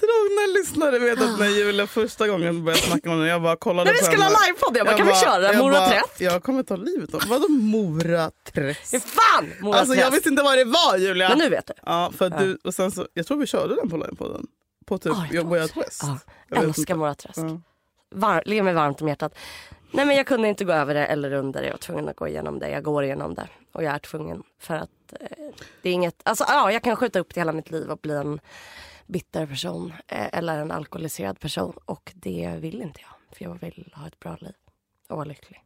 Trogna 0.00 0.46
lyssnare 0.58 0.98
vet 0.98 1.20
att 1.22 1.38
när 1.38 1.46
Julia 1.48 1.86
första 1.86 2.28
gången 2.28 2.64
började 2.64 2.82
snacka 2.82 3.10
om 3.10 3.18
den, 3.18 3.28
jag 3.28 3.42
bara 3.42 3.56
kollade 3.56 3.84
När 3.84 3.92
vi 3.92 3.98
på 3.98 4.04
skulle 4.04 4.22
henne. 4.22 4.36
ha 4.36 4.46
livepodd, 4.46 4.76
jag 4.76 4.86
bara, 4.86 4.96
kan 4.96 5.06
vi 5.06 5.14
köra 5.14 5.42
jag 5.42 5.56
Moraträsk? 5.56 6.20
Jag 6.20 6.42
kommer 6.42 6.62
ta 6.62 6.76
livet 6.76 7.14
av 7.14 7.22
Vadå 7.28 7.48
Moraträsk? 7.48 9.02
Fan 9.06 9.52
Moraträsk. 9.60 9.80
Alltså 9.90 9.94
jag 10.04 10.10
visste 10.10 10.28
inte 10.28 10.42
vad 10.42 10.58
det 10.58 10.64
var 10.64 10.96
Julia. 10.96 11.28
Men 11.28 11.38
nu 11.38 11.48
vet 11.48 11.66
du. 11.66 11.72
Ja, 11.86 12.12
för 12.18 12.30
du, 12.30 12.58
och 12.64 12.74
sen 12.74 12.90
så, 12.92 13.06
jag 13.14 13.26
tror 13.26 13.38
vi 13.38 13.46
körde 13.46 13.74
den 13.76 13.90
på 13.90 13.96
livepodden. 13.96 14.46
På 14.86 14.98
typ 14.98 15.12
Ja, 15.12 15.26
jag. 15.30 15.46
Ja, 15.56 16.18
Jag 16.48 16.56
vet 16.56 16.64
älskar 16.64 16.80
inte. 16.80 16.94
Moraträsk. 16.94 17.38
Ja. 17.38 17.60
Var, 18.10 18.42
ligger 18.46 18.62
mig 18.62 18.74
varmt 18.74 19.02
om 19.02 19.08
hjärtat. 19.08 19.38
Nej 19.90 20.06
men 20.06 20.16
jag 20.16 20.26
kunde 20.26 20.48
inte 20.48 20.64
gå 20.64 20.72
över 20.72 20.94
det 20.94 21.06
eller 21.06 21.32
under 21.32 21.60
det. 21.60 21.66
Jag 21.66 21.72
var 21.72 21.78
tvungen 21.78 22.08
att 22.08 22.16
gå 22.16 22.28
igenom 22.28 22.58
det. 22.58 22.70
Jag 22.70 22.82
går 22.82 23.04
igenom 23.04 23.34
det. 23.34 23.48
Och 23.72 23.84
jag 23.84 23.94
är 23.94 23.98
tvungen 23.98 24.42
för 24.58 24.74
att 24.74 25.12
eh, 25.20 25.26
det 25.82 25.88
är 25.88 25.92
inget, 25.92 26.20
alltså 26.22 26.44
ja 26.48 26.72
jag 26.72 26.82
kan 26.82 26.96
skjuta 26.96 27.18
upp 27.18 27.34
det 27.34 27.40
hela 27.40 27.52
mitt 27.52 27.70
liv 27.70 27.90
och 27.90 27.98
bli 27.98 28.14
en 28.14 28.40
bitter 29.06 29.46
person. 29.46 29.92
Eh, 30.06 30.38
eller 30.38 30.58
en 30.58 30.70
alkoholiserad 30.70 31.40
person. 31.40 31.78
Och 31.84 32.12
det 32.14 32.56
vill 32.58 32.82
inte 32.82 33.00
jag. 33.00 33.36
För 33.36 33.44
jag 33.44 33.60
vill 33.60 33.92
ha 33.96 34.06
ett 34.06 34.20
bra 34.20 34.36
liv. 34.40 34.54
Och 35.08 35.16
vara 35.16 35.24
lycklig. 35.24 35.62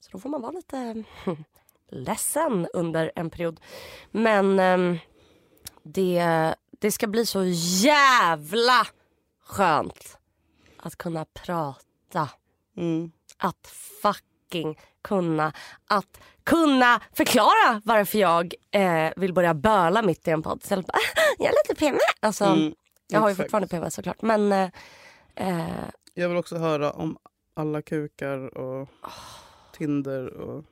Så 0.00 0.10
då 0.10 0.18
får 0.18 0.28
man 0.28 0.42
vara 0.42 0.52
lite 0.52 1.04
ledsen 1.88 2.68
under 2.72 3.12
en 3.14 3.30
period. 3.30 3.60
Men 4.10 4.58
ehm, 4.58 4.98
det, 5.82 6.54
det 6.70 6.92
ska 6.92 7.06
bli 7.06 7.26
så 7.26 7.44
jävla 7.84 8.86
skönt 9.44 10.17
att 10.82 10.96
kunna 10.96 11.24
prata. 11.24 12.28
Mm. 12.76 13.12
Att 13.38 13.66
fucking 14.02 14.78
kunna, 15.02 15.52
att 15.86 16.20
kunna 16.44 17.00
förklara 17.12 17.82
varför 17.84 18.18
jag 18.18 18.54
eh, 18.70 19.10
vill 19.16 19.34
börja 19.34 19.54
böla 19.54 20.02
mitt 20.02 20.28
i 20.28 20.30
en 20.30 20.42
podd. 20.42 20.60
Istället 20.62 20.86
för 20.86 20.92
bara, 20.92 20.98
"Ah, 20.98 21.34
jag 21.38 21.46
är 21.48 21.52
lite 21.68 21.80
PMS. 21.80 22.00
Alltså, 22.20 22.44
Mm, 22.44 22.74
jag 23.08 23.20
har 23.20 23.28
ju 23.28 23.34
fortfarande 23.34 23.68
PMS 23.68 23.94
såklart. 23.94 24.22
Men 24.22 24.52
eh, 24.52 24.70
eh, 25.34 25.88
Jag 26.14 26.28
vill 26.28 26.38
också 26.38 26.56
höra 26.56 26.90
om 26.90 27.18
alla 27.54 27.82
kukar 27.82 28.58
och 28.58 28.88
Tinder 29.72 30.26
och... 30.34 30.64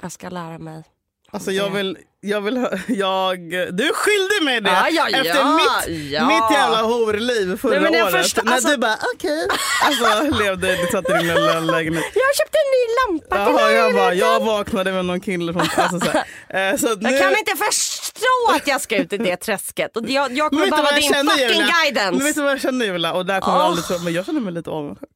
jag 0.00 0.12
ska 0.12 0.28
lära 0.28 0.58
mig. 0.58 0.84
Alltså 1.32 1.52
jag 1.52 1.70
vill, 1.70 1.98
jag 2.20 2.40
vill 2.40 2.54
jag, 2.88 3.38
du 3.72 3.90
skyldig 3.94 4.42
mig 4.44 4.60
det! 4.60 4.70
Ja, 4.70 4.88
ja, 4.90 5.08
ja, 5.10 5.18
Efter 5.18 5.44
mitt, 5.54 6.04
mitt 6.28 6.50
jävla 6.58 6.82
horliv 6.82 7.56
förra 7.56 7.80
Nej, 7.80 8.02
året. 8.02 8.12
första- 8.12 8.42
när 8.42 8.52
alltså- 8.52 8.68
du 8.70 8.76
bara 8.76 8.96
okej, 9.14 9.48
alltså 9.84 10.38
levde, 10.42 10.76
du 10.76 10.86
satt 10.92 11.10
i 11.10 11.12
din 11.12 11.26
lilla 11.26 11.60
lägenhet. 11.60 12.04
Jag 12.14 12.36
köpte 12.36 12.58
en 12.58 12.70
ny 12.70 12.82
lampa 13.20 13.46
till 13.46 13.54
Jaha, 13.64 13.72
jag, 13.72 13.94
bara, 13.94 14.14
jag 14.14 14.40
vaknade 14.44 14.92
med 14.92 15.04
någon 15.04 15.20
kille 15.20 15.52
från... 15.52 15.62
Alltså, 15.76 16.00
så 16.00 16.10
här. 16.12 16.24
Eh, 16.70 16.76
så 16.76 16.94
nu, 16.94 17.10
Jag 17.10 17.20
kan 17.20 17.38
inte 17.38 17.56
förstå 17.56 18.52
att 18.56 18.66
jag 18.66 18.80
ska 18.80 18.96
ut 18.96 19.12
i 19.12 19.16
det 19.18 19.36
träsket. 19.36 19.96
Och 19.96 20.04
jag, 20.10 20.32
jag 20.36 20.50
kommer 20.50 20.70
behöva 20.70 20.92
din 20.92 21.02
känner, 21.02 21.30
fucking 21.32 21.46
Julia? 21.48 21.58
Men 21.60 21.66
vet 21.66 21.94
guidance. 21.94 22.32
du 22.40 22.42
vad 22.42 22.52
jag 22.52 22.60
känner 22.60 22.86
Julia? 22.86 23.12
Och 23.12 23.26
där 23.26 23.40
kommer 23.40 23.58
Åh. 23.58 23.64
aldrig 23.64 23.84
tro, 23.86 23.98
men 23.98 24.12
jag 24.12 24.26
känner 24.26 24.40
mig 24.40 24.52
lite 24.52 24.70
avundsjuk. 24.70 25.08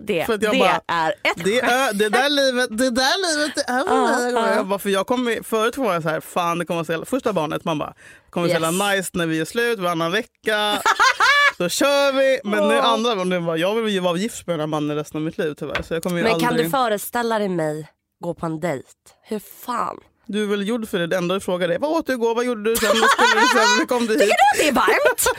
Det 0.00 0.24
För 0.26 0.36
det 0.38 0.58
bara- 0.58 0.80
är 0.86 1.10
ett 1.10 1.44
Det, 1.44 1.60
är, 1.60 1.92
det 1.94 2.08
där 2.08 2.28
livet, 2.30 2.78
det 2.78 2.90
där 2.90 3.38
livet 3.38 3.58
är 3.58 3.84
för 3.88 4.32
mig. 4.42 4.54
Jag 4.56 4.66
bara, 4.66 4.78
för 4.78 4.90
jag 4.90 5.06
kom, 5.06 5.36
förut 5.44 5.76
var 5.76 5.92
jag 5.94 6.02
så 6.02 6.08
här, 6.08 6.20
fan 6.20 6.58
det 6.58 6.64
kommer 6.64 6.80
att 6.80 6.88
jävla, 6.88 7.06
första 7.06 7.32
barnet, 7.32 7.64
man 7.64 7.78
bara, 7.78 7.94
kommer 8.30 8.46
att 8.46 8.50
Yes. 8.50 8.58
så 8.58 8.64
jävla 8.64 8.90
nice 8.94 9.10
när 9.14 9.26
vi 9.26 9.40
är 9.40 9.44
slut 9.44 9.78
varannan 9.78 10.12
vecka. 10.12 10.82
så 11.56 11.68
kör 11.68 12.12
vi. 12.12 12.40
Men 12.44 12.68
nu 12.68 12.78
andra 12.78 13.40
bara, 13.40 13.56
jag 13.56 13.74
vill 13.74 13.94
ju 13.94 14.00
vara 14.00 14.16
gift 14.16 14.46
med 14.46 14.54
den 14.54 14.60
här 14.60 14.66
mannen 14.66 14.96
resten 14.96 15.18
av 15.18 15.22
mitt 15.22 15.38
liv 15.38 15.54
tyvärr. 15.58 15.82
Så 15.82 15.94
jag 15.94 16.02
kommer 16.02 16.22
Men 16.22 16.32
aldrig, 16.32 16.48
kan 16.48 16.56
du 16.56 16.70
föreställa 16.70 17.38
dig 17.38 17.48
mig 17.48 17.88
gå 18.24 18.34
på 18.34 18.46
en 18.46 18.60
dejt? 18.60 18.88
Hur 19.22 19.38
fan? 19.38 20.00
Du 20.28 20.42
är 20.42 20.46
väl 20.46 20.68
gjord 20.68 20.88
för 20.88 20.98
det. 20.98 21.06
Det 21.06 21.16
enda 21.16 21.34
du 21.34 21.40
frågar 21.40 21.68
är, 21.68 21.78
vad 21.78 21.90
åt 21.90 22.06
du 22.06 22.12
igår, 22.12 22.34
vad 22.34 22.44
gjorde 22.44 22.70
du 22.70 22.76
sen, 22.76 22.88
vad 23.00 23.10
skulle 23.10 23.40
du 23.42 23.46
sen, 23.48 23.78
hur 23.78 23.86
kom 23.86 24.06
du 24.06 24.12
hit? 24.12 24.20
Tycker 24.22 24.34
du 24.36 24.52
att 24.52 24.58
det 24.58 24.68
är 24.68 24.72
varmt? 24.72 25.26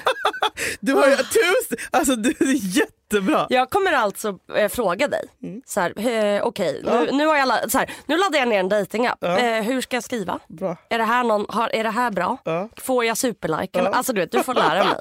Du 0.80 0.94
har 0.94 1.08
ju 1.08 1.16
tusen, 1.16 1.78
alltså 1.92 2.16
du 2.16 2.30
är 2.30 2.78
jättebra. 2.78 3.48
Jag 3.50 3.70
kommer 3.70 3.92
alltså 3.92 4.40
eh, 4.56 4.70
fråga 4.70 5.08
dig. 5.08 5.26
Så 5.66 5.80
här, 5.80 5.94
eh, 6.00 6.42
okej, 6.44 6.82
Mm. 6.84 6.94
Ja. 6.96 7.02
nu, 7.12 7.18
nu, 7.18 7.26
har 7.26 7.36
jag, 7.38 7.72
så 7.72 7.78
här, 7.78 7.92
nu 8.06 8.18
laddar 8.18 8.40
jag 8.40 8.48
ner 8.48 8.60
en 8.60 8.70
dejtingapp. 8.70 9.18
Ja. 9.22 9.38
Eh, 9.38 9.64
hur 9.64 9.82
ska 9.82 9.96
jag 9.96 10.04
skriva? 10.04 10.40
Bra. 10.48 10.78
Är 10.90 10.98
det 10.98 11.04
här, 11.04 11.24
någon, 11.24 11.46
har, 11.50 11.70
är 11.76 11.84
det 11.84 11.90
här 11.90 12.12
bra? 12.12 12.38
Ja. 12.44 12.70
Får 12.78 13.06
jag 13.06 13.18
superliken? 13.18 13.88
Alltså 13.88 14.14
du 14.14 14.22
vet, 14.22 14.32
du 14.32 14.44
får 14.44 14.54
lära 14.54 14.84
mig. 14.84 14.96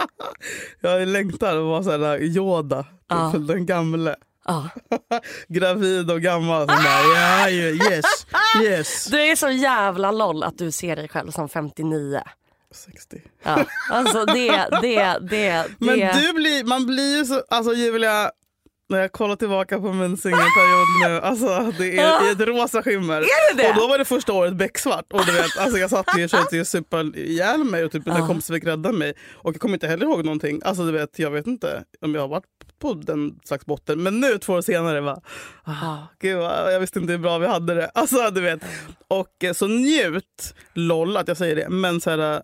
Jag 0.80 1.08
längtar 1.08 1.56
att 1.56 1.64
vara 1.64 1.82
såhär 1.82 2.22
Yoda, 2.22 2.84
Ja. 3.08 3.32
den 3.48 3.66
gamle. 3.66 4.16
Ja. 4.44 4.68
Gravid 5.48 6.10
och 6.10 6.20
gammal 6.20 6.68
som 6.68 6.76
bara, 6.76 7.02
ja, 7.14 7.50
ja, 7.50 7.90
yes, 7.90 8.26
yes. 8.62 9.04
Du 9.10 9.20
är 9.20 9.36
så 9.36 9.50
jävla 9.50 10.10
loll 10.10 10.42
att 10.42 10.58
du 10.58 10.70
ser 10.72 10.96
dig 10.96 11.08
själv 11.08 11.30
som 11.30 11.48
59. 11.48 12.20
60. 12.74 13.22
Ja. 13.42 13.64
Alltså 13.90 14.24
det, 14.24 14.68
det, 14.82 15.18
det, 15.30 15.64
Men 15.78 15.98
det. 15.98 16.12
du 16.20 16.32
blir, 16.32 16.64
man 16.64 16.86
blir 16.86 17.16
ju 17.18 17.24
så, 17.24 17.42
alltså 17.50 17.72
Julia, 17.72 18.30
när 18.88 18.98
jag 18.98 19.12
kollar 19.12 19.36
tillbaka 19.36 19.80
på 19.80 19.92
min 19.92 20.16
singelperiod 20.16 20.86
nu, 21.06 21.20
alltså 21.20 21.72
det 21.78 21.98
är 21.98 22.28
i 22.28 22.32
ett 22.32 22.40
rosa 22.40 22.82
skimmer. 22.82 23.16
Är 23.16 23.56
det 23.56 23.62
det? 23.62 23.68
Och 23.68 23.74
då 23.74 23.88
var 23.88 23.98
det 23.98 24.04
första 24.04 24.32
året 24.32 24.54
becksvart. 24.54 25.12
Och 25.12 25.26
du 25.26 25.32
vet, 25.32 25.58
alltså 25.58 25.78
jag 25.78 25.90
satt 25.90 26.06
ju 26.18 26.24
och 26.24 26.30
försökte 26.30 26.64
supa 26.64 27.00
ihjäl 27.00 27.64
mig 27.64 27.84
och 27.84 27.92
typ 27.92 28.06
mina 28.06 28.26
kompisar 28.26 28.54
fick 28.54 28.64
rädda 28.64 28.92
mig. 28.92 29.14
Och 29.34 29.54
jag 29.54 29.60
kommer 29.60 29.74
inte 29.74 29.86
heller 29.86 30.06
ihåg 30.06 30.24
någonting. 30.24 30.60
Alltså 30.64 30.86
du 30.86 30.92
vet, 30.92 31.18
jag 31.18 31.30
vet 31.30 31.46
inte 31.46 31.84
om 32.00 32.14
jag 32.14 32.20
har 32.20 32.28
varit 32.28 32.44
på 32.78 32.94
den 32.94 33.40
slags 33.44 33.66
botten. 33.66 34.02
Men 34.02 34.20
nu 34.20 34.38
två 34.38 34.52
år 34.52 34.62
senare 34.62 35.00
var 35.00 35.22
ah, 35.64 35.96
gud 36.20 36.38
jag 36.42 36.80
visste 36.80 36.98
inte 36.98 37.12
hur 37.12 37.18
bra 37.18 37.38
vi 37.38 37.46
hade 37.46 37.74
det. 37.74 37.86
Alltså 37.94 38.30
du 38.30 38.40
vet. 38.40 38.60
Och 39.08 39.44
eh, 39.44 39.52
så 39.52 39.66
njut, 39.66 40.54
LOL 40.74 41.16
att 41.16 41.28
jag 41.28 41.36
säger 41.36 41.56
det. 41.56 41.68
Men 41.68 42.00
så 42.00 42.10
här, 42.10 42.42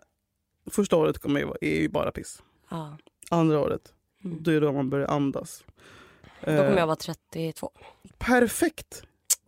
första 0.70 0.97
året 0.97 1.18
kommer 1.18 1.41
ju, 1.41 1.47
är 1.61 1.80
ju 1.80 1.88
bara 1.88 2.11
piss. 2.11 2.43
Ja. 2.70 2.97
Andra 3.30 3.61
året, 3.61 3.82
då 4.22 4.51
är 4.51 4.55
det 4.55 4.66
då 4.66 4.72
man 4.72 4.91
börjar 4.91 5.09
andas. 5.09 5.64
Då 6.41 6.47
kommer 6.47 6.72
Eh, 6.72 6.78
jag 6.78 6.86
vara 6.86 6.97
32. 6.97 7.70
Perfekt! 8.18 9.03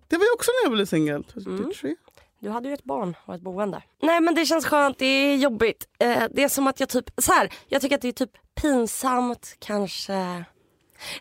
Det 0.09 0.17
var 0.17 0.25
ju 0.25 0.33
också 0.33 0.51
när 0.51 0.71
jag 0.71 0.73
blev 0.73 0.87
singel. 0.87 1.27
Mm. 1.47 1.65
33. 1.65 1.95
Du 2.39 2.51
hade 2.51 2.69
ju 2.69 2.75
ett 2.75 2.85
barn 2.85 3.17
och 3.25 3.35
ett 3.35 3.41
boende. 3.41 3.83
Nej 4.03 4.21
men 4.21 4.35
det 4.35 4.47
känns 4.47 4.67
skönt, 4.67 4.99
det 4.99 5.07
är 5.07 5.37
jobbigt. 5.37 5.89
Eh, 5.99 6.25
det 6.31 6.45
är 6.45 6.49
som 6.49 6.67
att 6.67 6.81
jag 6.81 6.89
typ, 6.89 7.11
så 7.19 7.33
här, 7.33 7.53
jag 7.69 7.83
tycker 7.83 7.95
att 7.97 8.03
det 8.03 8.09
är 8.09 8.13
typ 8.13 8.31
pinsamt 8.55 9.57
kanske. 9.59 10.13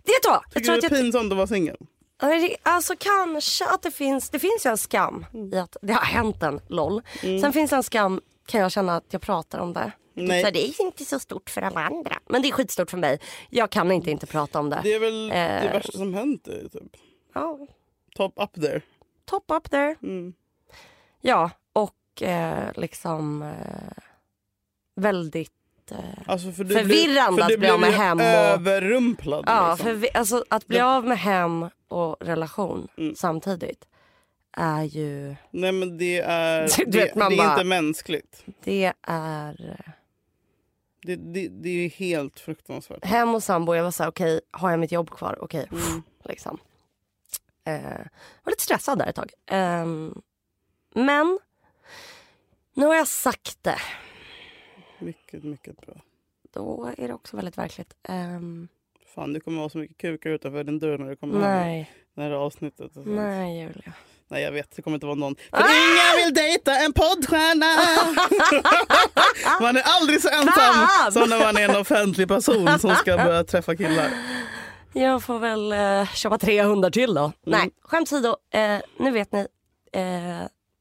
Det 0.03 0.11
vad? 0.27 0.33
Jag 0.33 0.43
Tycker 0.53 0.65
tror 0.65 0.73
du 0.73 0.77
att 0.77 0.81
det 0.81 0.87
är 0.87 0.97
jag, 0.97 1.03
pinsamt 1.03 1.31
att 1.31 1.37
vara 1.37 1.47
singel? 1.47 1.77
Alltså 2.63 2.93
kanske 2.99 3.65
att 3.65 3.81
det 3.81 3.91
finns, 3.91 4.29
det 4.29 4.39
finns 4.39 4.65
ju 4.65 4.69
en 4.69 4.77
skam 4.77 5.25
i 5.53 5.57
att 5.57 5.77
det 5.81 5.93
har 5.93 6.01
hänt 6.01 6.43
en 6.43 6.59
LOL. 6.67 7.01
Sen 7.21 7.53
finns 7.53 7.69
det 7.69 7.75
en 7.75 7.83
skam 7.83 8.21
kan 8.45 8.61
jag 8.61 8.71
känna 8.71 8.95
att 8.95 9.05
jag 9.09 9.21
pratar 9.21 9.59
om 9.59 9.73
det. 9.73 9.91
Typ 10.15 10.27
Nej. 10.27 10.43
så 10.43 10.49
det 10.51 10.59
är 10.67 10.81
inte 10.81 11.05
så 11.05 11.19
stort 11.19 11.49
för 11.49 11.61
alla 11.61 11.79
andra. 11.87 12.19
Men 12.29 12.41
det 12.41 12.47
är 12.47 12.51
skitstort 12.51 12.89
för 12.91 12.97
mig. 12.97 13.19
Jag 13.49 13.69
kan 13.69 13.91
inte 13.91 14.11
inte 14.11 14.25
prata 14.27 14.59
om 14.59 14.69
det. 14.69 14.79
Det 14.83 14.93
är 14.93 14.99
väl 14.99 15.27
det 15.29 15.35
Eh. 15.35 15.73
värsta 15.73 15.91
som 15.97 16.13
hänt. 16.13 16.47
eh, 16.47 16.53
Typ. 16.53 16.95
Ja, 17.33 17.67
Top 18.15 18.33
up 18.35 18.53
there. 18.61 18.81
top 19.25 19.51
up 19.51 19.69
there. 19.69 19.95
Mm. 20.03 20.33
Ja, 21.21 21.51
och 21.73 22.21
eh, 22.21 22.69
liksom 22.75 23.41
eh, 23.41 24.03
väldigt 24.95 25.51
eh, 25.91 25.97
Alltså 26.25 26.51
för 26.51 26.65
Förvirrande 26.65 27.43
för 27.45 27.53
att 27.53 27.59
bli 27.59 27.69
av 27.69 27.79
med 27.79 27.93
hem 27.93 28.17
och- 28.19 28.25
överrumplad. 28.25 29.43
Ja, 29.47 29.71
liksom. 29.75 30.01
för 30.01 30.17
alltså, 30.17 30.45
att 30.49 30.67
bli 30.67 30.79
av 30.79 31.05
med 31.07 31.17
hem 31.19 31.69
och 31.87 32.15
relation 32.19 32.87
Mm. 32.97 33.15
samtidigt 33.15 33.87
är 34.57 34.83
ju... 34.83 35.35
Nej 35.51 35.71
men 35.71 35.97
det 35.97 36.17
är, 36.19 36.85
det, 36.91 37.15
man 37.15 37.29
det 37.29 37.35
är 37.35 37.37
bara- 37.37 37.51
inte 37.53 37.63
mänskligt. 37.63 38.43
Det 38.63 38.93
är... 39.07 39.81
Det, 41.03 41.15
det, 41.15 41.47
det 41.47 41.69
är 41.69 41.89
helt 41.89 42.39
fruktansvärt. 42.39 43.05
Hem 43.05 43.35
och 43.35 43.43
sambo, 43.43 43.75
jag 43.75 43.83
var 43.83 43.91
så 43.91 44.03
här, 44.03 44.09
okej, 44.09 44.41
har 44.51 44.71
jag 44.71 44.79
mitt 44.79 44.91
jobb 44.91 45.09
kvar? 45.09 45.37
Okej, 45.41 45.67
liksom. 46.23 46.57
Eh, 47.63 47.81
var 48.43 48.51
lite 48.51 48.63
stressad 48.63 48.99
där 48.99 49.07
ett 49.07 49.15
tag. 49.15 49.31
Ehm, 49.45 50.21
men 50.93 51.39
nu 52.73 52.85
har 52.85 52.95
jag 52.95 53.07
sagt 53.07 53.57
det. 53.63 53.77
Mycket, 54.99 55.43
mycket 55.43 55.81
bra. 55.81 55.93
Då 56.53 56.93
är 56.97 57.07
det 57.07 57.13
också 57.13 57.35
väldigt 57.35 57.57
verkligt. 57.57 57.93
Ehm, 58.03 58.67
Fan, 59.15 59.33
det 59.33 59.39
kommer 59.39 59.59
vara 59.59 59.69
så 59.69 59.77
mycket 59.77 59.97
kukar 59.97 60.29
utanför 60.29 60.63
din 60.63 60.79
dörr 60.79 60.97
när 60.97 61.09
du 61.09 61.15
kommer 61.15 61.33
hem. 61.33 61.41
nej, 61.41 61.91
Det 62.13 62.21
här 62.21 62.31
avsnittet. 62.31 62.81
och 62.87 62.91
sånt. 62.93 63.07
nej 63.07 63.59
Julia. 63.61 63.93
Nej, 64.31 64.43
jag 64.43 64.51
vet. 64.51 64.75
Det 64.75 64.81
kommer 64.81 64.95
inte 64.95 65.05
vara 65.05 65.15
någon. 65.15 65.35
Ah! 65.49 65.61
För 65.61 65.67
ingen 65.67 66.25
vill 66.25 66.33
dejta 66.33 66.75
en 66.75 66.93
poddstjärna! 66.93 67.65
man 69.61 69.77
är 69.77 69.81
aldrig 69.85 70.21
så 70.21 70.29
ensam 70.29 70.53
Fan! 70.53 71.11
som 71.11 71.29
när 71.29 71.39
man 71.39 71.57
är 71.57 71.69
en 71.69 71.75
offentlig 71.75 72.27
person 72.27 72.79
som 72.79 72.95
ska 72.95 73.17
börja 73.17 73.43
träffa 73.43 73.75
killar. 73.75 74.09
Jag 74.93 75.23
får 75.23 75.39
väl 75.39 75.71
eh, 75.71 76.13
köpa 76.13 76.37
tre 76.37 76.63
hundar 76.63 76.89
till 76.89 77.13
då. 77.13 77.31
Nej, 77.45 77.69
skämt 77.81 78.13
åsido. 78.13 78.35
Eh, 78.53 78.77
nu 78.99 79.11
vet 79.11 79.31
ni. 79.31 79.47
Eh, 79.93 80.01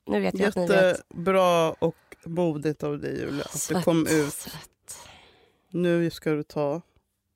nu 0.06 0.20
vet 0.20 0.38
jag 0.38 0.48
att 0.48 0.56
ni 0.56 0.66
vet. 0.66 0.96
Jättebra 0.96 1.70
och 1.70 1.96
modigt 2.24 2.82
av 2.82 2.98
dig 2.98 3.20
Julia. 3.20 3.44
Att 3.44 3.68
det 3.68 3.82
kom 3.82 4.06
ut. 4.06 4.32
Svett. 4.32 4.98
Nu 5.70 6.10
ska 6.10 6.30
du 6.30 6.42
ta, 6.42 6.82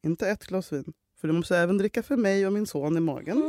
inte 0.05 0.29
ett 0.29 0.47
glas 0.47 0.73
vin, 0.73 0.93
för 1.21 1.29
du 1.29 1.35
måste 1.35 1.57
även 1.57 1.79
dricka 1.79 2.03
för 2.03 2.17
mig 2.17 2.47
och 2.47 2.53
min 2.53 2.67
son 2.67 2.97
i 2.97 3.01
magen. 3.01 3.43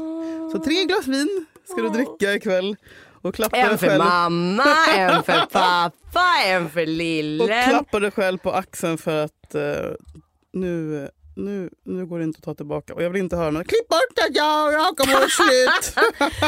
Så 0.51 0.63
tre 0.63 0.83
glas 0.83 1.07
vin 1.07 1.45
ska 1.65 1.81
du 1.81 1.89
dricka 1.89 2.33
ikväll. 2.33 2.75
Och 3.21 3.35
klappa 3.35 3.57
En 3.57 3.77
för 3.77 3.87
själv, 3.87 4.03
mamma, 4.03 4.63
en 4.97 5.23
för 5.23 5.39
pappa, 5.51 5.91
en 6.45 6.69
för 6.69 6.81
och 6.81 6.87
lillen. 6.87 7.69
klappa 7.69 7.99
dig 7.99 8.11
själv 8.11 8.37
på 8.37 8.51
axeln 8.51 8.97
för 8.97 9.23
att 9.25 9.55
eh, 9.55 9.61
nu, 10.53 11.09
nu, 11.35 11.69
nu 11.85 12.05
går 12.05 12.17
det 12.19 12.23
inte 12.25 12.37
att 12.37 12.43
ta 12.43 12.53
tillbaka. 12.55 12.93
Och 12.93 13.03
jag 13.03 13.09
vill 13.09 13.21
inte 13.21 13.35
höra 13.35 13.51
något 13.51 13.67
klipp 13.67 13.87
bort 13.87 14.15
det, 14.15 14.27
ja, 14.31 14.71
jag 14.71 14.97
kommer 14.97 15.13
vara 15.13 15.27
slut. 15.27 16.05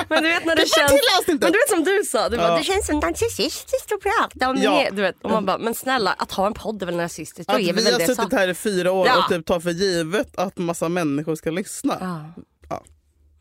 Men 0.09 0.23
du 0.23 0.29
vet 0.29 0.45
när 0.45 0.55
det 0.55 0.65
känns... 0.67 0.91
Men 1.27 1.37
du 1.39 1.45
vet 1.57 1.69
som 1.69 1.83
du 1.83 2.03
sa, 2.05 2.29
du 2.29 2.37
bara, 2.37 2.47
Ja. 2.51 2.57
det 2.57 2.63
känns 2.63 2.85
som 2.85 2.99
narcissistiskt 2.99 3.91
att 3.91 4.01
prata 4.01 4.49
om 4.49 4.57
Ja. 4.61 4.87
Du 4.91 5.01
vet, 5.01 5.15
och 5.23 5.31
man 5.31 5.45
bara, 5.45 5.57
men 5.57 5.73
snälla 5.73 6.13
att 6.13 6.31
ha 6.31 6.47
en 6.47 6.53
podd 6.53 6.81
är 6.81 6.85
väl 6.85 6.95
narcissistiskt? 6.97 7.51
Att 7.51 7.59
vi 7.59 7.91
har 7.91 7.99
suttit 8.15 8.33
här 8.33 8.47
i 8.47 8.53
fyra 8.53 8.91
år 8.91 9.07
Ja. 9.07 9.17
och 9.23 9.29
typ 9.29 9.45
tar 9.45 9.59
för 9.59 9.71
givet 9.71 10.37
att 10.37 10.57
massa 10.57 10.89
människor 10.89 11.35
ska 11.35 11.49
lyssna. 11.51 11.97
Ja. 12.69 12.83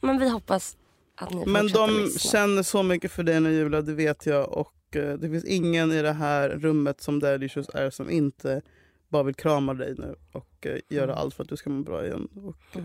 Men 0.01 0.19
vi 0.19 0.29
hoppas 0.29 0.77
att 1.17 1.31
ni 1.35 1.47
Men 1.47 1.67
de 1.69 1.91
lyssna. 1.91 2.31
känner 2.31 2.63
så 2.63 2.83
mycket 2.83 3.13
för 3.13 3.23
dig 3.23 3.41
nu 3.41 3.53
Julia, 3.53 3.83
det 3.83 3.95
vet 3.95 4.27
jag. 4.27 4.53
Och 4.53 4.97
eh, 4.97 5.15
det 5.19 5.31
finns 5.31 5.45
ingen 5.45 5.93
i 5.93 6.03
det 6.03 6.13
här 6.13 6.49
rummet 6.49 7.01
som 7.01 7.21
Daddy 7.21 7.47
Issues 7.47 7.69
är 7.75 7.91
som 7.91 8.11
inte 8.11 8.63
bara 9.09 9.23
vill 9.23 9.35
krama 9.35 9.75
dig 9.75 9.95
nu 9.99 10.15
och 10.33 10.67
eh, 10.67 10.79
göra 10.89 11.05
Mm. 11.05 11.17
allt 11.19 11.35
för 11.35 11.43
att 11.43 11.49
du 11.49 11.57
ska 11.57 11.71
må 11.71 11.83
bra 11.83 12.07
igen. 12.07 12.29
Och, 12.45 12.77
eh, 12.79 12.85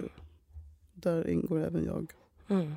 där 0.93 1.29
ingår 1.29 1.65
även 1.65 1.85
jag. 1.85 2.11
Mm. 2.47 2.73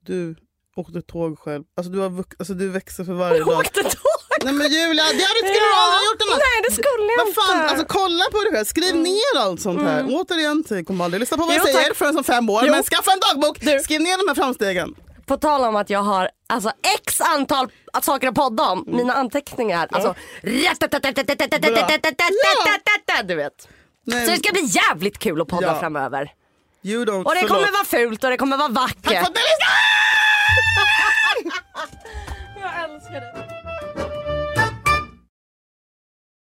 Du 0.00 0.34
åkte 0.76 1.02
tåg 1.02 1.38
själv. 1.38 1.64
Alltså 1.74 1.92
du, 1.92 1.98
har 1.98 2.24
alltså, 2.38 2.54
du 2.54 2.68
växer 2.68 3.04
för 3.04 3.12
varje 3.12 3.38
dag. 3.44 3.58
Åkte 3.60 3.82
tåg! 3.82 3.92
Nej 4.44 4.52
men 4.54 4.66
Julia, 4.72 5.04
det 5.18 5.24
hade 5.30 5.42
skulle 5.48 5.66
du 5.68 5.74
aldrig 5.84 6.04
gjort 6.08 6.22
annars. 6.26 6.42
Nej 6.46 6.58
det 6.68 6.72
skulle 6.80 7.10
jag 7.16 7.24
Vad 7.24 7.34
fan, 7.34 7.56
inte. 7.56 7.68
alltså 7.70 7.84
kolla 7.98 8.24
på 8.32 8.38
dig 8.44 8.52
själv. 8.52 8.64
Skriv 8.64 8.94
ner 8.96 9.32
allt 9.38 9.60
sånt 9.60 9.82
här. 9.82 10.00
Återigen, 10.08 10.64
jag 10.68 10.86
kommer 10.86 11.04
aldrig 11.04 11.20
lyssna 11.20 11.36
på 11.36 11.42
vad 11.44 11.54
jag 11.54 11.60
Mm. 11.60 11.68
Jo, 11.72 11.76
säger 11.78 11.88
tack. 11.88 11.96
förrän 11.98 12.14
som 12.14 12.24
fem 12.24 12.50
år. 12.50 12.62
Jo. 12.66 12.70
Men 12.70 12.82
skaffa 12.82 13.10
en 13.12 13.20
dagbok, 13.26 13.56
skriv 13.84 14.00
ner 14.00 14.16
de 14.18 14.28
här 14.28 14.34
framstegen. 14.34 14.94
På 15.26 15.36
tal 15.36 15.64
om 15.64 15.76
att 15.76 15.90
jag 15.90 16.02
har 16.02 16.28
alltså, 16.48 16.72
x 17.04 17.20
antal 17.20 17.68
att 17.92 18.04
saker 18.04 18.28
att 18.28 18.34
podda 18.34 18.62
om. 18.62 18.84
Mina 18.86 19.12
anteckningar. 19.14 19.88
Alltså, 19.90 20.14
du 23.24 23.34
vet. 23.34 23.68
Nej, 24.04 24.26
Så 24.26 24.30
det 24.32 24.38
ska 24.38 24.52
bli 24.52 24.64
jävligt 24.64 25.18
kul 25.18 25.40
att 25.40 25.48
podda 25.48 25.66
Ja. 25.66 25.80
framöver. 25.80 26.32
you 26.84 27.04
don't, 27.04 27.24
Och 27.24 27.34
det 27.34 27.40
förlåt. 27.40 27.56
kommer 27.56 27.72
vara 27.72 27.84
fult 27.84 28.24
och 28.24 28.30
det 28.30 28.36
kommer 28.36 28.56
vara 28.56 28.68
vackert. 28.68 29.12
Jag 32.60 32.84
älskar 32.84 33.20
det. 33.20 33.61